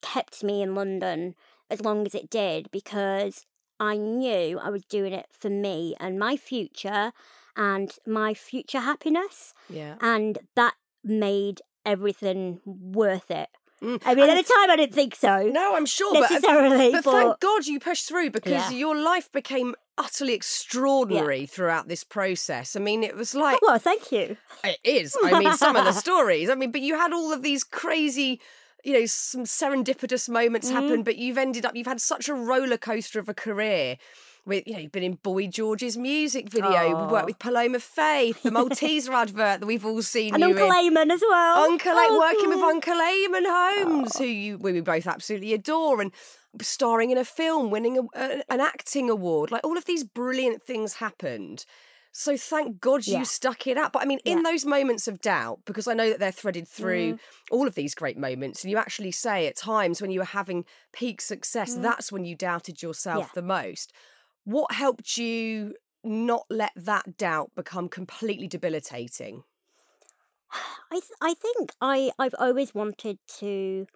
kept 0.03 0.45
me 0.45 0.61
in 0.61 0.75
London 0.75 1.35
as 1.71 1.81
long 1.81 2.05
as 2.05 2.15
it 2.15 2.29
did 2.29 2.71
because 2.71 3.47
I 3.81 3.97
knew 3.97 4.59
I 4.59 4.69
was 4.71 4.85
doing 4.85 5.13
it 5.13 5.29
for 5.31 5.49
me 5.51 5.95
and 5.99 6.19
my 6.19 6.37
future 6.37 7.13
and 7.57 7.93
my 8.07 8.35
future 8.35 8.81
happiness. 8.81 9.55
Yeah. 9.69 9.95
And 10.01 10.39
that 10.57 10.75
made 11.05 11.61
everything 11.85 12.61
worth 12.65 13.31
it. 13.31 13.49
Mm. 13.83 14.01
I 14.07 14.15
mean, 14.15 14.29
And 14.31 14.39
at 14.39 14.47
the 14.47 14.53
time, 14.53 14.71
I 14.71 14.77
didn't 14.77 14.95
think 14.95 15.17
so. 15.17 15.43
No, 15.49 15.75
I'm 15.75 15.87
sure, 15.87 16.13
but, 16.15 16.31
uh, 16.31 16.35
necessarily, 16.35 16.93
but, 16.93 17.03
but, 17.05 17.11
thank 17.13 17.41
God 17.41 17.67
you 17.67 17.81
pushed 17.81 18.07
through 18.07 18.31
because 18.31 18.53
Yeah. 18.53 18.71
your 18.71 18.97
life 18.97 19.31
became 19.33 19.75
utterly 19.99 20.35
extraordinary 20.35 21.47
throughout 21.47 21.89
this 21.89 22.05
process. 22.05 22.77
I 22.77 22.81
mean, 22.81 23.03
it 23.03 23.17
was 23.17 23.35
like 23.35 23.59
Oh, 23.63 23.67
well, 23.71 23.79
thank 23.81 24.13
you. 24.13 24.37
it 24.63 24.79
is. 24.85 25.17
I 25.25 25.39
mean, 25.39 25.53
some 25.57 25.75
of 25.75 25.85
the 25.85 25.93
stories. 25.93 26.49
I 26.49 26.55
mean, 26.55 26.71
but 26.71 26.81
you 26.81 26.97
had 26.97 27.13
all 27.13 27.33
of 27.33 27.43
these 27.43 27.65
crazy. 27.65 28.41
You 28.85 28.95
know, 28.95 29.07
some 29.07 29.45
serendipitous 29.45 30.29
moments 30.29 30.69
Mm. 30.69 30.73
happen, 30.73 31.03
but 31.05 31.17
you've 31.17 31.39
ended 31.39 31.65
up, 31.65 31.77
you've 31.77 31.87
had 31.87 32.01
such 32.01 32.29
a 32.29 32.35
roller 32.35 32.77
coaster 32.77 33.21
of 33.21 33.29
a 33.29 33.35
career. 33.35 33.97
With 34.45 34.67
you 34.67 34.73
know, 34.73 34.81
you've 34.81 34.91
been 34.93 35.05
in 35.05 35.15
Boy 35.15 35.47
George's 35.47 35.97
music 35.97 36.49
video. 36.49 36.89
We've 37.03 37.11
worked 37.13 37.27
with 37.27 37.39
Paloma 37.39 37.79
Faith, 37.79 38.43
the 38.43 38.51
Malteser 38.51 39.11
advert 39.15 39.61
that 39.61 39.67
we've 39.67 39.87
all 39.87 40.03
seen 40.03 40.35
And 40.35 40.43
Uncle 40.43 40.67
in. 40.67 40.73
Eamonn 40.73 41.13
as 41.13 41.23
well. 41.23 41.59
Uncle, 41.63 41.93
A- 41.93 42.07
Oh, 42.11 42.19
working 42.19 42.49
with. 42.49 42.59
Uncle 42.59 42.95
Eamonn 42.95 43.45
Holmes, 43.85 44.19
who 44.19 44.25
you 44.25 44.59
we 44.59 44.81
both 44.81 45.07
absolutely 45.07 45.53
adore, 45.55 46.01
and 46.01 46.11
starring 46.61 47.11
in 47.13 47.19
a 47.19 47.25
film, 47.25 47.71
winning 47.71 47.99
a, 47.99 48.03
a- 48.21 48.43
an 48.53 48.61
acting 48.61 49.09
award. 49.09 49.53
Like 49.53 49.63
all 49.65 49.79
of 49.79 49.85
these 49.85 50.03
brilliant 50.03 50.61
things 50.65 50.95
happened. 50.95 51.65
So 52.15 52.37
thank 52.37 52.81
God 52.81 53.07
you 53.07 53.15
Yeah. 53.19 53.23
stuck 53.23 53.67
it 53.69 53.79
out. 53.79 53.93
But 53.93 54.03
I 54.03 54.07
mean, 54.07 54.19
in 54.25 54.43
those 54.43 54.67
moments 54.67 55.07
of 55.09 55.21
doubt, 55.21 55.61
because 55.65 55.87
I 55.87 55.95
know 55.95 56.11
that 56.11 56.19
they're 56.19 56.33
threaded 56.33 56.67
through 56.67 57.13
Mm. 57.15 57.19
all 57.53 57.69
of 57.69 57.75
these 57.77 57.95
great 57.95 58.19
moments, 58.19 58.65
and 58.65 58.71
you 58.73 58.77
actually 58.77 59.13
say 59.13 59.47
at 59.47 59.57
times 59.57 60.03
when 60.03 60.11
you 60.11 60.19
were 60.19 60.27
having 60.27 60.65
peak 60.93 61.21
success, 61.23 61.75
that's 61.77 62.11
when 62.11 62.25
you 62.25 62.35
doubted 62.35 62.83
yourself 62.83 63.25
Mm. 63.25 63.29
Yeah. 63.29 63.33
the 63.35 63.43
most. 63.43 63.93
What 64.45 64.73
helped 64.73 65.19
you 65.19 65.77
not 66.05 66.47
let 66.51 66.73
that 66.77 67.17
doubt 67.17 67.53
become 67.57 67.89
completely 67.89 68.47
debilitating? 68.49 69.45
I 70.91 71.01
th- 71.01 71.19
I 71.21 71.35
think 71.35 71.73
I 71.81 72.13
I've 72.19 72.35
always 72.39 72.75
wanted 72.75 73.19
to 73.39 73.87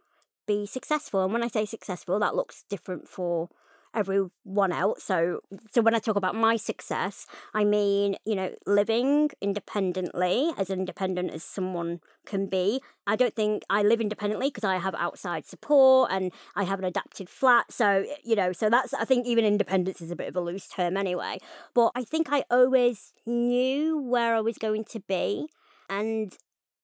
be 0.47 0.67
successful, 0.67 1.25
and 1.25 1.33
when 1.33 1.43
I 1.43 1.49
say 1.49 1.67
successful, 1.67 2.19
that 2.21 2.37
looks 2.37 2.65
different 2.69 3.09
for 3.09 3.49
everyone 3.97 4.73
else. 4.73 5.03
So 5.03 5.41
so 5.73 5.83
when 5.83 5.95
I 5.95 5.99
talk 5.99 6.17
about 6.17 6.35
my 6.35 6.57
success, 6.57 7.27
I 7.55 7.65
mean 7.65 8.17
you 8.25 8.37
know 8.37 8.55
living 8.67 9.31
independently, 9.41 10.53
as 10.57 10.71
independent 10.71 11.31
as 11.33 11.43
someone 11.43 12.01
can 12.27 12.47
be. 12.47 12.81
I 13.07 13.17
don't 13.17 13.35
think 13.35 13.63
I 13.71 13.83
live 13.83 14.01
independently 14.01 14.49
because 14.49 14.65
I 14.65 14.77
have 14.77 14.95
outside 14.95 15.47
support 15.47 16.11
and 16.13 16.33
I 16.55 16.65
have 16.65 16.79
an 16.79 16.85
adapted 16.85 17.29
flat. 17.29 17.73
So 17.73 18.05
you 18.25 18.37
know, 18.37 18.53
so 18.53 18.71
that's 18.71 18.95
I 18.95 19.05
think 19.05 19.27
even 19.27 19.45
independence 19.45 20.01
is 20.01 20.11
a 20.11 20.17
bit 20.17 20.29
of 20.29 20.37
a 20.37 20.41
loose 20.41 20.69
term 20.69 20.97
anyway. 20.97 21.39
But 21.75 21.93
I 21.97 22.05
think 22.05 22.29
I 22.31 22.45
always 22.51 23.13
knew 23.25 23.99
where 23.99 24.35
I 24.37 24.41
was 24.41 24.59
going 24.59 24.85
to 24.85 25.01
be 25.01 25.49
and 25.89 26.37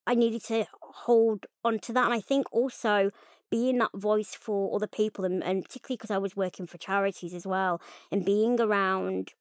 I 0.07 0.15
needed 0.15 0.45
to 0.45 0.67
hold 0.81 1.47
on 1.65 1.79
to 1.81 1.93
that. 1.93 2.05
And 2.05 2.15
I 2.15 2.21
think 2.21 2.47
also 2.53 3.11
being 3.53 3.79
that 3.79 3.93
voice 3.95 4.35
for 4.35 4.75
other 4.75 4.87
people, 4.89 5.25
and, 5.25 5.45
and 5.45 5.63
particularly 5.63 5.99
because 5.99 6.11
I 6.11 6.19
was 6.19 6.35
working 6.35 6.67
for 6.67 6.79
charities 6.79 7.35
as 7.35 7.47
well, 7.47 7.81
and 8.11 8.25
being 8.25 8.59
around, 8.59 9.35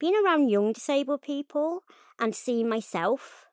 being 0.00 0.16
around 0.22 0.50
young 0.50 0.72
disabled 0.72 1.22
people 1.22 1.84
and 2.18 2.34
seeing 2.34 2.68
myself 2.68 3.46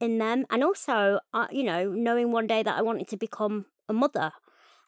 in 0.00 0.18
them, 0.18 0.44
and 0.50 0.64
also, 0.64 1.20
uh, 1.32 1.46
you 1.52 1.62
know, 1.62 1.90
knowing 1.92 2.32
one 2.32 2.48
day 2.48 2.64
that 2.64 2.76
I 2.76 2.82
wanted 2.82 3.06
to 3.08 3.16
become 3.16 3.66
a 3.88 3.92
mother, 3.92 4.32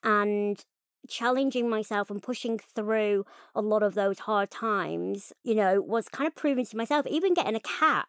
and 0.03 0.65
challenging 1.09 1.69
myself 1.69 2.11
and 2.11 2.23
pushing 2.23 2.59
through 2.59 3.25
a 3.55 3.63
lot 3.63 3.83
of 3.83 3.95
those 3.95 4.21
hard 4.21 4.51
times, 4.51 5.33
you 5.45 5.55
know, 5.55 5.81
was 5.81 6.09
kind 6.09 6.27
of 6.27 6.35
proving 6.35 6.67
to 6.67 6.77
myself, 6.77 7.07
even 7.07 7.35
getting 7.35 7.55
a 7.55 7.61
cat. 7.61 8.07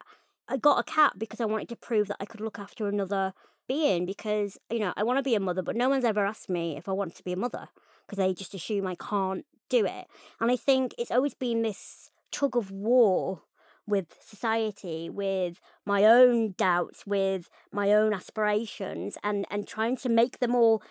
I 0.47 0.57
got 0.57 0.79
a 0.79 0.83
cat 0.83 1.13
because 1.17 1.41
I 1.41 1.45
wanted 1.45 1.69
to 1.69 1.75
prove 1.75 2.07
that 2.07 2.17
I 2.19 2.25
could 2.25 2.41
look 2.41 2.59
after 2.59 2.87
another 2.87 3.33
being 3.67 4.05
because, 4.05 4.57
you 4.69 4.79
know, 4.79 4.93
I 4.95 5.03
want 5.03 5.17
to 5.17 5.23
be 5.23 5.35
a 5.35 5.39
mother, 5.39 5.61
but 5.61 5.75
no 5.75 5.89
one's 5.89 6.05
ever 6.05 6.25
asked 6.25 6.49
me 6.49 6.77
if 6.77 6.87
I 6.87 6.91
want 6.91 7.15
to 7.15 7.23
be 7.23 7.33
a 7.33 7.37
mother 7.37 7.69
because 8.05 8.17
they 8.17 8.33
just 8.33 8.53
assume 8.53 8.85
I 8.85 8.95
can't 8.95 9.45
do 9.69 9.85
it. 9.85 10.05
And 10.39 10.51
I 10.51 10.55
think 10.55 10.93
it's 10.97 11.11
always 11.11 11.33
been 11.33 11.63
this 11.63 12.11
tug 12.31 12.55
of 12.55 12.71
war 12.71 13.41
with 13.87 14.17
society, 14.19 15.09
with 15.09 15.59
my 15.85 16.03
own 16.05 16.53
doubts, 16.57 17.05
with 17.05 17.49
my 17.71 17.91
own 17.91 18.13
aspirations, 18.13 19.17
and, 19.23 19.45
and 19.49 19.67
trying 19.67 19.95
to 19.97 20.09
make 20.09 20.39
them 20.39 20.55
all 20.55 20.81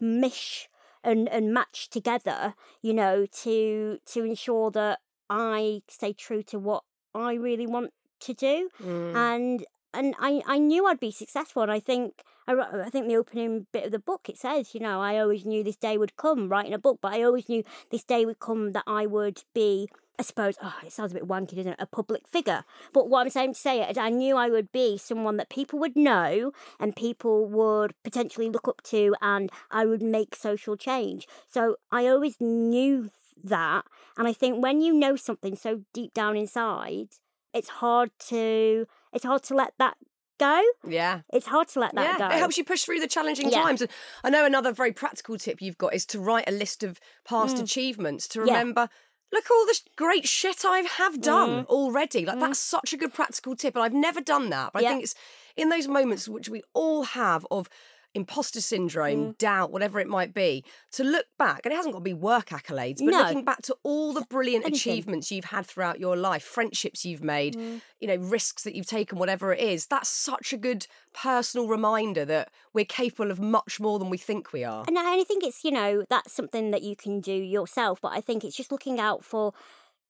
mish 0.00 0.68
and, 1.04 1.28
and 1.28 1.52
match 1.52 1.88
together, 1.90 2.54
you 2.80 2.94
know, 2.94 3.26
to 3.26 3.98
to 4.06 4.24
ensure 4.24 4.70
that 4.70 5.00
I 5.28 5.82
stay 5.88 6.12
true 6.12 6.42
to 6.44 6.58
what 6.58 6.84
I 7.14 7.34
really 7.34 7.66
want 7.66 7.92
to 8.26 8.34
do. 8.34 8.70
Mm. 8.82 9.14
And 9.14 9.64
and 9.94 10.14
I, 10.18 10.42
I 10.46 10.58
knew 10.58 10.86
I'd 10.86 11.00
be 11.00 11.10
successful. 11.10 11.62
And 11.62 11.70
I 11.70 11.80
think 11.80 12.22
I, 12.46 12.54
I 12.54 12.90
think 12.90 13.08
the 13.08 13.16
opening 13.16 13.66
bit 13.72 13.86
of 13.86 13.92
the 13.92 13.98
book 13.98 14.28
it 14.28 14.38
says, 14.38 14.74
you 14.74 14.80
know, 14.80 15.00
I 15.00 15.18
always 15.18 15.44
knew 15.44 15.62
this 15.62 15.76
day 15.76 15.98
would 15.98 16.16
come, 16.16 16.48
writing 16.48 16.74
a 16.74 16.78
book, 16.78 16.98
but 17.02 17.12
I 17.12 17.22
always 17.22 17.48
knew 17.48 17.62
this 17.90 18.04
day 18.04 18.24
would 18.24 18.40
come 18.40 18.72
that 18.72 18.84
I 18.86 19.06
would 19.06 19.42
be. 19.54 19.88
I 20.18 20.24
suppose, 20.24 20.56
oh, 20.62 20.74
it 20.84 20.92
sounds 20.92 21.12
a 21.12 21.14
bit 21.14 21.26
wanky, 21.26 21.56
doesn't 21.56 21.72
it? 21.72 21.80
A 21.80 21.86
public 21.86 22.28
figure. 22.28 22.64
But 22.92 23.08
what 23.08 23.22
I'm 23.22 23.30
saying 23.30 23.54
to 23.54 23.58
say 23.58 23.80
it 23.80 23.92
is, 23.92 23.98
I 23.98 24.10
knew 24.10 24.36
I 24.36 24.50
would 24.50 24.70
be 24.70 24.98
someone 24.98 25.38
that 25.38 25.48
people 25.48 25.78
would 25.80 25.96
know 25.96 26.52
and 26.78 26.94
people 26.94 27.46
would 27.46 27.94
potentially 28.04 28.50
look 28.50 28.68
up 28.68 28.82
to, 28.84 29.14
and 29.22 29.50
I 29.70 29.86
would 29.86 30.02
make 30.02 30.36
social 30.36 30.76
change. 30.76 31.26
So 31.48 31.76
I 31.90 32.06
always 32.06 32.36
knew 32.40 33.10
that. 33.42 33.86
And 34.16 34.28
I 34.28 34.32
think 34.32 34.62
when 34.62 34.80
you 34.80 34.92
know 34.92 35.16
something 35.16 35.56
so 35.56 35.80
deep 35.92 36.12
down 36.12 36.36
inside, 36.36 37.08
it's 37.54 37.68
hard 37.68 38.10
to 38.28 38.86
it's 39.12 39.24
hard 39.24 39.42
to 39.44 39.54
let 39.54 39.72
that 39.78 39.96
go. 40.38 40.60
Yeah. 40.86 41.20
It's 41.32 41.46
hard 41.46 41.68
to 41.68 41.80
let 41.80 41.94
that 41.94 42.18
yeah, 42.18 42.28
go. 42.28 42.34
it 42.34 42.38
helps 42.38 42.56
you 42.58 42.64
push 42.64 42.82
through 42.84 43.00
the 43.00 43.06
challenging 43.06 43.50
Yeah. 43.50 43.62
times. 43.62 43.80
And 43.82 43.90
I 44.24 44.30
know 44.30 44.44
another 44.44 44.72
very 44.72 44.92
practical 44.92 45.38
tip 45.38 45.60
you've 45.62 45.78
got 45.78 45.94
is 45.94 46.04
to 46.06 46.18
write 46.20 46.48
a 46.48 46.52
list 46.52 46.82
of 46.82 46.98
past 47.24 47.58
achievements 47.58 48.26
to 48.28 48.40
Mm. 48.40 48.46
Yeah. 48.46 48.52
remember. 48.54 48.88
Look 49.32 49.50
all 49.50 49.64
this 49.66 49.82
great 49.96 50.26
shit 50.28 50.64
I 50.64 50.80
have 50.80 51.20
done 51.20 51.64
Mm. 51.64 51.66
already. 51.66 52.26
Like 52.26 52.40
that's 52.40 52.58
such 52.58 52.92
a 52.92 52.96
good 52.96 53.14
practical 53.14 53.54
tip, 53.56 53.74
and 53.76 53.82
I've 53.84 53.92
never 53.94 54.20
done 54.20 54.50
that. 54.50 54.72
But 54.72 54.82
Yeah. 54.82 54.88
I 54.88 54.92
think 54.92 55.04
it's 55.04 55.14
in 55.56 55.68
those 55.68 55.88
moments 55.88 56.28
which 56.28 56.48
we 56.48 56.62
all 56.74 57.04
have 57.04 57.46
of 57.50 57.68
imposter 58.14 58.60
syndrome, 58.60 59.32
Mm. 59.32 59.38
doubt, 59.38 59.70
whatever 59.72 59.98
it 60.00 60.06
might 60.06 60.34
be, 60.34 60.64
to 60.92 61.02
look 61.04 61.26
back, 61.38 61.62
and 61.64 61.72
it 61.72 61.76
hasn't 61.76 61.92
got 61.94 62.00
to 62.00 62.04
be 62.04 62.12
work 62.12 62.46
accolades, 62.50 62.98
but 62.98 63.06
No. 63.12 63.18
looking 63.22 63.44
back 63.44 63.62
to 63.62 63.76
all 63.82 64.12
the 64.12 64.20
brilliant 64.22 64.64
Anything. 64.66 64.92
achievements 64.92 65.30
you've 65.32 65.46
had 65.46 65.66
throughout 65.66 65.98
your 65.98 66.16
life, 66.16 66.42
friendships 66.42 67.04
you've 67.04 67.22
made, 67.22 67.56
Mm. 67.56 67.80
you 68.00 68.08
know, 68.08 68.16
risks 68.16 68.64
that 68.64 68.74
you've 68.74 68.86
taken, 68.86 69.18
whatever 69.18 69.52
it 69.52 69.60
is, 69.60 69.86
that's 69.86 70.08
such 70.10 70.52
a 70.52 70.56
good 70.58 70.86
personal 71.14 71.68
reminder 71.68 72.24
that 72.26 72.50
we're 72.72 72.84
capable 72.84 73.30
of 73.30 73.40
much 73.40 73.80
more 73.80 73.98
than 73.98 74.10
we 74.10 74.18
think 74.18 74.52
we 74.52 74.62
are. 74.64 74.84
And 74.86 74.98
I 74.98 75.12
only 75.12 75.24
think 75.24 75.42
it's, 75.44 75.64
you 75.64 75.70
know, 75.70 76.04
that's 76.08 76.32
something 76.32 76.70
that 76.72 76.82
you 76.82 76.94
can 76.96 77.20
do 77.20 77.32
yourself, 77.32 78.00
but 78.00 78.12
I 78.12 78.20
think 78.20 78.44
it's 78.44 78.56
just 78.56 78.70
looking 78.72 79.00
out 79.00 79.24
for 79.24 79.52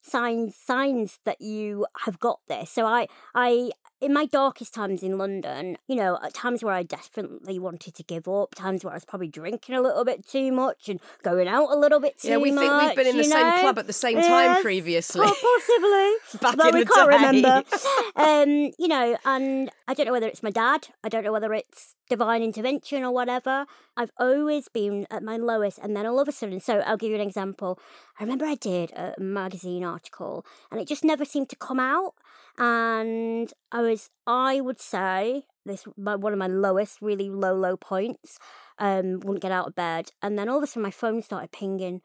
signs 0.05 0.57
signs 0.57 1.21
that 1.25 1.41
you 1.41 1.87
have 2.01 2.19
got 2.19 2.41
this. 2.49 2.71
So 2.73 2.85
I 2.87 3.07
I 3.35 3.71
in 4.03 4.13
my 4.13 4.27
darkest 4.27 4.75
times 4.75 5.03
in 5.05 5.17
London, 5.17 5.79
you 5.87 5.95
know, 5.95 6.19
at 6.25 6.35
times 6.35 6.65
where 6.65 6.75
I 6.75 6.83
desperately 6.83 7.59
wanted 7.61 7.95
to 7.95 8.03
give 8.03 8.27
up, 8.27 8.55
times 8.57 8.85
where 8.85 8.93
I 8.93 8.97
was 8.97 9.05
probably 9.05 9.29
drinking 9.29 9.77
a 9.77 9.81
little 9.81 10.05
bit 10.05 10.27
too 10.27 10.51
much 10.51 10.89
and 10.89 10.99
going 11.23 11.47
out 11.47 11.71
a 11.71 11.77
little 11.77 12.01
bit 12.01 12.19
too 12.19 12.29
much. 12.29 12.33
Yeah, 12.33 12.43
we 12.43 12.51
much. 12.51 12.65
think 12.65 12.83
we've 12.83 12.97
been 12.97 13.07
in 13.07 13.17
the 13.17 13.23
you 13.23 13.31
same 13.31 13.61
club 13.61 13.79
at 13.79 13.87
the 13.87 13.93
same 13.93 14.21
time 14.21 14.61
previously. 14.61 15.25
po- 15.25 15.35
Possibly. 15.43 16.13
Back 16.41 16.69
in 16.69 16.75
we 16.75 16.85
the 16.85 16.91
can't 16.93 17.11
day. 17.11 17.17
remember. 17.17 17.63
um, 18.17 18.73
you 18.77 18.89
know, 18.89 19.17
and 19.25 19.71
I 19.87 19.95
don't 19.95 20.07
know 20.07 20.13
whether 20.13 20.27
it's 20.27 20.43
my 20.43 20.51
dad, 20.51 20.89
I 21.05 21.09
don't 21.09 21.23
know 21.23 21.33
whether 21.33 21.55
it's 21.55 21.95
divine 22.11 22.43
intervention 22.43 23.05
or 23.05 23.13
whatever. 23.13 23.67
I've 23.97 24.11
always 24.19 24.69
been 24.69 25.07
at 25.11 25.23
my 25.23 25.37
lowest, 25.37 25.79
and 25.79 25.95
then 25.97 26.07
all 26.07 26.19
of 26.19 26.27
a 26.27 26.33
sudden, 26.33 26.59
so 26.59 26.81
I'll 26.81 26.97
give 26.97 27.11
you 27.11 27.17
an 27.17 27.21
example. 27.23 27.79
I 28.19 28.25
remember 28.25 28.47
I 28.47 28.57
did 28.57 28.91
a 28.93 29.15
magazine 29.19 29.85
article, 29.85 30.45
and 30.73 30.81
it 30.81 30.89
just 30.89 31.05
never 31.05 31.25
seemed 31.25 31.51
to 31.51 31.57
come 31.57 31.79
out. 31.79 32.15
And 32.59 33.53
I 33.71 33.81
was, 33.81 34.11
I 34.27 34.61
would 34.61 34.81
say, 34.81 35.45
this 35.65 35.85
my, 35.97 36.17
one 36.17 36.33
of 36.33 36.39
my 36.39 36.47
lowest, 36.47 37.01
really 37.01 37.31
low, 37.31 37.55
low 37.55 37.77
points. 37.77 38.39
Um, 38.79 39.21
wouldn't 39.21 39.43
get 39.43 39.53
out 39.53 39.69
of 39.69 39.75
bed, 39.75 40.11
and 40.23 40.37
then 40.39 40.49
all 40.49 40.57
of 40.57 40.65
a 40.65 40.67
sudden, 40.67 40.83
my 40.83 40.91
phone 40.91 41.23
started 41.23 41.53
pinging, 41.53 42.01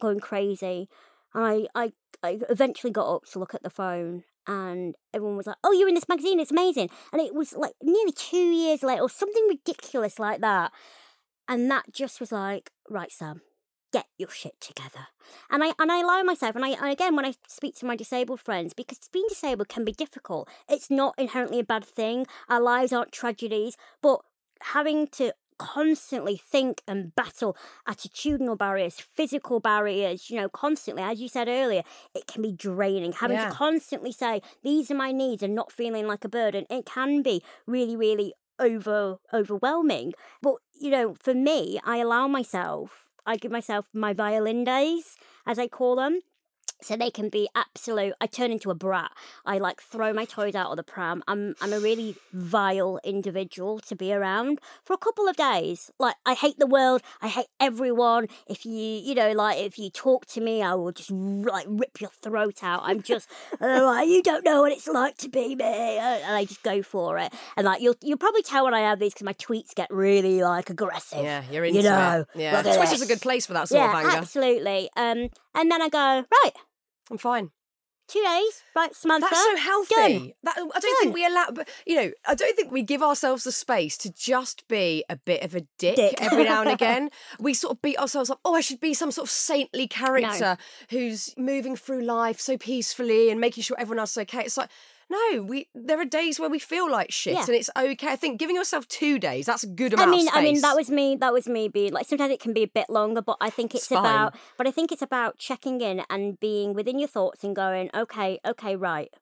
going 0.00 0.20
crazy. 0.20 0.88
I, 1.34 1.66
I, 1.74 1.92
I 2.22 2.38
eventually 2.48 2.92
got 2.92 3.12
up 3.12 3.24
to 3.32 3.38
look 3.38 3.54
at 3.54 3.62
the 3.62 3.70
phone, 3.70 4.24
and 4.46 4.94
everyone 5.12 5.36
was 5.36 5.46
like, 5.46 5.56
"Oh, 5.62 5.72
you're 5.72 5.88
in 5.88 5.94
this 5.94 6.08
magazine! 6.08 6.40
It's 6.40 6.52
amazing!" 6.52 6.88
And 7.12 7.20
it 7.20 7.34
was 7.34 7.52
like 7.52 7.74
nearly 7.82 8.12
two 8.12 8.36
years 8.38 8.82
later, 8.82 9.02
or 9.02 9.10
something 9.10 9.46
ridiculous 9.48 10.18
like 10.18 10.40
that. 10.40 10.72
And 11.48 11.70
that 11.70 11.92
just 11.92 12.18
was 12.18 12.32
like, 12.32 12.70
"Right, 12.88 13.12
Sam, 13.12 13.42
get 13.92 14.06
your 14.18 14.30
shit 14.30 14.60
together." 14.60 15.08
And 15.50 15.62
I 15.64 15.72
and 15.78 15.90
I 15.92 16.00
allow 16.00 16.22
myself, 16.22 16.56
and 16.56 16.64
I 16.64 16.70
and 16.70 16.90
again 16.90 17.16
when 17.16 17.24
I 17.26 17.34
speak 17.48 17.76
to 17.76 17.86
my 17.86 17.96
disabled 17.96 18.40
friends, 18.40 18.74
because 18.74 18.98
being 19.12 19.26
disabled 19.28 19.68
can 19.68 19.84
be 19.84 19.92
difficult. 19.92 20.48
It's 20.68 20.90
not 20.90 21.14
inherently 21.18 21.60
a 21.60 21.64
bad 21.64 21.84
thing. 21.84 22.26
Our 22.48 22.60
lives 22.60 22.92
aren't 22.92 23.12
tragedies, 23.12 23.76
but 24.02 24.20
having 24.60 25.06
to 25.08 25.32
constantly 25.58 26.36
think 26.36 26.82
and 26.86 27.14
battle 27.14 27.56
attitudinal 27.88 28.58
barriers, 28.58 29.00
physical 29.00 29.58
barriers, 29.58 30.28
you 30.28 30.38
know, 30.38 30.48
constantly, 30.50 31.02
as 31.02 31.18
you 31.18 31.28
said 31.28 31.48
earlier, 31.48 31.82
it 32.14 32.26
can 32.26 32.42
be 32.42 32.52
draining. 32.52 33.12
Having 33.12 33.38
Yeah. 33.38 33.48
to 33.48 33.54
constantly 33.54 34.12
say, 34.12 34.42
these 34.62 34.90
are 34.90 34.94
my 34.94 35.12
needs 35.12 35.42
and 35.42 35.54
not 35.54 35.72
feeling 35.72 36.06
like 36.06 36.24
a 36.24 36.28
burden, 36.28 36.66
it 36.68 36.84
can 36.84 37.22
be 37.22 37.42
really, 37.66 37.96
really 37.96 38.34
over 38.58 39.18
overwhelming. 39.32 40.12
But, 40.42 40.56
you 40.74 40.90
know, 40.90 41.14
for 41.14 41.34
me, 41.34 41.80
I 41.84 41.98
allow 41.98 42.28
myself, 42.28 43.05
I 43.26 43.36
give 43.36 43.50
myself 43.50 43.86
my 43.92 44.12
violin 44.12 44.64
days, 44.64 45.16
as 45.46 45.58
I 45.58 45.66
call 45.66 45.96
them. 45.96 46.20
So 46.82 46.96
they 46.96 47.10
can 47.10 47.28
be 47.28 47.48
absolute. 47.54 48.14
I 48.20 48.26
turn 48.26 48.50
into 48.50 48.70
a 48.70 48.74
brat. 48.74 49.10
I 49.44 49.58
like 49.58 49.80
throw 49.80 50.12
my 50.12 50.24
toys 50.24 50.54
out 50.54 50.70
of 50.70 50.76
the 50.76 50.82
pram. 50.82 51.22
I'm 51.26 51.54
I'm 51.60 51.72
a 51.72 51.80
really 51.80 52.16
vile 52.32 53.00
individual 53.02 53.80
to 53.80 53.96
be 53.96 54.12
around 54.12 54.60
for 54.84 54.92
a 54.92 54.98
couple 54.98 55.28
of 55.28 55.36
days. 55.36 55.90
Like 55.98 56.16
I 56.26 56.34
hate 56.34 56.58
the 56.58 56.66
world. 56.66 57.02
I 57.22 57.28
hate 57.28 57.46
everyone. 57.58 58.28
If 58.46 58.66
you 58.66 58.72
you 58.72 59.14
know 59.14 59.32
like 59.32 59.58
if 59.58 59.78
you 59.78 59.90
talk 59.90 60.26
to 60.26 60.40
me, 60.40 60.62
I 60.62 60.74
will 60.74 60.92
just 60.92 61.10
like 61.10 61.66
rip 61.68 62.00
your 62.00 62.10
throat 62.10 62.62
out. 62.62 62.82
I'm 62.84 63.02
just 63.02 63.30
oh, 63.60 64.02
you 64.02 64.22
don't 64.22 64.44
know 64.44 64.62
what 64.62 64.72
it's 64.72 64.86
like 64.86 65.16
to 65.18 65.28
be 65.28 65.54
me, 65.54 65.64
and 65.64 66.34
I 66.34 66.44
just 66.44 66.62
go 66.62 66.82
for 66.82 67.18
it. 67.18 67.32
And 67.56 67.64
like 67.64 67.80
you'll 67.80 67.96
you'll 68.02 68.18
probably 68.18 68.42
tell 68.42 68.64
when 68.64 68.74
I 68.74 68.80
have 68.80 68.98
these 68.98 69.14
because 69.14 69.24
my 69.24 69.34
tweets 69.34 69.74
get 69.74 69.90
really 69.90 70.42
like 70.42 70.68
aggressive. 70.70 71.22
Yeah, 71.22 71.42
you're 71.50 71.64
into 71.64 71.78
you 71.78 71.84
know, 71.84 72.26
it. 72.34 72.40
Yeah, 72.40 72.56
look 72.56 72.66
at 72.66 72.76
Twitter's 72.76 73.02
a 73.02 73.06
good 73.06 73.22
place 73.22 73.46
for 73.46 73.54
that 73.54 73.68
sort 73.68 73.80
yeah, 73.80 73.88
of 73.90 74.04
anger. 74.04 74.16
absolutely. 74.16 74.90
Um, 74.96 75.30
and 75.56 75.70
then 75.70 75.82
I 75.82 75.88
go 75.88 75.98
right. 76.44 76.52
I'm 77.10 77.18
fine. 77.18 77.50
Two 78.08 78.22
days, 78.22 78.62
right, 78.76 78.94
Samantha. 78.94 79.26
That's 79.28 79.42
so 79.42 79.56
healthy. 79.56 80.36
That, 80.44 80.54
I 80.56 80.60
don't 80.60 80.70
Done. 80.80 80.94
think 81.00 81.14
we 81.14 81.26
allow, 81.26 81.46
but 81.52 81.68
you 81.84 81.96
know, 81.96 82.12
I 82.24 82.36
don't 82.36 82.54
think 82.54 82.70
we 82.70 82.82
give 82.82 83.02
ourselves 83.02 83.42
the 83.42 83.50
space 83.50 83.98
to 83.98 84.12
just 84.12 84.68
be 84.68 85.04
a 85.10 85.16
bit 85.16 85.42
of 85.42 85.56
a 85.56 85.62
dick, 85.76 85.96
Dick. 85.96 86.14
every 86.22 86.44
now 86.44 86.60
and 86.62 86.70
again. 86.78 87.10
we 87.40 87.52
sort 87.52 87.72
of 87.72 87.82
beat 87.82 87.98
ourselves 87.98 88.30
up. 88.30 88.38
Oh, 88.44 88.54
I 88.54 88.60
should 88.60 88.78
be 88.78 88.94
some 88.94 89.10
sort 89.10 89.26
of 89.26 89.30
saintly 89.30 89.88
character 89.88 90.56
who's 90.90 91.34
moving 91.36 91.74
through 91.74 92.02
life 92.02 92.38
so 92.38 92.56
peacefully 92.56 93.28
and 93.28 93.40
making 93.40 93.64
sure 93.64 93.76
everyone 93.76 93.98
else 93.98 94.12
is 94.12 94.18
okay. 94.18 94.42
It's 94.42 94.56
like. 94.56 94.70
No, 95.08 95.42
we. 95.42 95.68
There 95.74 96.00
are 96.00 96.04
days 96.04 96.40
where 96.40 96.50
we 96.50 96.58
feel 96.58 96.90
like 96.90 97.12
shit, 97.12 97.34
Yeah. 97.34 97.44
and 97.46 97.50
it's 97.54 97.70
okay. 97.76 98.08
I 98.08 98.16
think 98.16 98.40
giving 98.40 98.56
yourself 98.56 98.88
two 98.88 99.18
days 99.20 99.46
that's 99.46 99.62
a 99.62 99.68
good 99.68 99.92
amount 99.92 100.08
I 100.08 100.10
mean, 100.10 100.28
I 100.32 100.42
mean, 100.42 100.60
that 100.62 100.74
was 100.74 100.90
me. 100.90 101.14
That 101.16 101.32
was 101.32 101.46
me 101.48 101.68
being 101.68 101.92
like. 101.92 102.06
Sometimes 102.06 102.32
it 102.32 102.40
can 102.40 102.52
be 102.52 102.62
a 102.64 102.68
bit 102.68 102.90
longer, 102.90 103.22
but 103.22 103.36
I 103.40 103.50
think 103.50 103.74
it's 103.74 103.84
It's 103.84 103.88
fine. 103.88 103.98
about. 104.00 104.34
But 104.58 104.66
I 104.66 104.72
think 104.72 104.90
it's 104.90 105.02
about 105.02 105.38
checking 105.38 105.80
in 105.80 106.02
and 106.10 106.40
being 106.40 106.74
within 106.74 106.98
your 106.98 107.08
thoughts 107.08 107.44
and 107.44 107.54
going, 107.54 107.88
okay, 107.94 108.40
okay, 108.44 108.74
right, 108.74 109.12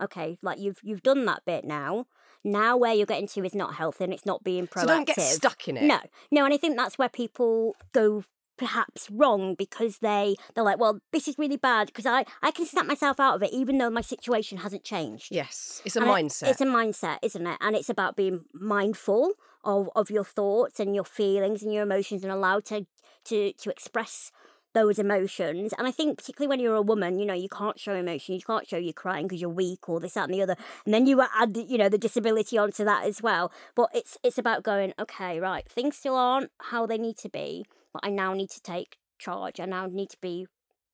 okay. 0.00 0.38
Like 0.40 0.58
you've 0.58 0.78
you've 0.82 1.02
done 1.02 1.26
that 1.26 1.42
bit 1.44 1.64
now. 1.64 2.06
Now 2.46 2.76
where 2.76 2.92
you're 2.92 3.06
getting 3.06 3.28
to 3.28 3.44
is 3.44 3.54
not 3.54 3.74
healthy 3.74 4.04
and 4.04 4.12
it's 4.12 4.26
not 4.26 4.44
being 4.44 4.66
proactive. 4.66 4.80
So 4.80 4.86
don't 4.86 5.06
get 5.06 5.20
stuck 5.20 5.66
in 5.68 5.76
it. 5.78 5.84
No, 5.84 5.98
no, 6.30 6.44
and 6.44 6.52
I 6.52 6.58
think 6.58 6.76
that's 6.76 6.98
where 6.98 7.08
people 7.08 7.74
go 7.92 8.24
perhaps 8.56 9.10
wrong 9.10 9.54
because 9.54 9.98
they 9.98 10.36
they're 10.54 10.64
like, 10.64 10.78
well, 10.78 11.00
this 11.12 11.26
is 11.28 11.38
really 11.38 11.56
bad 11.56 11.86
because 11.88 12.06
I 12.06 12.24
I 12.42 12.50
can 12.50 12.66
snap 12.66 12.86
myself 12.86 13.18
out 13.20 13.34
of 13.36 13.42
it 13.42 13.52
even 13.52 13.78
though 13.78 13.90
my 13.90 14.00
situation 14.00 14.58
hasn't 14.58 14.84
changed. 14.84 15.28
Yes, 15.30 15.82
it's 15.84 15.96
a 15.96 16.00
And 16.00 16.08
it- 16.08 16.12
mindset. 16.12 16.48
It's 16.50 16.60
a 16.60 16.66
mindset, 16.66 17.18
isn't 17.22 17.46
it? 17.46 17.58
And 17.60 17.74
it's 17.76 17.88
about 17.90 18.16
being 18.16 18.44
mindful 18.52 19.32
of, 19.64 19.88
of 19.96 20.10
your 20.10 20.24
thoughts 20.24 20.78
and 20.80 20.94
your 20.94 21.04
feelings 21.04 21.62
and 21.62 21.72
your 21.72 21.82
emotions 21.84 22.22
and 22.24 22.32
allowed 22.32 22.64
to 22.66 22.86
to 23.26 23.52
to 23.52 23.70
express 23.70 24.30
those 24.74 24.98
emotions. 24.98 25.72
And 25.78 25.86
I 25.86 25.92
think 25.92 26.18
particularly 26.18 26.48
when 26.48 26.58
you're 26.58 26.74
a 26.74 26.82
woman, 26.82 27.16
you 27.20 27.24
know, 27.24 27.32
you 27.32 27.48
can't 27.48 27.78
show 27.78 27.94
emotion, 27.94 28.34
you 28.34 28.40
can't 28.40 28.68
show 28.68 28.76
you're 28.76 28.92
crying 28.92 29.26
because 29.28 29.40
you're 29.40 29.48
weak 29.48 29.88
or 29.88 30.00
this, 30.00 30.14
that, 30.14 30.24
and 30.24 30.34
the 30.34 30.42
other. 30.42 30.56
And 30.84 30.92
then 30.92 31.06
you 31.06 31.22
add, 31.22 31.54
the, 31.54 31.62
you 31.62 31.78
know, 31.78 31.88
the 31.88 31.96
disability 31.96 32.58
onto 32.58 32.84
that 32.84 33.04
as 33.06 33.22
well. 33.22 33.52
But 33.76 33.90
it's 33.94 34.18
it's 34.24 34.36
about 34.36 34.64
going, 34.64 34.92
okay, 34.98 35.38
right, 35.38 35.64
things 35.70 35.96
still 35.96 36.16
aren't 36.16 36.50
how 36.72 36.86
they 36.86 36.98
need 36.98 37.16
to 37.18 37.28
be, 37.28 37.64
but 37.94 38.04
I 38.04 38.10
now 38.10 38.34
need 38.34 38.50
to 38.50 38.60
take 38.60 38.98
charge. 39.18 39.60
I 39.60 39.64
now 39.64 39.86
need 39.86 40.10
to 40.10 40.18
be 40.20 40.46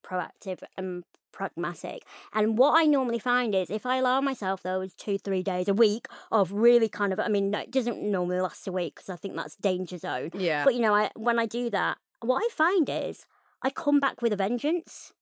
proactive 0.05 0.62
and 0.76 1.05
pragmatic. 1.32 2.05
And 2.32 2.59
what 2.59 2.78
I 2.78 2.84
normally 2.84 3.18
find 3.18 3.55
is 3.55 3.70
if 3.70 3.86
I 3.86 3.96
allow 3.96 4.20
myself 4.20 4.62
those 4.62 4.94
two, 4.94 5.18
three 5.18 5.42
days 5.42 5.68
a 5.68 5.74
week 5.74 6.07
of 6.30 6.53
really 6.53 6.88
kind 6.88 7.12
of, 7.12 7.18
I 7.18 7.28
mean, 7.28 7.53
it 7.55 7.70
doesn't 7.70 8.03
normally 8.03 8.40
last 8.40 8.68
a 8.68 8.72
week 8.72 8.96
because 8.96 9.09
I 9.09 9.16
think 9.16 9.34
that's 9.34 9.57
danger 9.57 9.98
zone. 9.98 10.30
yeah. 10.34 10.64
But 10.64 10.74
you 10.74 10.80
know, 10.80 10.94
I 10.94 11.11
when 11.16 11.38
I 11.38 11.46
do 11.46 11.70
that, 11.70 11.98
what 12.20 12.42
I 12.44 12.48
find 12.53 12.88
is 12.88 13.26
I 13.62 13.70
come 13.70 13.98
back 13.98 14.22
with 14.22 14.32
a 14.32 14.36
vengeance 14.36 15.12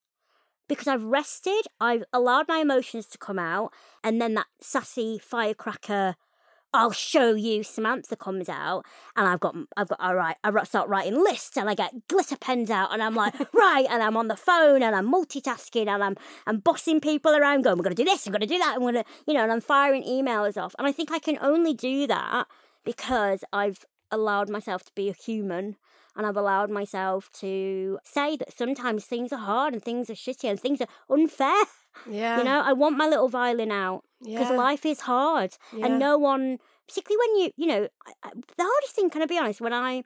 because 0.68 0.86
I've 0.86 1.04
rested, 1.04 1.62
I've 1.80 2.04
allowed 2.12 2.46
my 2.48 2.58
emotions 2.58 3.06
to 3.06 3.18
come 3.18 3.38
out, 3.38 3.72
and 4.04 4.20
then 4.20 4.34
that 4.34 4.46
sassy 4.60 5.18
firecracker 5.18 6.16
I'll 6.74 6.92
show 6.92 7.34
you. 7.34 7.62
Samantha 7.62 8.16
comes 8.16 8.48
out, 8.48 8.84
and 9.16 9.26
I've 9.26 9.40
got, 9.40 9.54
I've 9.76 9.88
got, 9.88 10.00
all 10.00 10.14
right, 10.14 10.36
I 10.44 10.64
start 10.64 10.88
writing 10.88 11.22
lists, 11.22 11.56
and 11.56 11.68
I 11.68 11.74
get 11.74 12.08
glitter 12.08 12.36
pens 12.36 12.70
out, 12.70 12.92
and 12.92 13.02
I'm 13.02 13.14
like, 13.14 13.34
right, 13.54 13.86
and 13.88 14.02
I'm 14.02 14.16
on 14.16 14.28
the 14.28 14.36
phone, 14.36 14.82
and 14.82 14.94
I'm 14.94 15.10
multitasking, 15.10 15.88
and 15.88 16.02
I'm, 16.02 16.16
I'm 16.46 16.58
bossing 16.58 17.00
people 17.00 17.34
around, 17.34 17.62
going, 17.62 17.78
we're 17.78 17.84
gonna 17.84 17.94
do 17.94 18.04
this, 18.04 18.26
we're 18.26 18.32
gonna 18.32 18.46
do 18.46 18.58
that, 18.58 18.74
I'm 18.76 18.82
gonna, 18.82 19.04
you 19.26 19.34
know, 19.34 19.42
and 19.42 19.52
I'm 19.52 19.60
firing 19.60 20.02
emails 20.02 20.56
off, 20.56 20.74
and 20.78 20.86
I 20.86 20.92
think 20.92 21.10
I 21.10 21.18
can 21.18 21.38
only 21.40 21.74
do 21.74 22.06
that 22.06 22.46
because 22.84 23.44
I've 23.52 23.84
allowed 24.10 24.48
myself 24.48 24.84
to 24.84 24.92
be 24.94 25.08
a 25.08 25.12
human 25.12 25.76
and 26.16 26.26
I've 26.26 26.36
allowed 26.36 26.68
myself 26.68 27.30
to 27.34 27.98
say 28.02 28.36
that 28.36 28.52
sometimes 28.52 29.04
things 29.04 29.32
are 29.32 29.38
hard 29.38 29.72
and 29.72 29.82
things 29.82 30.10
are 30.10 30.14
shitty 30.14 30.50
and 30.50 30.60
things 30.60 30.80
are 30.80 30.88
unfair. 31.08 31.64
Yeah. 32.08 32.38
You 32.38 32.44
know, 32.44 32.62
I 32.64 32.74
want 32.74 32.96
my 32.96 33.08
little 33.08 33.28
violin 33.28 33.72
out 33.72 34.04
because 34.22 34.50
Yeah. 34.50 34.56
life 34.56 34.84
is 34.86 35.00
hard 35.00 35.56
Yeah. 35.72 35.86
and 35.86 35.98
no 35.98 36.18
one, 36.18 36.58
particularly 36.86 37.18
when 37.26 37.42
you, 37.42 37.52
you 37.56 37.66
know, 37.66 37.88
the 38.56 38.64
hardest 38.64 38.94
thing, 38.94 39.10
can 39.10 39.22
I 39.22 39.26
be 39.26 39.38
honest, 39.38 39.60
when 39.60 39.72
I, 39.72 40.04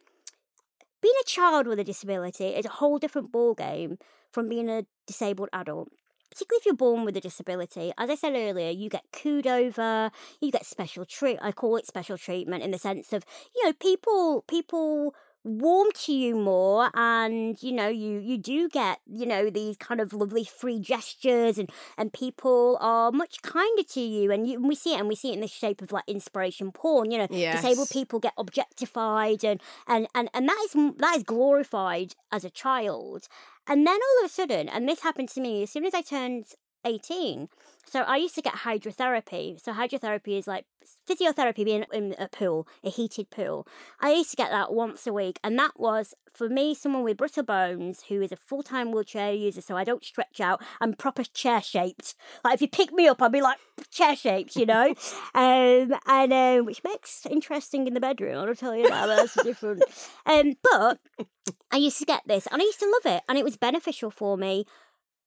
being 1.01 1.15
a 1.21 1.25
child 1.27 1.67
with 1.67 1.79
a 1.79 1.85
disability 1.85 2.49
is 2.49 2.67
a 2.67 2.71
whole 2.71 2.99
different 2.99 3.33
ball 3.33 3.55
game 3.55 3.99
from 4.31 4.49
being 4.49 4.69
a 4.71 4.85
disabled 5.07 5.49
adult. 5.53 5.89
Particularly 6.31 6.61
if 6.61 6.67
you're 6.67 6.75
born 6.75 7.05
with 7.05 7.15
a 7.17 7.21
disability, 7.21 7.93
as 7.99 8.09
I 8.09 8.15
said 8.15 8.33
earlier, 8.35 8.71
you 8.71 8.89
get 8.89 9.05
cooed 9.13 9.47
over, 9.47 10.11
you 10.41 10.51
get 10.51 10.65
special 10.65 11.05
treat. 11.05 11.39
I 11.43 11.53
call 11.53 11.77
it 11.77 11.87
special 11.87 12.17
treatment 12.17 12.63
in 12.63 12.71
the 12.71 12.79
sense 12.79 13.13
of, 13.13 13.25
you 13.55 13.67
know, 13.67 13.75
people 13.75 14.43
people 14.49 15.15
warm 15.45 15.88
to 15.93 16.12
you 16.12 16.36
more 16.36 16.90
and 16.95 17.61
you 17.62 17.72
know 17.72 17.88
you 17.88 18.20
you 18.20 18.38
do 18.38 18.68
get 18.68 19.01
you 19.07 19.26
know 19.26 19.51
these 19.51 19.76
kind 19.76 20.01
of 20.01 20.12
lovely 20.12 20.45
free 20.45 20.78
gestures 20.78 21.59
and 21.59 21.70
and 21.99 22.12
people 22.12 22.78
are 22.80 23.11
much 23.11 23.43
kinder 23.43 23.82
to 23.82 24.01
you 24.01 24.30
and 24.30 24.47
you, 24.47 24.55
and 24.55 24.68
we 24.68 24.74
see 24.74 24.95
it 24.95 25.01
and 25.01 25.09
we 25.09 25.16
see 25.16 25.30
it 25.30 25.34
in 25.34 25.40
the 25.40 25.49
shape 25.49 25.82
of 25.82 25.90
like 25.90 26.05
inspiration 26.07 26.70
porn 26.70 27.11
you 27.11 27.18
know 27.18 27.26
disabled 27.57 27.90
people 27.90 28.20
get 28.20 28.32
objectified 28.38 29.45
and 29.45 29.61
and 29.88 30.07
and, 30.14 30.28
and 30.32 30.49
that 30.49 30.59
is 30.64 30.95
that 30.99 31.16
is 31.16 31.22
glorified 31.22 32.14
as 32.30 32.45
a 32.45 32.51
child. 32.51 33.28
And 33.68 33.86
then 33.86 33.95
all 33.95 34.24
of 34.24 34.30
a 34.30 34.32
sudden 34.32 34.68
and 34.68 34.88
this 34.88 35.03
happened 35.03 35.28
to 35.30 35.40
me 35.40 35.62
as 35.62 35.70
soon 35.70 35.84
as 35.84 35.95
i 35.95 36.03
turned 36.03 36.47
18 36.85 37.49
so 37.85 38.01
I 38.01 38.16
used 38.16 38.35
to 38.37 38.43
get 38.43 38.55
hydrotherapy. 38.55 39.61
So 39.61 39.72
hydrotherapy 39.72 40.39
is 40.39 40.47
like 40.47 40.64
physiotherapy 41.09 41.64
being 41.64 41.85
in 41.93 42.14
a 42.18 42.28
pool, 42.28 42.66
a 42.83 42.91
heated 42.91 43.30
pool. 43.30 43.66
I 44.01 44.12
used 44.12 44.30
to 44.30 44.37
get 44.37 44.51
that 44.51 44.72
once 44.72 45.07
a 45.07 45.12
week, 45.12 45.39
and 45.45 45.59
that 45.59 45.78
was 45.78 46.14
for 46.33 46.49
me 46.49 46.74
someone 46.74 47.03
with 47.03 47.18
brittle 47.18 47.43
bones 47.43 48.05
who 48.09 48.22
is 48.22 48.33
a 48.33 48.37
full 48.37 48.62
time 48.62 48.93
wheelchair 48.93 49.33
user. 49.33 49.61
So 49.61 49.76
I 49.76 49.85
don't 49.85 50.05
stretch 50.05 50.41
out. 50.41 50.62
I'm 50.80 50.95
proper 50.95 51.24
chair 51.24 51.61
shaped. 51.61 52.14
Like 52.45 52.55
if 52.55 52.62
you 52.62 52.68
pick 52.68 52.93
me 52.93 53.09
up, 53.09 53.20
I'll 53.20 53.28
be 53.28 53.43
like 53.43 53.59
chair 53.91 54.16
shaped, 54.16 54.57
you 54.57 54.66
know. 54.66 54.95
um, 55.35 55.93
and 56.07 56.33
um, 56.33 56.64
which 56.64 56.83
makes 56.85 57.26
interesting 57.26 57.87
in 57.87 57.95
the 57.95 58.01
bedroom. 58.01 58.39
I'll 58.39 58.55
tell 58.55 58.76
you 58.76 58.89
that. 58.89 59.07
That's 59.07 59.43
different. 59.43 59.83
Um, 60.24 60.55
but 60.62 60.99
I 61.70 61.76
used 61.76 61.99
to 61.99 62.05
get 62.05 62.22
this, 62.26 62.47
and 62.47 62.62
I 62.62 62.64
used 62.64 62.80
to 62.80 62.87
love 62.87 63.16
it, 63.16 63.22
and 63.28 63.37
it 63.37 63.45
was 63.45 63.57
beneficial 63.57 64.11
for 64.11 64.37
me 64.37 64.66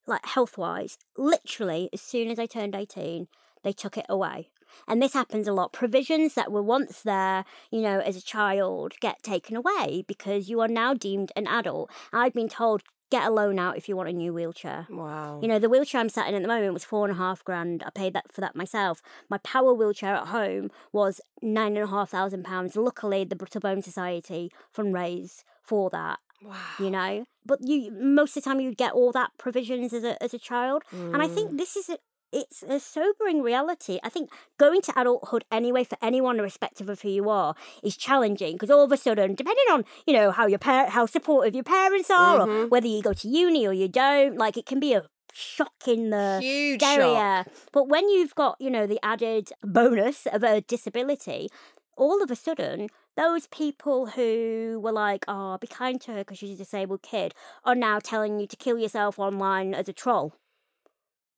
like 0.07 0.25
health 0.25 0.57
wise, 0.57 0.97
literally, 1.17 1.89
as 1.93 2.01
soon 2.01 2.29
as 2.29 2.39
I 2.39 2.45
turned 2.45 2.75
18, 2.75 3.27
they 3.63 3.73
took 3.73 3.97
it 3.97 4.05
away. 4.09 4.49
And 4.87 5.01
this 5.01 5.13
happens 5.13 5.47
a 5.47 5.53
lot. 5.53 5.73
Provisions 5.73 6.33
that 6.33 6.51
were 6.51 6.61
once 6.61 7.01
there, 7.01 7.45
you 7.71 7.81
know, 7.81 7.99
as 7.99 8.15
a 8.15 8.21
child 8.21 8.93
get 8.99 9.23
taken 9.23 9.55
away 9.55 10.03
because 10.07 10.49
you 10.49 10.59
are 10.59 10.67
now 10.67 10.93
deemed 10.93 11.31
an 11.35 11.47
adult. 11.47 11.89
I've 12.11 12.33
been 12.33 12.49
told, 12.49 12.83
get 13.09 13.25
a 13.25 13.29
loan 13.29 13.59
out 13.59 13.77
if 13.77 13.87
you 13.87 13.95
want 13.95 14.09
a 14.09 14.13
new 14.13 14.33
wheelchair. 14.33 14.87
Wow. 14.89 15.39
You 15.41 15.47
know, 15.47 15.59
the 15.59 15.69
wheelchair 15.69 16.01
I'm 16.01 16.09
sat 16.09 16.27
in 16.27 16.35
at 16.35 16.41
the 16.41 16.47
moment 16.47 16.73
was 16.73 16.85
four 16.85 17.07
and 17.07 17.15
a 17.15 17.17
half 17.17 17.43
grand. 17.43 17.83
I 17.85 17.89
paid 17.89 18.13
that 18.13 18.31
for 18.31 18.41
that 18.41 18.55
myself. 18.55 19.01
My 19.29 19.37
power 19.39 19.73
wheelchair 19.73 20.15
at 20.15 20.27
home 20.27 20.71
was 20.91 21.21
nine 21.41 21.77
and 21.77 21.85
a 21.85 21.87
half 21.87 22.09
thousand 22.09 22.43
pounds. 22.43 22.75
Luckily, 22.75 23.23
the 23.23 23.35
Brittle 23.35 23.61
Bone 23.61 23.81
Society 23.81 24.51
fundraised 24.75 25.43
for 25.61 25.89
that 25.91 26.19
wow. 26.45 26.55
you 26.79 26.89
know 26.89 27.25
but 27.45 27.59
you 27.61 27.91
most 27.91 28.35
of 28.37 28.43
the 28.43 28.49
time 28.49 28.59
you 28.59 28.73
get 28.73 28.93
all 28.93 29.11
that 29.11 29.29
provisions 29.37 29.93
as 29.93 30.03
a 30.03 30.13
as 30.23 30.33
a 30.33 30.39
child 30.39 30.83
and 30.91 31.21
i 31.21 31.27
Mm. 31.27 31.33
think 31.35 31.57
this 31.57 31.75
is 31.75 31.89
a, 31.89 31.97
it's 32.31 32.63
a 32.63 32.79
sobering 32.79 33.41
reality 33.41 33.95
i 34.03 34.09
think 34.09 34.29
going 34.57 34.81
to 34.81 34.91
adulthood 34.99 35.43
anyway 35.51 35.83
for 35.83 35.97
anyone 36.01 36.39
irrespective 36.39 36.89
of 36.89 37.01
who 37.01 37.09
you 37.09 37.29
are 37.29 37.55
is 37.83 37.95
challenging 37.95 38.53
because 38.55 38.71
all 38.71 38.83
of 38.83 38.91
a 38.91 38.97
sudden 38.97 39.35
depending 39.35 39.69
on 39.71 39.83
you 40.07 40.13
know 40.13 40.31
how 40.31 40.45
your 40.53 40.59
par- 40.67 40.89
how 40.97 41.05
supportive 41.05 41.53
your 41.55 41.63
parents 41.63 42.09
are 42.09 42.41
or 42.41 42.47
Mhm. 42.47 42.69
whether 42.69 42.87
you 42.87 43.01
go 43.01 43.13
to 43.13 43.27
uni 43.27 43.65
or 43.67 43.73
you 43.73 43.87
don't 43.87 44.37
like 44.37 44.57
it 44.57 44.65
can 44.65 44.79
be 44.79 44.93
a 44.93 45.03
shock 45.37 45.87
in 45.87 46.11
the 46.11 46.39
Huge 46.41 46.81
area. 46.81 47.45
But 47.73 47.89
when 47.89 48.07
you've 48.07 48.33
got, 48.35 48.55
you 48.57 48.69
know, 48.75 48.85
the 48.87 48.99
added 49.03 49.49
bonus 49.61 50.19
of 50.27 50.43
a 50.43 50.61
disability, 50.61 51.49
all 51.97 52.23
of 52.23 52.31
a 52.31 52.37
sudden, 52.37 52.87
those 53.15 53.47
people 53.47 54.07
who 54.07 54.79
were 54.83 54.91
like, 54.91 55.25
oh, 55.27 55.57
be 55.57 55.67
kind 55.67 55.99
to 56.01 56.11
her 56.11 56.17
because 56.19 56.37
she's 56.37 56.55
a 56.55 56.63
disabled 56.63 57.01
kid, 57.01 57.33
are 57.63 57.75
now 57.75 57.99
telling 57.99 58.39
you 58.39 58.47
to 58.47 58.55
kill 58.55 58.77
yourself 58.77 59.17
online 59.19 59.73
as 59.73 59.87
a 59.87 59.93
troll 59.93 60.33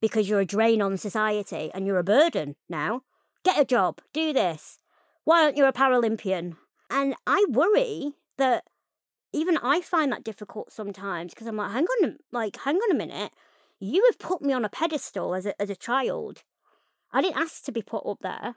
because 0.00 0.28
you're 0.28 0.40
a 0.40 0.46
drain 0.46 0.82
on 0.82 0.96
society 0.96 1.70
and 1.74 1.86
you're 1.86 1.98
a 1.98 2.04
burden 2.04 2.56
now. 2.68 3.02
Get 3.44 3.60
a 3.60 3.64
job, 3.64 4.00
do 4.12 4.32
this. 4.32 4.78
Why 5.24 5.44
aren't 5.44 5.56
you 5.56 5.64
a 5.66 5.72
Paralympian? 5.72 6.56
And 6.90 7.14
I 7.26 7.44
worry 7.48 8.14
that 8.38 8.64
even 9.32 9.58
I 9.58 9.80
find 9.80 10.10
that 10.12 10.24
difficult 10.24 10.72
sometimes 10.72 11.34
because 11.34 11.46
I'm 11.46 11.56
like, 11.56 11.72
hang 11.72 11.86
on, 12.02 12.16
like, 12.32 12.56
hang 12.58 12.76
on 12.76 12.90
a 12.90 12.98
minute. 12.98 13.32
You 13.78 14.04
have 14.10 14.18
put 14.18 14.42
me 14.42 14.52
on 14.52 14.64
a 14.64 14.68
pedestal 14.68 15.34
as 15.34 15.46
a, 15.46 15.60
as 15.60 15.70
a 15.70 15.76
child. 15.76 16.42
I 17.12 17.22
didn't 17.22 17.40
ask 17.40 17.64
to 17.64 17.72
be 17.72 17.82
put 17.82 18.06
up 18.06 18.18
there. 18.22 18.56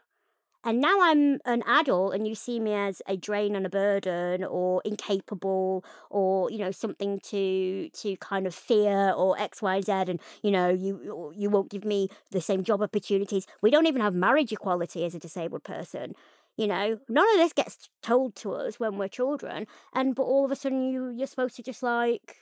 And 0.64 0.80
now 0.80 1.02
I'm 1.02 1.40
an 1.46 1.64
adult 1.66 2.14
and 2.14 2.28
you 2.28 2.36
see 2.36 2.60
me 2.60 2.74
as 2.74 3.02
a 3.08 3.18
drain 3.18 3.56
and 3.56 3.66
a 3.66 3.70
burden 3.70 4.44
or 4.44 4.82
incapable 4.86 5.84
or, 6.10 6.52
you 6.52 6.60
know, 6.60 6.72
something 6.72 7.20
to 7.22 7.90
to 7.90 8.16
kind 8.18 8.46
of 8.46 8.54
fear 8.54 9.12
or 9.12 9.36
XYZ 9.40 10.08
and, 10.08 10.22
you 10.44 10.52
know, 10.52 10.70
you 10.70 11.32
you 11.36 11.50
won't 11.50 11.70
give 11.72 11.84
me 11.86 12.10
the 12.32 12.42
same 12.42 12.64
job 12.64 12.82
opportunities. 12.82 13.48
We 13.62 13.72
don't 13.72 13.88
even 13.88 14.02
have 14.02 14.14
marriage 14.14 14.52
equality 14.52 15.04
as 15.06 15.16
a 15.16 15.20
disabled 15.20 15.64
person. 15.64 16.14
You 16.58 16.68
know, 16.68 17.00
none 17.10 17.28
of 17.34 17.38
this 17.38 17.54
gets 17.54 17.90
told 18.04 18.36
to 18.38 18.54
us 18.54 18.80
when 18.80 18.98
we're 18.98 19.08
children. 19.08 19.66
And 19.94 20.14
but 20.16 20.24
all 20.24 20.46
of 20.46 20.52
a 20.52 20.56
sudden 20.56 20.84
you 20.92 21.10
you're 21.10 21.28
supposed 21.28 21.56
to 21.56 21.64
just 21.64 21.82
like 21.82 22.38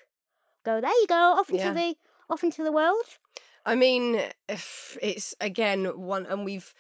go, 0.66 0.82
there 0.82 0.92
you 0.92 1.08
go, 1.08 1.16
off 1.40 1.52
into 1.52 1.72
Yeah. 1.72 1.74
the 1.74 1.96
off 2.30 2.44
into 2.44 2.64
the 2.64 2.72
world. 2.72 3.20
I 3.66 3.76
mean, 3.76 4.22
if 4.48 4.98
it's 5.02 5.36
again 5.40 5.86
one, 6.00 6.26
and 6.26 6.46
we've 6.46 6.74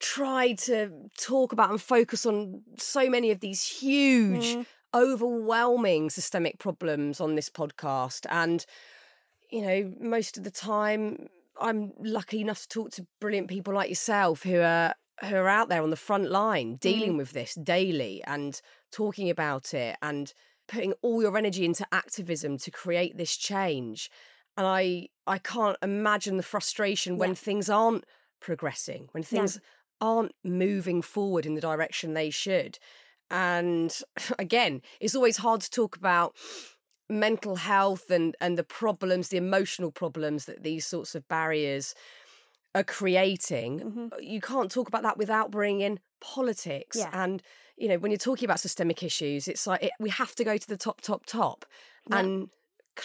tried 0.00 0.58
to 0.58 0.90
talk 1.18 1.52
about 1.52 1.70
and 1.70 1.80
focus 1.80 2.24
on 2.26 2.62
so 2.78 3.08
many 3.10 3.30
of 3.30 3.40
these 3.40 3.64
huge, 3.66 4.54
Mm. 4.54 4.66
overwhelming 4.94 6.10
systemic 6.10 6.58
problems 6.58 7.20
on 7.20 7.34
this 7.34 7.50
podcast. 7.50 8.26
And, 8.30 8.64
you 9.50 9.62
know, 9.62 9.94
most 10.00 10.36
of 10.38 10.44
the 10.44 10.50
time, 10.50 11.28
I'm 11.60 11.92
lucky 11.98 12.40
enough 12.40 12.62
to 12.62 12.68
talk 12.68 12.90
to 12.92 13.06
brilliant 13.20 13.48
people 13.48 13.74
like 13.74 13.88
yourself 13.88 14.42
who 14.44 14.60
are 14.60 14.94
who 15.24 15.34
are 15.34 15.48
out 15.48 15.68
there 15.68 15.82
on 15.82 15.90
the 15.90 15.96
front 15.96 16.30
line 16.30 16.76
dealing 16.76 17.16
with 17.16 17.32
this 17.32 17.54
daily 17.56 18.22
and 18.24 18.60
talking 18.92 19.28
about 19.28 19.74
it 19.74 19.96
and 20.00 20.32
putting 20.68 20.92
all 21.02 21.20
your 21.20 21.36
energy 21.36 21.64
into 21.64 21.84
activism 21.90 22.56
to 22.56 22.70
create 22.70 23.16
this 23.16 23.36
change 23.36 24.12
and 24.56 24.64
i 24.64 25.08
i 25.26 25.36
can't 25.36 25.76
imagine 25.82 26.36
the 26.36 26.42
frustration 26.44 27.18
when 27.18 27.34
things 27.34 27.68
aren't 27.68 28.04
progressing 28.38 29.08
when 29.10 29.24
things 29.24 29.58
aren't 30.00 30.32
moving 30.44 31.02
forward 31.02 31.44
in 31.46 31.54
the 31.54 31.60
direction 31.60 32.14
they 32.14 32.30
should 32.30 32.78
and 33.30 34.00
again 34.38 34.80
it's 35.00 35.14
always 35.14 35.38
hard 35.38 35.60
to 35.60 35.70
talk 35.70 35.96
about 35.96 36.34
mental 37.10 37.56
health 37.56 38.10
and 38.10 38.36
and 38.40 38.58
the 38.58 38.64
problems 38.64 39.28
the 39.28 39.36
emotional 39.36 39.90
problems 39.90 40.44
that 40.44 40.62
these 40.62 40.86
sorts 40.86 41.14
of 41.14 41.26
barriers 41.28 41.94
are 42.74 42.84
creating 42.84 43.80
Mhm. 43.80 44.10
you 44.22 44.40
can't 44.40 44.70
talk 44.70 44.88
about 44.88 45.02
that 45.02 45.16
without 45.18 45.50
bringing 45.50 45.80
in 45.80 46.00
politics 46.20 46.96
Yeah. 46.98 47.10
and 47.12 47.42
you 47.76 47.88
know 47.88 47.96
when 47.96 48.10
you're 48.10 48.18
talking 48.18 48.44
about 48.44 48.60
systemic 48.60 49.02
issues 49.02 49.48
it's 49.48 49.66
like 49.66 49.82
it, 49.84 49.92
we 49.98 50.10
have 50.10 50.34
to 50.34 50.44
go 50.44 50.56
to 50.58 50.68
the 50.68 50.76
top 50.76 51.00
top 51.00 51.24
top 51.26 51.64
Yeah. 52.10 52.18
and 52.18 52.50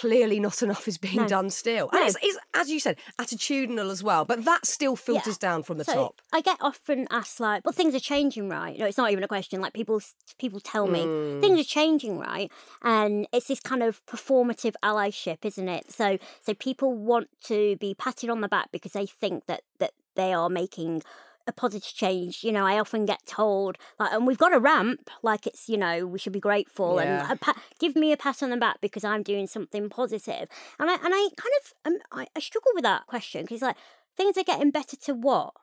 clearly 0.02 0.39
not 0.39 0.62
enough 0.62 0.88
is 0.88 0.98
being 0.98 1.22
No. 1.24 1.28
done 1.28 1.50
still 1.50 1.88
and 1.94 2.02
No. 2.02 2.08
it's, 2.08 2.18
it's 2.22 2.38
as 2.54 2.68
you 2.70 2.80
said 2.80 2.98
attitudinal 3.22 3.89
as 3.91 4.02
well 4.04 4.26
but 4.26 4.44
that 4.44 4.66
still 4.66 4.96
filters 4.96 5.38
down 5.38 5.64
from 5.64 5.78
the 5.78 5.86
so 5.86 5.94
top 5.94 6.16
I 6.34 6.41
get 6.41 6.58
often 6.62 7.08
asked 7.12 7.39
like, 7.39 7.64
"Well, 7.64 7.74
things 7.74 7.94
are 7.94 8.00
changing, 8.14 8.50
right?" 8.50 8.76
No, 8.80 8.86
it's 8.88 8.98
not 8.98 9.12
even 9.12 9.24
a 9.24 9.28
question. 9.28 9.62
Like 9.62 9.74
people, 9.74 10.02
people 10.39 10.60
tell 10.60 10.88
me 10.88 11.06
Mm. 11.06 11.41
things 11.41 11.60
are 11.60 11.64
changing, 11.80 12.18
right? 12.18 12.52
And 12.82 13.28
it's 13.32 13.48
this 13.48 13.60
kind 13.60 13.84
of 13.84 14.04
performative 14.08 14.74
allyship, 14.82 15.46
isn't 15.46 15.70
it? 15.70 15.91
So, 15.91 16.18
so 16.41 16.56
people 16.56 16.89
want 17.12 17.28
to 17.52 17.76
be 17.78 17.94
patted 17.94 18.30
on 18.32 18.41
the 18.41 18.48
back 18.48 18.68
because 18.72 18.94
they 18.94 19.06
think 19.06 19.46
that 19.46 19.62
that 19.80 19.91
they 20.16 20.34
are 20.34 20.50
making 20.50 21.04
a 21.48 21.52
positive 21.52 21.94
change. 21.94 22.44
You 22.44 22.52
know, 22.52 22.66
I 22.66 22.80
often 22.80 23.06
get 23.06 23.26
told 23.26 23.78
like, 24.00 24.12
"And 24.14 24.26
we've 24.28 24.38
got 24.38 24.54
a 24.54 24.60
ramp, 24.60 25.10
like 25.22 25.46
it's 25.48 25.68
you 25.70 25.78
know 25.78 26.06
we 26.06 26.20
should 26.20 26.34
be 26.34 26.39
grateful 26.39 27.00
Yeah. 27.02 27.28
and 27.30 27.39
give 27.80 27.96
me 27.96 28.12
a 28.12 28.18
pat 28.18 28.41
on 28.44 28.50
the 28.50 28.58
back 28.58 28.82
because 28.82 29.04
I'm 29.04 29.24
doing 29.24 29.48
something 29.48 29.89
positive." 29.89 30.48
And 30.80 30.89
I 30.89 30.94
and 30.96 31.14
I 31.14 31.30
kind 31.38 31.54
of 31.62 31.74
um, 31.86 31.98
I, 32.12 32.28
I 32.36 32.39
struggle 32.39 32.72
with 32.74 32.84
that 32.84 33.08
question 33.08 33.44
because 33.44 33.62
like 33.62 33.78
things 34.16 34.38
are 34.38 34.44
getting 34.44 34.72
better 34.72 34.96
to 34.96 35.14
what 35.14 35.54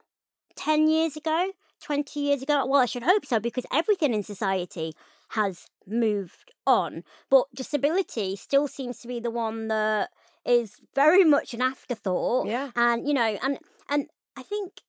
10 0.57 0.89
years 0.89 1.17
ago 1.17 1.53
20 1.81 2.21
years 2.21 2.43
ago? 2.43 2.65
Well, 2.67 2.83
I 2.83 2.87
should 2.87 3.03
hope 3.03 3.25
so 3.25 3.41
because 3.41 3.65
everything 3.73 4.13
in 4.15 4.23
society 4.23 4.93
has 5.31 5.67
moved 5.87 6.53
on. 6.67 7.05
But 7.31 7.47
disability 7.55 8.37
still 8.37 8.69
seems 8.69 8.99
to 9.01 9.09
be 9.09 9.19
the 9.21 9.31
one 9.31 9.69
that 9.69 10.11
is 10.45 10.81
very 10.95 11.25
much 11.25 11.55
an 11.55 11.63
afterthought. 11.63 12.47
Yeah. 12.47 12.71
And, 12.77 13.07
you 13.09 13.15
know, 13.15 13.39
and, 13.43 13.59
and 13.89 14.07
I 14.37 14.43
think, 14.43 14.83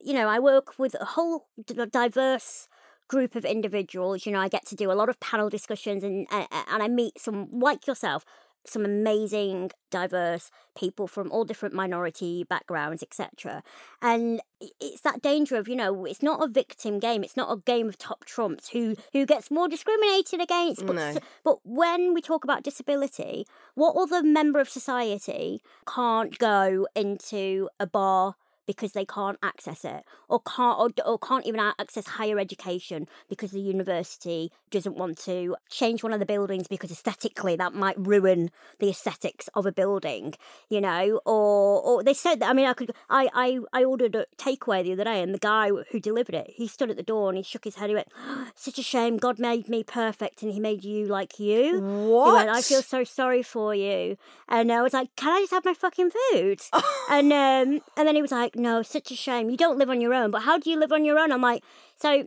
you 0.00 0.14
know, 0.14 0.28
I 0.28 0.38
work 0.38 0.78
with 0.78 0.94
a 1.00 1.04
whole 1.04 1.46
diverse 1.66 2.68
group 3.08 3.34
of 3.34 3.44
individuals. 3.44 4.26
You 4.26 4.32
know, 4.32 4.40
I 4.40 4.48
get 4.48 4.66
to 4.66 4.76
do 4.76 4.90
a 4.90 4.94
lot 4.94 5.08
of 5.08 5.20
panel 5.20 5.48
discussions 5.48 6.02
and, 6.04 6.26
and, 6.30 6.46
and 6.70 6.82
I 6.82 6.88
meet 6.88 7.18
some, 7.20 7.48
like 7.50 7.86
yourself, 7.86 8.24
some 8.66 8.84
amazing 8.84 9.70
diverse 9.90 10.50
people 10.76 11.06
from 11.06 11.30
all 11.32 11.44
different 11.44 11.74
minority 11.74 12.44
backgrounds 12.44 13.02
etc 13.02 13.62
and 14.02 14.40
it's 14.80 15.00
that 15.00 15.22
danger 15.22 15.56
of 15.56 15.66
you 15.68 15.74
know 15.74 16.04
it's 16.04 16.22
not 16.22 16.42
a 16.42 16.48
victim 16.48 16.98
game 16.98 17.24
it's 17.24 17.36
not 17.36 17.50
a 17.50 17.60
game 17.62 17.88
of 17.88 17.96
top 17.96 18.24
trumps 18.24 18.68
who 18.70 18.94
who 19.12 19.24
gets 19.24 19.50
more 19.50 19.68
discriminated 19.68 20.40
against 20.40 20.84
but, 20.86 20.96
No. 20.96 21.18
but 21.44 21.58
when 21.64 22.12
we 22.14 22.20
talk 22.20 22.44
about 22.44 22.62
disability 22.62 23.46
what 23.74 23.96
other 23.96 24.22
member 24.22 24.60
of 24.60 24.68
society 24.68 25.62
can't 25.86 26.36
go 26.38 26.86
into 26.94 27.68
a 27.80 27.86
bar 27.86 28.34
because 28.68 28.92
they 28.92 29.04
can't 29.04 29.38
access 29.42 29.84
it 29.84 30.04
or 30.28 30.38
can't 30.40 30.78
or, 30.78 30.90
or 31.04 31.18
can't 31.18 31.46
even 31.46 31.58
access 31.58 32.06
higher 32.06 32.38
education 32.38 33.08
because 33.28 33.50
the 33.50 33.60
university 33.60 34.52
doesn't 34.70 34.96
want 34.96 35.16
to 35.18 35.56
change 35.70 36.02
one 36.04 36.12
of 36.12 36.20
the 36.20 36.26
buildings 36.26 36.68
because 36.68 36.92
aesthetically 36.92 37.56
that 37.56 37.72
might 37.74 37.96
ruin 37.98 38.50
the 38.78 38.90
aesthetics 38.90 39.48
of 39.54 39.64
a 39.66 39.72
building 39.72 40.34
you 40.68 40.80
know 40.80 41.20
or 41.24 41.80
or 41.80 42.04
they 42.04 42.12
said 42.14 42.38
that 42.40 42.50
i 42.50 42.52
mean 42.52 42.66
i 42.66 42.74
could 42.74 42.92
i 43.08 43.28
i, 43.34 43.58
I 43.72 43.82
ordered 43.84 44.14
a 44.14 44.26
takeaway 44.36 44.84
the 44.84 44.92
other 44.92 45.04
day 45.04 45.22
and 45.22 45.32
the 45.34 45.38
guy 45.38 45.70
who 45.90 45.98
delivered 45.98 46.34
it 46.34 46.50
he 46.54 46.68
stood 46.68 46.90
at 46.90 46.96
the 46.98 47.02
door 47.02 47.30
and 47.30 47.38
he 47.38 47.42
shook 47.42 47.64
his 47.64 47.76
head 47.76 47.88
he 47.88 47.94
went 47.94 48.08
such 48.54 48.78
a 48.78 48.82
shame 48.82 49.16
god 49.16 49.38
made 49.38 49.68
me 49.68 49.82
perfect 49.82 50.42
and 50.42 50.52
he 50.52 50.60
made 50.60 50.84
you 50.84 51.06
like 51.06 51.40
you 51.40 51.80
What? 51.80 52.26
he 52.28 52.32
went, 52.36 52.50
I 52.50 52.60
feel 52.60 52.82
so 52.82 53.04
sorry 53.04 53.42
for 53.42 53.74
you. 53.74 54.16
And 54.48 54.70
I 54.70 54.82
was 54.82 54.92
like, 54.92 55.14
Can 55.16 55.32
I 55.32 55.40
just 55.40 55.52
have 55.52 55.64
my 55.64 55.74
fucking 55.74 56.10
food? 56.10 56.60
and 57.10 57.32
um 57.32 57.80
and 57.96 58.06
then 58.06 58.14
he 58.14 58.22
was 58.22 58.32
like, 58.32 58.56
No, 58.58 58.82
such 58.82 59.10
a 59.10 59.16
shame. 59.16 59.50
You 59.50 59.56
don't 59.56 59.78
live 59.78 59.88
on 59.90 60.00
your 60.00 60.12
own, 60.12 60.30
but 60.30 60.42
how 60.42 60.58
do 60.58 60.68
you 60.70 60.78
live 60.78 60.92
on 60.92 61.04
your 61.04 61.18
own? 61.18 61.32
I'm 61.32 61.40
like, 61.42 61.62
so 61.96 62.26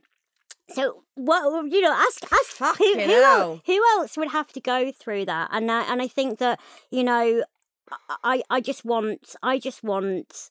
so 0.70 1.04
what 1.16 1.72
you 1.72 1.82
know, 1.82 1.92
ask 1.94 2.24
ask 2.24 2.58
who, 2.58 2.66
Fucking 2.66 3.00
who, 3.10 3.16
el- 3.16 3.24
hell. 3.24 3.62
who 3.66 3.82
else 3.94 4.18
would 4.18 4.30
have 4.30 4.52
to 4.54 4.62
go 4.62 4.92
through 4.92 5.26
that? 5.26 5.50
And 5.52 5.70
I 5.72 5.82
and 5.92 6.02
I 6.02 6.08
think 6.08 6.40
that, 6.40 6.60
you 6.90 7.04
know, 7.04 7.44
I 8.24 8.44
I 8.50 8.62
just 8.62 8.86
want 8.86 9.36
I 9.44 9.60
just 9.60 9.84
want 9.84 10.50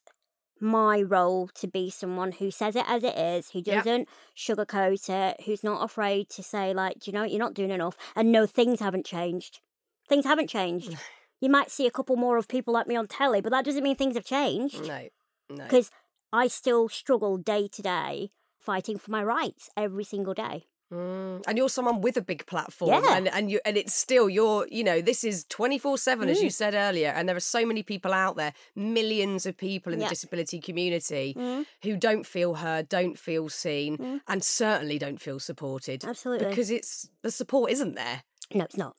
my 0.60 1.00
role 1.00 1.48
to 1.54 1.66
be 1.66 1.88
someone 1.88 2.32
who 2.32 2.50
says 2.50 2.76
it 2.76 2.84
as 2.86 3.02
it 3.02 3.16
is, 3.16 3.50
who 3.50 3.62
doesn't 3.62 4.08
sugarcoat 4.36 5.08
it, 5.08 5.42
who's 5.46 5.64
not 5.64 5.82
afraid 5.82 6.28
to 6.28 6.42
say, 6.42 6.74
like, 6.74 7.00
"Do 7.00 7.10
you 7.10 7.14
know, 7.14 7.22
what? 7.22 7.30
you're 7.30 7.38
not 7.38 7.54
doing 7.54 7.70
enough. 7.70 7.96
And 8.14 8.30
no, 8.30 8.46
things 8.46 8.80
haven't 8.80 9.06
changed. 9.06 9.60
Things 10.06 10.26
haven't 10.26 10.48
changed. 10.50 10.96
you 11.40 11.48
might 11.48 11.70
see 11.70 11.86
a 11.86 11.90
couple 11.90 12.16
more 12.16 12.36
of 12.36 12.46
people 12.46 12.74
like 12.74 12.86
me 12.86 12.94
on 12.96 13.06
telly, 13.06 13.40
but 13.40 13.52
that 13.52 13.64
doesn't 13.64 13.82
mean 13.82 13.96
things 13.96 14.16
have 14.16 14.26
changed. 14.26 14.86
No, 14.86 15.08
no. 15.50 15.64
Because 15.64 15.90
I 16.32 16.46
still 16.48 16.88
struggle 16.88 17.36
day 17.36 17.68
to 17.68 17.82
day 17.82 18.30
fighting 18.58 18.98
for 18.98 19.10
my 19.10 19.22
rights 19.24 19.68
every 19.76 20.04
single 20.04 20.34
day. 20.34 20.66
Mm. 20.92 21.44
And 21.46 21.56
you're 21.56 21.68
someone 21.68 22.00
with 22.00 22.16
a 22.16 22.20
big 22.20 22.46
platform, 22.46 23.04
Yeah. 23.04 23.16
and 23.16 23.28
and 23.28 23.48
you 23.48 23.60
and 23.64 23.76
it's 23.76 23.94
still 23.94 24.28
you're 24.28 24.66
you 24.72 24.82
know 24.82 25.00
this 25.00 25.22
is 25.22 25.44
twenty 25.48 25.78
four 25.78 25.96
seven 25.96 26.28
as 26.28 26.40
Mm. 26.40 26.42
you 26.44 26.50
said 26.50 26.74
earlier, 26.74 27.10
and 27.10 27.28
there 27.28 27.36
are 27.36 27.40
so 27.56 27.64
many 27.64 27.84
people 27.84 28.12
out 28.12 28.34
there, 28.36 28.52
millions 28.74 29.46
of 29.46 29.56
people 29.56 29.92
in 29.92 30.00
Yeah. 30.00 30.06
the 30.06 30.10
disability 30.16 30.58
community 30.60 31.34
Mm. 31.38 31.64
who 31.84 31.96
don't 31.96 32.26
feel 32.26 32.54
heard, 32.54 32.88
don't 32.88 33.16
feel 33.16 33.48
seen, 33.48 33.98
Mm. 33.98 34.20
and 34.26 34.42
certainly 34.44 34.98
don't 34.98 35.18
feel 35.22 35.38
supported 35.38 36.04
Absolutely. 36.04 36.48
because 36.48 36.70
it's 36.72 37.08
the 37.22 37.30
support 37.30 37.70
isn't 37.70 37.94
there. 37.94 38.24
No, 38.52 38.64
it's 38.64 38.76
not. 38.76 38.96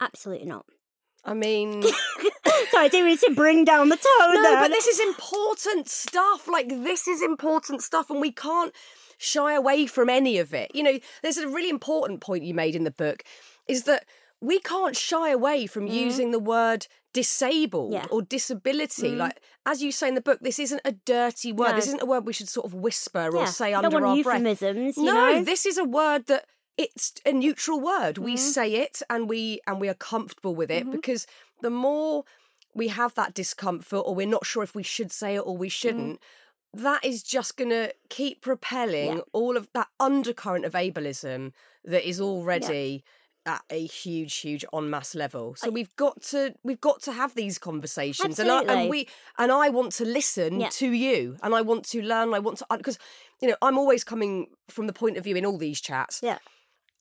Absolutely 0.00 0.46
not. 0.48 0.66
I 1.24 1.34
mean, 1.34 1.82
Sorry, 2.70 2.84
I 2.84 2.88
didn't 2.88 3.06
mean 3.06 3.18
to 3.18 3.34
bring 3.34 3.64
down 3.64 3.88
the 3.88 3.96
tone 3.96 4.34
no, 4.34 4.42
there. 4.42 4.60
but 4.60 4.68
this 4.68 4.86
is 4.86 5.00
important 5.00 5.88
stuff. 5.88 6.48
Like 6.48 6.68
this 6.68 7.08
is 7.08 7.22
important 7.22 7.82
stuff, 7.82 8.10
and 8.10 8.20
we 8.20 8.32
can't 8.32 8.72
shy 9.18 9.54
away 9.54 9.86
from 9.86 10.08
any 10.08 10.38
of 10.38 10.54
it. 10.54 10.70
You 10.74 10.82
know, 10.82 10.98
there's 11.22 11.38
a 11.38 11.48
really 11.48 11.70
important 11.70 12.20
point 12.20 12.44
you 12.44 12.54
made 12.54 12.74
in 12.76 12.84
the 12.84 12.90
book, 12.90 13.22
is 13.66 13.84
that 13.84 14.04
we 14.40 14.60
can't 14.60 14.96
shy 14.96 15.30
away 15.30 15.66
from 15.66 15.86
using 15.86 16.30
the 16.30 16.38
word 16.38 16.86
disabled 17.14 17.92
Mm-hmm. 17.92 18.04
Yeah. 18.04 18.06
or 18.12 18.22
disability. 18.22 19.12
Mm. 19.12 19.16
Like 19.16 19.40
as 19.66 19.82
you 19.82 19.90
say 19.90 20.08
in 20.08 20.14
the 20.14 20.20
book, 20.20 20.38
this 20.40 20.58
isn't 20.58 20.82
a 20.84 20.92
dirty 20.92 21.52
word. 21.52 21.70
No. 21.70 21.74
This 21.76 21.86
isn't 21.88 22.02
a 22.02 22.06
word 22.06 22.26
we 22.26 22.32
should 22.32 22.48
sort 22.48 22.66
of 22.66 22.74
whisper 22.74 23.34
or 23.36 23.46
say 23.46 23.72
under 23.74 23.96
our 23.96 24.00
breath. 24.00 24.16
euphemisms, 24.18 24.96
you 24.96 25.04
no, 25.04 25.14
know? 25.14 25.42
this 25.42 25.66
is 25.66 25.78
a 25.78 25.84
word 25.84 26.26
that 26.26 26.44
it's 26.76 27.14
a 27.26 27.32
neutral 27.32 27.80
word. 27.80 28.18
We 28.18 28.34
Mhm. 28.34 28.38
say 28.38 28.74
it 28.74 29.02
and 29.10 29.28
we 29.28 29.60
and 29.66 29.80
we 29.80 29.88
are 29.88 29.94
comfortable 29.94 30.54
with 30.54 30.70
it 30.70 30.86
Mhm. 30.86 30.92
because 30.92 31.26
the 31.62 31.70
more 31.70 32.24
we 32.74 32.88
have 32.88 33.14
that 33.14 33.34
discomfort 33.34 34.02
or 34.04 34.14
we're 34.14 34.26
not 34.26 34.46
sure 34.46 34.62
if 34.62 34.74
we 34.74 34.82
should 34.82 35.12
say 35.12 35.36
it 35.36 35.40
or 35.40 35.56
we 35.56 35.68
mm. 35.68 35.72
shouldn't, 35.72 36.20
that 36.74 37.04
is 37.04 37.22
just 37.22 37.56
going 37.56 37.70
to 37.70 37.92
keep 38.08 38.42
propelling 38.42 39.22
all 39.32 39.56
of 39.56 39.68
that 39.74 39.88
undercurrent 39.98 40.64
of 40.64 40.72
ableism 40.72 41.52
that 41.84 42.06
is 42.08 42.20
already 42.20 43.02
at 43.46 43.62
a 43.70 43.86
huge 43.86 44.36
huge 44.36 44.64
en 44.74 44.90
masse 44.90 45.14
level. 45.14 45.54
So 45.56 45.70
we've 45.70 45.94
got 45.96 46.20
to 46.24 46.54
we've 46.62 46.80
got 46.80 47.00
to 47.02 47.12
have 47.12 47.34
these 47.34 47.58
conversations 47.58 48.38
and, 48.38 48.50
I, 48.50 48.62
and 48.62 48.90
we 48.90 49.08
and 49.38 49.50
I 49.50 49.70
want 49.70 49.92
to 49.92 50.04
listen 50.04 50.60
Yeah. 50.60 50.68
to 50.72 50.90
you 50.90 51.38
and 51.42 51.54
I 51.54 51.62
want 51.62 51.84
to 51.86 52.02
learn 52.02 52.34
I 52.34 52.40
want 52.40 52.58
to 52.58 52.66
uh, 52.68 52.76
because 52.76 52.98
you 53.40 53.48
know 53.48 53.56
I'm 53.62 53.78
always 53.78 54.04
coming 54.04 54.48
from 54.68 54.86
the 54.86 54.92
point 54.92 55.16
of 55.16 55.24
view 55.24 55.34
in 55.34 55.46
all 55.46 55.56
these 55.56 55.80
chats 55.80 56.20
Yeah. 56.22 56.38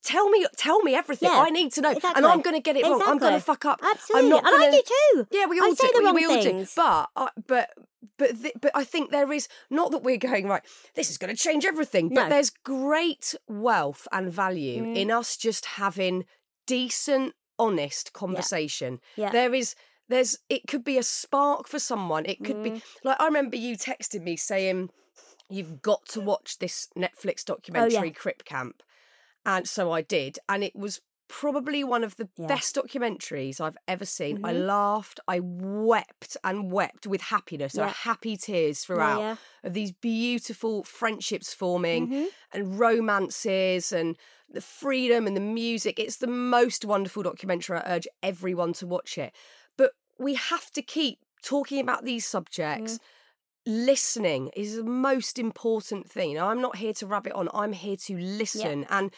Tell 0.03 0.29
me 0.29 0.45
tell 0.57 0.81
me 0.81 0.95
everything 0.95 1.29
Yeah, 1.29 1.39
I 1.39 1.49
need 1.49 1.71
to 1.73 1.81
know 1.81 1.91
and. 2.15 2.25
I'm 2.25 2.41
going 2.41 2.55
to 2.55 2.61
get 2.61 2.75
it 2.75 2.83
wrong 2.83 3.01
I'm 3.05 3.17
going 3.17 3.33
to 3.33 3.39
fuck 3.39 3.65
up 3.65 3.79
Absolutely. 3.83 4.23
I'm 4.25 4.29
not 4.29 4.45
and 4.45 4.55
I 4.55 4.65
gonna- 4.65 4.71
do 4.71 4.81
too. 4.85 5.27
yeah, 5.31 5.45
we 5.47 5.59
I 5.59 5.63
all 5.63 5.75
say 5.75 5.87
do. 5.87 5.93
the 5.93 5.99
we, 5.99 6.05
wrong 6.05 6.15
we 6.15 6.25
all 6.25 6.41
do. 6.41 6.67
But 6.75 7.09
uh, 7.15 7.27
but 7.47 7.69
but 8.17 8.41
th- 8.41 8.53
but 8.61 8.71
I 8.75 8.83
think 8.83 9.11
there 9.11 9.31
is 9.31 9.47
not 9.69 9.91
that 9.91 10.03
we're 10.03 10.17
going 10.17 10.47
right. 10.47 10.63
This 10.95 11.09
is 11.09 11.17
going 11.17 11.35
to 11.35 11.41
change 11.41 11.65
everything. 11.65 12.09
But 12.09 12.23
No. 12.25 12.29
there's 12.29 12.49
great 12.49 13.35
wealth 13.47 14.07
and 14.11 14.31
value 14.31 14.83
Mm. 14.83 14.95
in 14.97 15.11
us 15.11 15.35
just 15.37 15.65
having 15.65 16.25
decent, 16.65 17.33
honest 17.59 18.13
conversation. 18.13 18.99
Yeah. 19.15 19.31
There 19.31 19.53
is. 19.53 19.75
There's. 20.09 20.39
It 20.49 20.67
could 20.67 20.83
be 20.83 20.97
a 20.97 21.03
spark 21.03 21.67
for 21.67 21.79
someone. 21.79 22.25
It 22.25 22.43
could 22.43 22.63
be 22.63 22.71
Mm. 22.71 22.81
like 23.03 23.19
I 23.19 23.25
remember 23.25 23.57
you 23.57 23.75
texted 23.77 24.23
me 24.23 24.35
saying, 24.37 24.89
"You've 25.49 25.81
got 25.81 26.05
to 26.09 26.21
watch 26.21 26.59
this 26.59 26.87
Netflix 26.97 27.41
Oh, 27.49 27.55
documentary, 27.55 28.11
Crip 28.11 28.45
Camp," 28.45 28.81
and 29.47 29.67
so 29.67 29.91
I 29.91 30.01
did, 30.03 30.37
and 30.47 30.63
it 30.63 30.75
was 30.75 31.01
probably 31.29 31.83
one 31.83 32.03
of 32.05 32.15
the 32.15 32.29
Yeah. 32.37 32.47
best 32.47 32.75
documentaries 32.75 33.59
I've 33.59 33.77
ever 33.87 34.05
seen. 34.05 34.45
I 34.45 34.53
Mhm. 34.53 34.65
laughed, 34.65 35.19
I 35.27 35.39
wept 35.41 36.37
and 36.43 36.71
wept 36.71 37.05
with 37.05 37.21
happiness. 37.21 37.73
There 37.73 37.83
Yeah. 37.83 37.89
are 37.91 37.93
happy 37.93 38.37
tears 38.37 38.85
throughout 38.85 39.19
yeah. 39.19 39.35
of 39.63 39.73
these 39.73 39.91
beautiful 39.91 40.83
friendships 40.85 41.53
forming 41.53 42.07
Mhm. 42.07 42.27
and 42.53 42.79
romances 42.79 43.91
and 43.91 44.17
the 44.47 44.61
freedom 44.61 45.27
and 45.27 45.35
the 45.35 45.41
music. 45.41 45.99
It's 45.99 46.17
the 46.17 46.27
most 46.27 46.85
wonderful 46.85 47.23
documentary. 47.23 47.77
I 47.77 47.95
urge 47.95 48.07
everyone 48.23 48.71
to 48.73 48.87
watch 48.87 49.17
it. 49.17 49.33
But 49.75 49.91
we 50.17 50.35
have 50.35 50.71
to 50.71 50.81
keep 50.81 51.19
talking 51.43 51.79
about 51.81 52.05
these 52.05 52.25
subjects. 52.25 52.99
Listening 53.67 54.49
is 54.55 54.77
the 54.77 54.83
most 54.85 55.37
important 55.37 56.09
thing. 56.09 56.35
Now, 56.35 56.47
I'm 56.49 56.61
not 56.61 56.77
here 56.77 56.93
to 56.93 57.05
rub 57.05 57.27
it 57.27 57.33
on, 57.33 57.49
I'm 57.53 57.73
here 57.73 57.97
to 57.97 58.17
listen. 58.17 58.85
And 58.89 59.13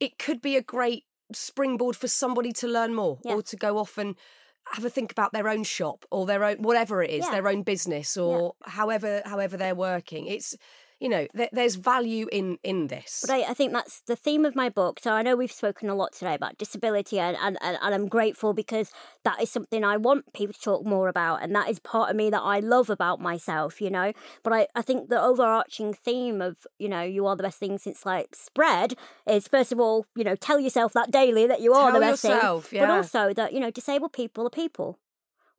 it 0.00 0.18
could 0.18 0.40
be 0.40 0.56
a 0.56 0.62
great 0.62 1.04
springboard 1.34 1.94
for 1.94 2.08
somebody 2.08 2.52
to 2.54 2.66
learn 2.66 2.94
more 2.94 3.18
Yeah. 3.22 3.34
or 3.34 3.42
to 3.42 3.56
go 3.56 3.76
off 3.76 3.98
and 3.98 4.16
have 4.72 4.84
a 4.86 4.88
think 4.90 5.12
about 5.12 5.32
their 5.34 5.46
own 5.46 5.62
shop 5.62 6.06
or 6.10 6.24
their 6.24 6.42
own 6.42 6.56
whatever 6.62 7.02
it 7.02 7.10
is 7.10 7.24
Yeah. 7.26 7.32
their 7.32 7.48
own 7.48 7.62
business 7.64 8.16
or 8.16 8.54
however 8.64 9.20
however 9.26 9.56
they're 9.56 9.74
working 9.74 10.26
it's 10.26 10.54
you 11.02 11.08
know 11.08 11.26
th- 11.36 11.50
there's 11.52 11.74
value 11.74 12.26
in 12.30 12.58
in 12.62 12.86
this 12.86 13.24
But 13.26 13.34
I, 13.34 13.50
I 13.50 13.54
think 13.54 13.72
that's 13.72 14.00
the 14.06 14.14
theme 14.16 14.44
of 14.44 14.54
my 14.54 14.68
book. 14.68 15.00
So 15.00 15.10
I 15.12 15.22
know 15.22 15.34
we've 15.34 15.50
spoken 15.50 15.90
a 15.90 15.94
lot 15.94 16.12
today 16.12 16.34
about 16.34 16.56
disability, 16.58 17.18
and, 17.18 17.36
and, 17.42 17.58
and 17.60 17.94
I'm 17.94 18.06
grateful 18.06 18.54
because 18.54 18.90
that 19.24 19.42
is 19.42 19.50
something 19.50 19.84
I 19.84 19.96
want 19.96 20.32
people 20.32 20.54
to 20.54 20.60
talk 20.60 20.86
more 20.86 21.08
about. 21.08 21.42
And 21.42 21.54
that 21.56 21.68
is 21.68 21.78
part 21.80 22.10
of 22.10 22.16
me 22.16 22.30
that 22.30 22.40
I 22.40 22.60
love 22.60 22.88
about 22.88 23.20
myself, 23.20 23.80
you 23.80 23.90
know. 23.90 24.12
But 24.44 24.52
I, 24.52 24.66
I 24.74 24.82
think 24.82 25.08
the 25.08 25.20
overarching 25.20 25.92
theme 25.92 26.40
of, 26.40 26.66
you 26.78 26.88
know, 26.88 27.02
you 27.02 27.26
are 27.26 27.36
the 27.36 27.42
best 27.42 27.58
thing 27.58 27.78
since 27.78 28.06
like 28.06 28.34
spread 28.34 28.94
is 29.26 29.48
first 29.48 29.72
of 29.72 29.80
all, 29.80 30.06
you 30.14 30.24
know, 30.24 30.36
tell 30.36 30.60
yourself 30.60 30.92
that 30.92 31.10
daily 31.10 31.46
that 31.46 31.60
you 31.60 31.72
are 31.72 31.90
Tell 31.90 32.00
the 32.00 32.06
best 32.06 32.24
yourself, 32.24 32.66
thing. 32.66 32.80
But 32.80 32.90
also 32.90 33.34
that, 33.34 33.52
you 33.52 33.60
know, 33.60 33.70
disabled 33.70 34.12
people 34.12 34.46
are 34.46 34.50
people. 34.50 34.98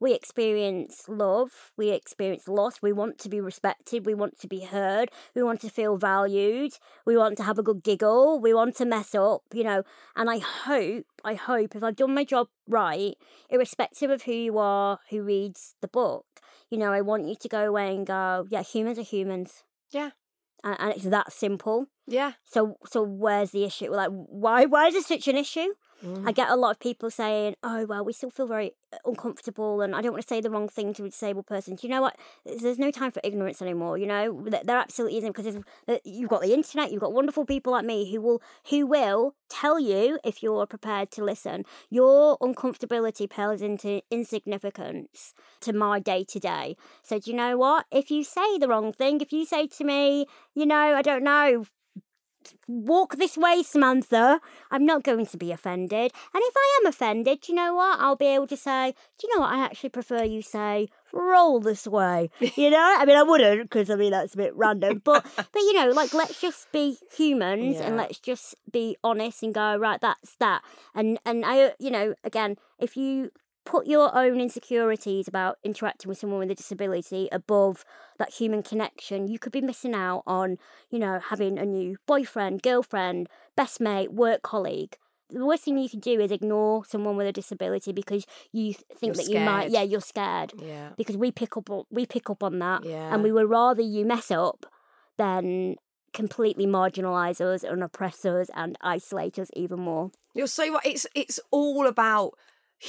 We 0.04 0.14
experience 0.14 1.06
love, 1.08 1.72
we 1.78 1.92
experience 1.92 2.50
loss, 2.50 2.82
we 2.82 2.92
want 2.92 3.18
to 3.20 3.30
be 3.30 3.40
respected, 3.40 4.06
we 4.06 4.14
want 4.14 4.38
to 4.40 4.50
be 4.50 4.60
heard, 4.60 5.10
we 5.34 5.44
want 5.44 5.62
to 5.62 5.70
feel 5.70 5.96
valued, 5.96 6.74
we 7.06 7.16
want 7.16 7.38
to 7.38 7.44
have 7.44 7.58
a 7.58 7.64
good 7.64 7.84
giggle, 7.84 8.38
we 8.38 8.54
want 8.54 8.76
to 8.80 8.86
mess 8.86 9.16
up, 9.16 9.44
you 9.54 9.64
know. 9.64 9.84
And 10.18 10.30
I 10.30 10.40
hope, 10.40 11.06
I 11.24 11.36
hope 11.36 11.74
if 11.74 11.82
I've 11.82 11.96
done 11.96 12.14
my 12.14 12.26
job 12.26 12.48
right, 12.68 13.16
irrespective 13.50 14.10
of 14.12 14.24
who 14.24 14.34
you 14.34 14.58
are 14.58 15.00
who 15.10 15.24
reads 15.24 15.76
the 15.80 15.88
book, 15.88 16.26
you 16.70 16.78
know, 16.78 16.92
I 16.92 17.00
want 17.00 17.30
you 17.30 17.38
to 17.40 17.48
go 17.48 17.66
away 17.66 17.96
and 17.96 18.06
go, 18.06 18.46
yeah, 18.50 18.62
humans 18.62 19.00
are 19.00 19.04
humans. 19.04 19.64
Yeah. 19.90 20.10
and, 20.66 20.76
and 20.82 20.92
it's 20.92 21.06
that 21.06 21.32
simple. 21.32 21.88
Yeah. 22.08 22.34
So 22.44 22.76
so 22.86 23.04
where's 23.04 23.52
the 23.52 23.64
issue? 23.64 23.90
Like 23.90 24.10
why 24.12 24.66
why 24.66 24.88
is 24.88 24.96
it 24.96 25.06
such 25.06 25.30
an 25.30 25.38
issue? 25.38 25.76
Mm. 26.04 26.28
I 26.28 26.32
get 26.34 26.50
a 26.50 26.56
lot 26.56 26.72
of 26.72 26.80
people 26.80 27.10
saying, 27.10 27.56
"Oh 27.64 27.86
well, 27.86 28.04
we 28.04 28.12
still 28.14 28.30
feel 28.30 28.48
very 28.48 28.74
uh, 28.92 28.98
uncomfortable, 29.06 29.82
and 29.82 29.96
I 29.96 30.02
don't 30.02 30.12
want 30.12 30.22
to 30.24 30.28
say 30.28 30.42
the 30.42 30.50
wrong 30.50 30.68
thing 30.68 30.94
to 30.96 31.06
a 31.06 31.10
disabled 31.10 31.48
person." 31.48 31.76
Do 31.76 31.88
you 31.88 31.94
know 31.94 32.02
what? 32.02 32.18
There's 32.46 32.78
no 32.80 32.92
time 32.92 33.12
for 33.12 33.22
ignorance 33.24 33.62
anymore. 33.62 33.98
You 33.98 34.08
know, 34.08 34.42
There- 34.44 34.64
there 34.64 34.78
absolutely 34.78 35.18
isn't 35.20 35.36
because 35.36 35.56
uh, 35.88 35.98
you've 36.04 36.30
got 36.30 36.42
the 36.42 36.54
internet, 36.54 36.92
you've 36.92 37.02
got 37.02 37.14
wonderful 37.14 37.46
people 37.46 37.72
like 37.72 37.86
me 37.86 38.12
who 38.12 38.22
will 38.22 38.42
who 38.70 38.86
will 38.86 39.36
tell 39.50 39.80
you 39.80 40.20
if 40.24 40.44
you're 40.44 40.66
prepared 40.66 41.10
to 41.12 41.24
listen. 41.24 41.64
Your 41.90 42.38
uncomfortability 42.40 43.30
pales 43.30 43.62
into 43.62 44.02
insignificance 44.12 45.34
to 45.62 45.74
my 45.74 46.00
day 46.00 46.24
to 46.26 46.40
day. 46.40 46.76
So 47.02 47.20
do 47.20 47.32
you 47.32 47.38
know 47.38 47.58
what? 47.58 47.86
If 47.92 48.12
you 48.12 48.24
say 48.24 48.58
the 48.58 48.68
wrong 48.68 48.92
thing, 48.94 49.22
if 49.22 49.32
you 49.32 49.46
say 49.46 49.68
to 49.68 49.84
me, 49.84 50.26
you 50.54 50.66
know, 50.66 50.96
I 50.96 51.02
don't 51.02 51.24
know, 51.24 51.66
walk 52.68 53.16
this 53.16 53.38
way, 53.38 53.64
Samantha. 53.64 54.40
I'm 54.72 54.86
not 54.86 55.04
going 55.04 55.26
to 55.28 55.38
be 55.38 55.52
offended. 55.52 56.12
And 56.34 56.44
if 56.44 56.54
I 56.56 56.80
am 56.82 56.88
offended, 56.88 57.42
do 57.42 57.52
you 57.52 57.56
know 57.56 57.76
what? 57.76 58.00
I'll 58.00 58.16
be 58.16 58.28
able 58.28 58.48
to 58.48 58.58
say, 58.58 58.94
do 59.20 59.28
you 59.28 59.36
know 59.36 59.42
what? 59.42 59.54
I 59.54 59.64
actually 59.64 59.90
prefer 59.90 60.24
you 60.24 60.42
say, 60.42 60.90
roll 61.12 61.60
this 61.60 61.88
way. 61.88 62.30
You 62.56 62.70
know? 62.70 62.96
I 63.00 63.06
mean, 63.06 63.18
I 63.18 63.24
wouldn't 63.24 63.64
because 63.64 63.90
I 63.90 63.96
mean, 63.96 64.12
that's 64.12 64.36
a 64.36 64.38
bit 64.38 64.56
random. 64.56 65.02
But, 65.04 65.26
but 65.36 65.60
you 65.60 65.74
know, 65.74 65.90
like, 65.90 66.14
let's 66.14 66.40
just 66.40 66.72
be 66.72 66.98
humans 67.16 67.78
and 67.78 67.98
let's 67.98 68.20
just 68.20 68.56
be 68.72 68.96
honest 69.04 69.44
and 69.44 69.54
go, 69.54 69.76
right, 69.76 70.00
that's 70.00 70.36
that. 70.36 70.62
And, 70.94 71.20
and 71.26 71.44
I, 71.46 71.74
you 71.80 71.90
know, 71.90 72.14
again, 72.24 72.58
if 72.80 72.96
you 72.96 73.32
put 73.66 73.88
your 73.88 74.16
own 74.16 74.40
insecurities 74.42 75.28
about 75.28 75.58
interacting 75.64 76.10
with 76.10 76.18
someone 76.18 76.40
with 76.40 76.52
a 76.52 76.56
disability 76.56 77.30
above 77.32 77.86
that 78.20 78.34
human 78.34 78.62
connection, 78.64 79.28
you 79.28 79.40
could 79.40 79.52
be 79.52 79.62
missing 79.62 79.94
out 79.96 80.24
on, 80.28 80.58
you 80.90 81.00
know, 81.00 81.20
having 81.20 81.58
a 81.58 81.66
new 81.66 81.96
boyfriend, 82.06 82.62
girlfriend, 82.62 83.30
best 83.56 83.80
mate, 83.80 84.12
work 84.12 84.42
colleague. 84.42 84.98
The 85.30 85.46
worst 85.46 85.64
thing 85.64 85.78
you 85.78 85.90
can 85.90 86.02
do 86.02 86.20
is 86.20 86.30
ignore 86.32 86.86
someone 86.86 87.16
with 87.16 87.26
a 87.26 87.32
disability 87.32 87.92
because 87.92 88.26
you 88.52 88.74
th- 88.74 88.84
think 88.98 89.16
You're 89.16 89.26
that 89.26 89.32
you 89.32 89.40
might, 89.40 89.70
yeah, 89.72 89.82
you're 89.82 90.02
scared 90.02 90.54
Yeah. 90.58 90.90
because 90.98 91.18
we 91.18 91.32
pick 91.32 91.58
up 91.58 91.70
on, 91.70 91.86
we 91.90 92.06
pick 92.06 92.30
up 92.30 92.44
on 92.44 92.60
that, 92.60 92.84
Yeah. 92.84 93.14
and 93.14 93.24
we 93.24 93.32
would 93.32 93.50
rather 93.50 93.82
you 93.82 94.06
mess 94.06 94.30
up 94.30 94.66
than 95.18 95.78
completely 96.14 96.68
marginalise 96.68 97.42
us 97.42 97.64
and 97.64 97.84
oppress 97.84 98.24
us 98.26 98.50
and 98.56 98.78
isolate 98.82 99.40
us 99.40 99.50
even 99.56 99.80
more. 99.80 100.12
You're 100.36 100.48
so 100.48 100.72
right. 100.74 100.86
It's 100.86 101.08
it's 101.16 101.40
all 101.50 101.88
about 101.88 102.34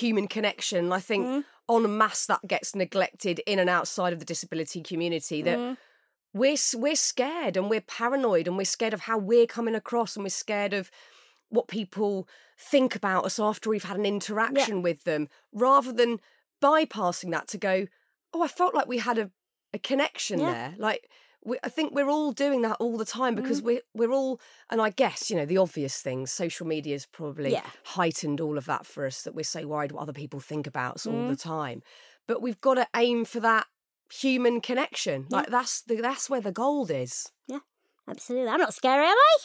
human 0.01 0.26
connection. 0.28 0.92
I 0.92 1.01
think 1.01 1.26
Mm. 1.26 1.45
en 1.70 1.97
masse 1.97 2.26
that 2.26 2.47
gets 2.47 2.74
neglected 2.74 3.40
in 3.47 3.59
and 3.59 3.70
outside 3.70 4.12
of 4.12 4.18
the 4.18 4.24
disability 4.24 4.82
community. 4.82 5.40
That 5.42 5.59
Mm. 5.59 5.76
we're 6.32 6.57
we're 6.84 6.97
scared 7.12 7.57
and 7.57 7.70
we're 7.70 7.80
paranoid 8.01 8.47
and 8.49 8.57
we're 8.57 8.64
scared 8.76 8.95
of 8.95 9.03
how 9.09 9.18
we're 9.18 9.47
coming 9.47 9.74
across 9.74 10.16
and 10.16 10.24
we're 10.24 10.30
scared 10.47 10.72
of 10.74 10.90
what 11.49 11.68
people 11.68 12.28
think 12.59 12.95
about 12.97 13.24
us 13.24 13.38
after 13.38 13.70
we've 13.70 13.84
had 13.90 13.97
an 13.97 14.07
interaction 14.07 14.82
with 14.82 15.05
them, 15.05 15.28
rather 15.53 15.92
than 15.92 16.20
bypassing 16.62 17.30
that 17.30 17.47
to 17.49 17.59
go, 17.59 17.86
oh, 18.32 18.42
I 18.42 18.49
felt 18.49 18.74
like 18.74 18.88
we 18.88 18.99
had 18.99 19.18
a 19.18 19.30
a 19.72 19.78
connection 19.78 20.38
Yeah. 20.38 20.53
there. 20.53 20.74
Like 20.78 21.11
we, 21.45 21.59
I 21.62 21.68
think 21.68 21.95
we're 21.95 22.09
all 22.09 22.32
doing 22.32 22.62
that 22.62 22.76
all 22.80 22.97
the 22.97 23.05
time 23.05 23.34
because 23.34 23.61
Mm. 23.61 23.64
we're 23.64 23.80
we're 23.95 24.12
all, 24.12 24.40
and 24.70 24.80
I 24.80 24.90
guess 24.90 25.30
you 25.30 25.36
know 25.36 25.45
the 25.47 25.59
obvious 25.59 26.01
things. 26.01 26.30
Social 26.32 26.66
media 26.66 26.74
media's 26.84 27.07
probably 27.07 27.53
Yeah. 27.53 27.66
heightened 27.84 28.40
all 28.40 28.59
of 28.59 28.64
that 28.66 28.84
for 28.84 29.07
us 29.07 29.22
that 29.22 29.34
we're 29.34 29.45
so 29.45 29.66
worried 29.66 29.92
what 29.92 30.03
other 30.03 30.12
people 30.12 30.40
think 30.40 30.66
about 30.66 30.97
us 30.97 31.07
all 31.07 31.12
Mm. 31.14 31.28
the 31.28 31.36
time. 31.36 31.82
But 32.26 32.42
we've 32.42 32.61
got 32.61 32.74
to 32.74 32.88
aim 32.97 33.24
for 33.24 33.38
that 33.40 33.66
human 34.12 34.61
connection. 34.61 35.26
Yeah. 35.30 35.36
Like 35.38 35.49
that's 35.51 35.82
the 35.82 35.97
that's 35.97 36.28
where 36.28 36.40
the 36.40 36.53
gold 36.53 36.90
is. 36.90 37.30
Yeah, 37.47 37.61
absolutely, 38.09 38.49
I'm 38.49 38.61
not 38.61 38.74
scary, 38.74 39.05
am 39.07 39.16
I? 39.16 39.36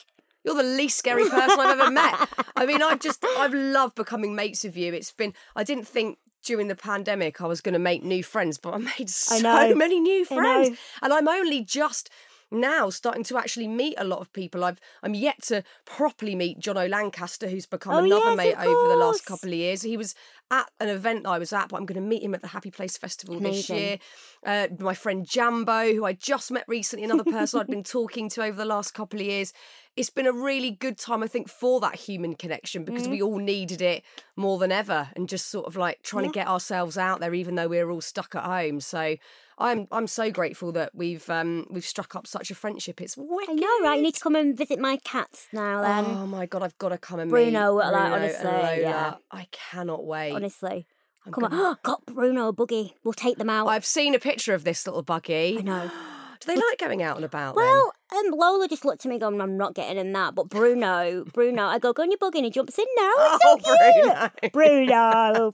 You're 0.43 0.55
the 0.55 0.63
least 0.63 0.97
scary 0.97 1.29
person 1.29 1.59
I've 1.59 1.79
ever 1.79 1.91
met. 1.91 2.29
I 2.55 2.65
mean, 2.65 2.81
I've 2.81 2.99
just 2.99 3.23
I've 3.37 3.53
loved 3.53 3.95
becoming 3.95 4.35
mates 4.35 4.63
with 4.63 4.75
you. 4.77 4.93
It's 4.93 5.11
been 5.11 5.33
I 5.55 5.63
didn't 5.63 5.87
think 5.87 6.17
during 6.43 6.67
the 6.67 6.75
pandemic 6.75 7.41
I 7.41 7.47
was 7.47 7.61
going 7.61 7.73
to 7.73 7.79
make 7.79 8.03
new 8.03 8.23
friends, 8.23 8.57
but 8.57 8.73
I 8.73 8.77
made 8.99 9.09
so 9.09 9.39
know. 9.39 9.75
many 9.75 9.99
new 9.99 10.21
I 10.21 10.35
friends, 10.35 10.77
and 11.01 11.13
I'm 11.13 11.27
only 11.27 11.63
just 11.63 12.09
now 12.51 12.89
starting 12.89 13.23
to 13.23 13.37
actually 13.37 13.67
meet 13.67 13.93
a 13.97 14.03
lot 14.03 14.19
of 14.19 14.33
people. 14.33 14.63
I've 14.63 14.79
I'm 15.03 15.13
yet 15.13 15.41
to 15.43 15.63
properly 15.85 16.35
meet 16.35 16.59
John 16.59 16.77
O'Lancaster, 16.77 17.47
who's 17.47 17.65
become 17.65 17.93
Oh, 17.93 17.97
another 17.99 18.29
yes, 18.29 18.37
mate 18.37 18.55
over 18.57 18.89
the 18.89 18.95
last 18.95 19.25
couple 19.25 19.49
of 19.49 19.55
years. 19.55 19.81
He 19.83 19.97
was 19.97 20.15
at 20.51 20.67
an 20.79 20.89
event 20.89 21.27
I 21.27 21.37
was 21.37 21.53
at, 21.53 21.69
but 21.69 21.77
I'm 21.77 21.85
going 21.85 22.01
to 22.01 22.07
meet 22.07 22.23
him 22.23 22.33
at 22.33 22.41
the 22.41 22.47
Happy 22.47 22.71
Place 22.71 22.97
Festival 22.97 23.39
this 23.39 23.69
year. 23.69 23.99
Uh, 24.43 24.67
my 24.79 24.95
friend 24.95 25.27
Jambo, 25.29 25.93
who 25.93 26.05
I 26.05 26.13
just 26.13 26.49
met 26.51 26.65
recently, 26.67 27.05
another 27.05 27.23
person 27.23 27.59
I'd 27.59 27.67
been 27.67 27.83
talking 27.83 28.29
to 28.29 28.43
over 28.43 28.57
the 28.57 28.65
last 28.65 28.95
couple 28.95 29.19
of 29.19 29.25
years. 29.27 29.53
It's 29.95 30.09
been 30.09 30.27
a 30.27 30.31
really 30.31 30.71
good 30.71 30.97
time, 30.97 31.23
I 31.23 31.27
think, 31.27 31.49
for 31.49 31.79
that 31.81 31.95
human 31.95 32.35
connection 32.35 32.83
because 32.85 33.07
Mm. 33.07 33.11
we 33.11 33.21
all 33.21 33.37
needed 33.37 33.81
it 33.81 34.03
more 34.37 34.57
than 34.57 34.71
ever, 34.71 35.09
and 35.15 35.27
just 35.27 35.49
sort 35.49 35.65
of 35.67 35.75
like 35.75 36.01
trying 36.03 36.25
to 36.25 36.31
get 36.31 36.47
ourselves 36.47 36.97
out 36.97 37.19
there, 37.19 37.33
even 37.33 37.55
though 37.55 37.67
we're 37.67 37.89
all 37.89 37.99
stuck 38.01 38.33
at 38.35 38.43
home. 38.43 38.79
So 38.79 39.17
I'm 39.57 39.87
I'm 39.91 40.07
so 40.07 40.31
grateful 40.31 40.71
that 40.71 40.95
we've 40.95 41.29
um 41.29 41.67
we've 41.69 41.85
struck 41.85 42.15
up 42.15 42.27
such 42.27 42.49
a 42.49 42.55
friendship. 42.55 43.01
It's 43.01 43.17
wicked. 43.17 43.49
I 43.51 43.53
know, 43.55 43.79
right? 43.81 43.95
You 43.97 44.03
need 44.03 44.15
to 44.15 44.21
come 44.21 44.35
and 44.35 44.55
visit 44.57 44.79
my 44.79 44.97
cats 45.03 45.47
now, 45.51 45.81
then. 45.81 46.05
Oh 46.15 46.25
my 46.27 46.45
god, 46.45 46.63
I've 46.63 46.77
got 46.77 46.89
to 46.89 46.97
come 46.97 47.19
and 47.19 47.29
Bruno, 47.29 47.49
meet 47.75 47.83
like, 47.83 47.91
Bruno 47.93 48.15
honestly, 48.15 48.47
and 48.49 48.57
Lola. 48.57 48.79
yeah. 48.79 49.15
I 49.31 49.47
cannot 49.51 50.05
wait. 50.05 50.31
Honestly. 50.33 50.87
I'm 51.25 51.33
Come 51.33 51.41
gonna- 51.49 51.61
on. 51.61 51.77
got 51.83 52.05
Bruno 52.05 52.47
a 52.47 52.53
buggy. 52.53 52.95
We'll 53.03 53.13
take 53.13 53.37
them 53.37 53.49
out. 53.49 53.67
I've 53.67 53.85
seen 53.85 54.15
a 54.15 54.19
picture 54.19 54.53
of 54.53 54.63
this 54.63 54.87
little 54.87 55.03
buggy. 55.03 55.57
I 55.59 55.61
know. 55.61 55.91
Do 56.39 56.45
they 56.47 56.55
like 56.55 56.77
going 56.79 57.03
out 57.03 57.17
and 57.17 57.25
about? 57.25 57.55
then? 57.55 57.65
Well, 57.65 57.91
um, 58.11 58.31
Lola 58.31 58.67
just 58.67 58.85
looked 58.85 59.05
at 59.05 59.09
me 59.09 59.19
going, 59.19 59.39
I'm 59.39 59.57
not 59.57 59.75
getting 59.75 59.97
in 59.97 60.11
that. 60.13 60.35
But 60.35 60.49
Bruno, 60.49 61.25
Bruno, 61.33 61.65
I 61.65 61.79
go, 61.79 61.93
go 61.93 62.03
on 62.03 62.11
your 62.11 62.17
buggy 62.17 62.39
and 62.39 62.45
he 62.45 62.51
jumps 62.51 62.77
in 62.79 62.85
now. 62.97 63.11
It's 63.17 63.39
Oh, 63.45 63.57
so 63.59 63.75
cute. 64.01 64.51
Bruno. 64.53 65.51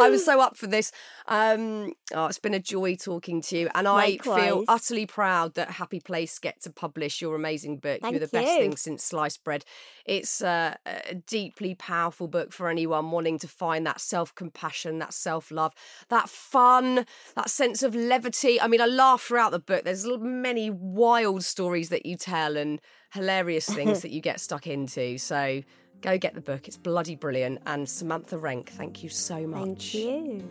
I 0.00 0.10
was 0.10 0.24
so 0.24 0.40
up 0.40 0.56
for 0.56 0.66
this. 0.66 0.90
Um, 1.28 1.92
oh, 2.12 2.26
it's 2.26 2.38
been 2.38 2.54
a 2.54 2.58
joy 2.60 2.96
talking 2.96 3.40
to 3.42 3.58
you, 3.58 3.68
and 3.74 3.86
I 3.86 4.16
feel 4.18 4.64
utterly 4.68 5.06
proud 5.06 5.54
that 5.54 5.70
Happy 5.70 6.00
Place 6.00 6.38
get 6.38 6.60
to 6.62 6.70
publish 6.72 7.22
your 7.22 7.36
amazing 7.36 7.78
book. 7.78 8.00
Thank 8.00 8.12
You're 8.12 8.20
the 8.20 8.28
best 8.28 8.48
thing 8.58 8.76
since 8.76 9.04
sliced 9.04 9.44
bread. 9.44 9.64
It's 10.04 10.42
uh, 10.42 10.74
a 10.86 11.14
deeply 11.14 11.74
powerful 11.76 12.26
book 12.26 12.52
for 12.52 12.68
anyone 12.68 13.10
wanting 13.12 13.38
to 13.40 13.48
find 13.48 13.86
that 13.86 14.00
self 14.00 14.34
compassion, 14.34 14.98
that 14.98 15.12
self 15.14 15.50
love, 15.52 15.72
that 16.08 16.28
fun, 16.28 17.06
that 17.36 17.50
sense 17.50 17.82
of 17.84 17.94
levity. 17.94 18.60
I 18.60 18.66
mean, 18.66 18.80
I 18.80 18.86
laugh 18.86 19.22
throughout 19.22 19.52
the 19.52 19.60
book. 19.60 19.84
There's 19.84 20.06
many 20.18 20.68
wild 20.70 21.44
stories 21.44 21.59
that 21.90 22.06
you 22.06 22.16
tell 22.16 22.56
and 22.56 22.80
hilarious 23.12 23.66
things 23.66 24.00
that 24.02 24.10
you 24.10 24.20
get 24.20 24.40
stuck 24.40 24.66
into. 24.66 25.18
So. 25.18 25.62
Go 26.02 26.16
get 26.16 26.34
the 26.34 26.40
book. 26.40 26.66
It's 26.66 26.78
bloody 26.78 27.14
brilliant. 27.14 27.60
And 27.66 27.86
Samantha 27.86 28.38
Renke, 28.38 28.70
thank 28.70 29.02
you 29.02 29.10
so 29.10 29.46
much. 29.46 29.92
Thank 29.92 29.94
you. 29.94 30.48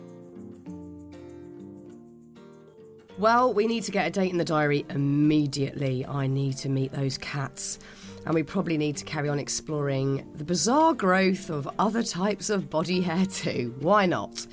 Well, 3.20 3.52
we 3.52 3.66
need 3.66 3.82
to 3.82 3.90
get 3.90 4.06
a 4.06 4.10
date 4.10 4.30
in 4.30 4.38
the 4.38 4.46
diary 4.46 4.86
immediately. 4.88 6.06
I 6.06 6.26
need 6.26 6.56
to 6.58 6.70
meet 6.70 6.92
those 6.92 7.18
cats. 7.18 7.78
And 8.24 8.34
we 8.34 8.42
probably 8.42 8.78
need 8.78 8.96
to 8.96 9.04
carry 9.04 9.28
on 9.28 9.38
exploring 9.38 10.26
the 10.36 10.44
bizarre 10.44 10.94
growth 10.94 11.50
of 11.50 11.68
other 11.78 12.02
types 12.02 12.48
of 12.48 12.70
body 12.70 13.02
hair 13.02 13.26
too. 13.26 13.74
Why 13.80 14.06
not? 14.06 14.46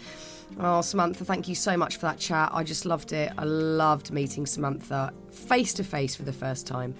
Oh, 0.59 0.81
Samantha, 0.81 1.23
thank 1.23 1.47
you 1.47 1.55
so 1.55 1.77
much 1.77 1.97
for 1.97 2.07
that 2.07 2.17
chat. 2.17 2.49
I 2.51 2.63
just 2.63 2.85
loved 2.85 3.13
it. 3.13 3.31
I 3.37 3.43
loved 3.43 4.11
meeting 4.11 4.45
Samantha 4.45 5.13
face 5.29 5.73
to 5.75 5.83
face 5.83 6.15
for 6.15 6.23
the 6.23 6.33
first 6.33 6.65
time. 6.65 6.95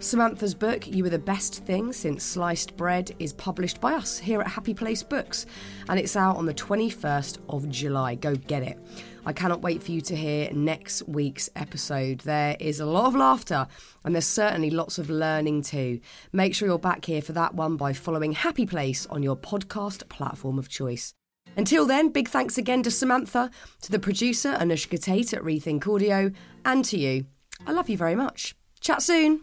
Samantha's 0.00 0.54
book, 0.54 0.86
You 0.86 1.04
Were 1.04 1.10
the 1.10 1.18
Best 1.18 1.64
Thing 1.64 1.92
Since 1.92 2.24
Sliced 2.24 2.76
Bread, 2.76 3.14
is 3.18 3.32
published 3.32 3.80
by 3.80 3.94
us 3.94 4.18
here 4.18 4.40
at 4.40 4.48
Happy 4.48 4.74
Place 4.74 5.02
Books, 5.02 5.46
and 5.88 5.98
it's 5.98 6.16
out 6.16 6.36
on 6.36 6.46
the 6.46 6.54
21st 6.54 7.38
of 7.48 7.68
July. 7.70 8.14
Go 8.14 8.34
get 8.34 8.62
it. 8.62 8.78
I 9.24 9.32
cannot 9.32 9.62
wait 9.62 9.82
for 9.82 9.92
you 9.92 10.02
to 10.02 10.16
hear 10.16 10.50
next 10.52 11.08
week's 11.08 11.48
episode. 11.56 12.20
There 12.20 12.56
is 12.60 12.80
a 12.80 12.86
lot 12.86 13.06
of 13.06 13.14
laughter, 13.14 13.66
and 14.04 14.14
there's 14.14 14.26
certainly 14.26 14.68
lots 14.70 14.98
of 14.98 15.08
learning 15.08 15.62
too. 15.62 16.00
Make 16.32 16.54
sure 16.54 16.68
you're 16.68 16.78
back 16.78 17.06
here 17.06 17.22
for 17.22 17.32
that 17.32 17.54
one 17.54 17.76
by 17.76 17.92
following 17.94 18.32
Happy 18.32 18.66
Place 18.66 19.06
on 19.06 19.22
your 19.22 19.36
podcast 19.36 20.08
platform 20.08 20.58
of 20.58 20.68
choice. 20.68 21.14
Until 21.56 21.86
then, 21.86 22.08
big 22.08 22.28
thanks 22.28 22.58
again 22.58 22.82
to 22.82 22.90
Samantha, 22.90 23.50
to 23.82 23.92
the 23.92 23.98
producer 23.98 24.54
Anushka 24.54 25.00
Tate 25.00 25.32
at 25.34 25.42
Rethink 25.42 25.86
Audio, 25.86 26.30
and 26.64 26.84
to 26.86 26.98
you. 26.98 27.26
I 27.66 27.72
love 27.72 27.88
you 27.88 27.96
very 27.96 28.14
much. 28.14 28.56
Chat 28.80 29.02
soon. 29.02 29.42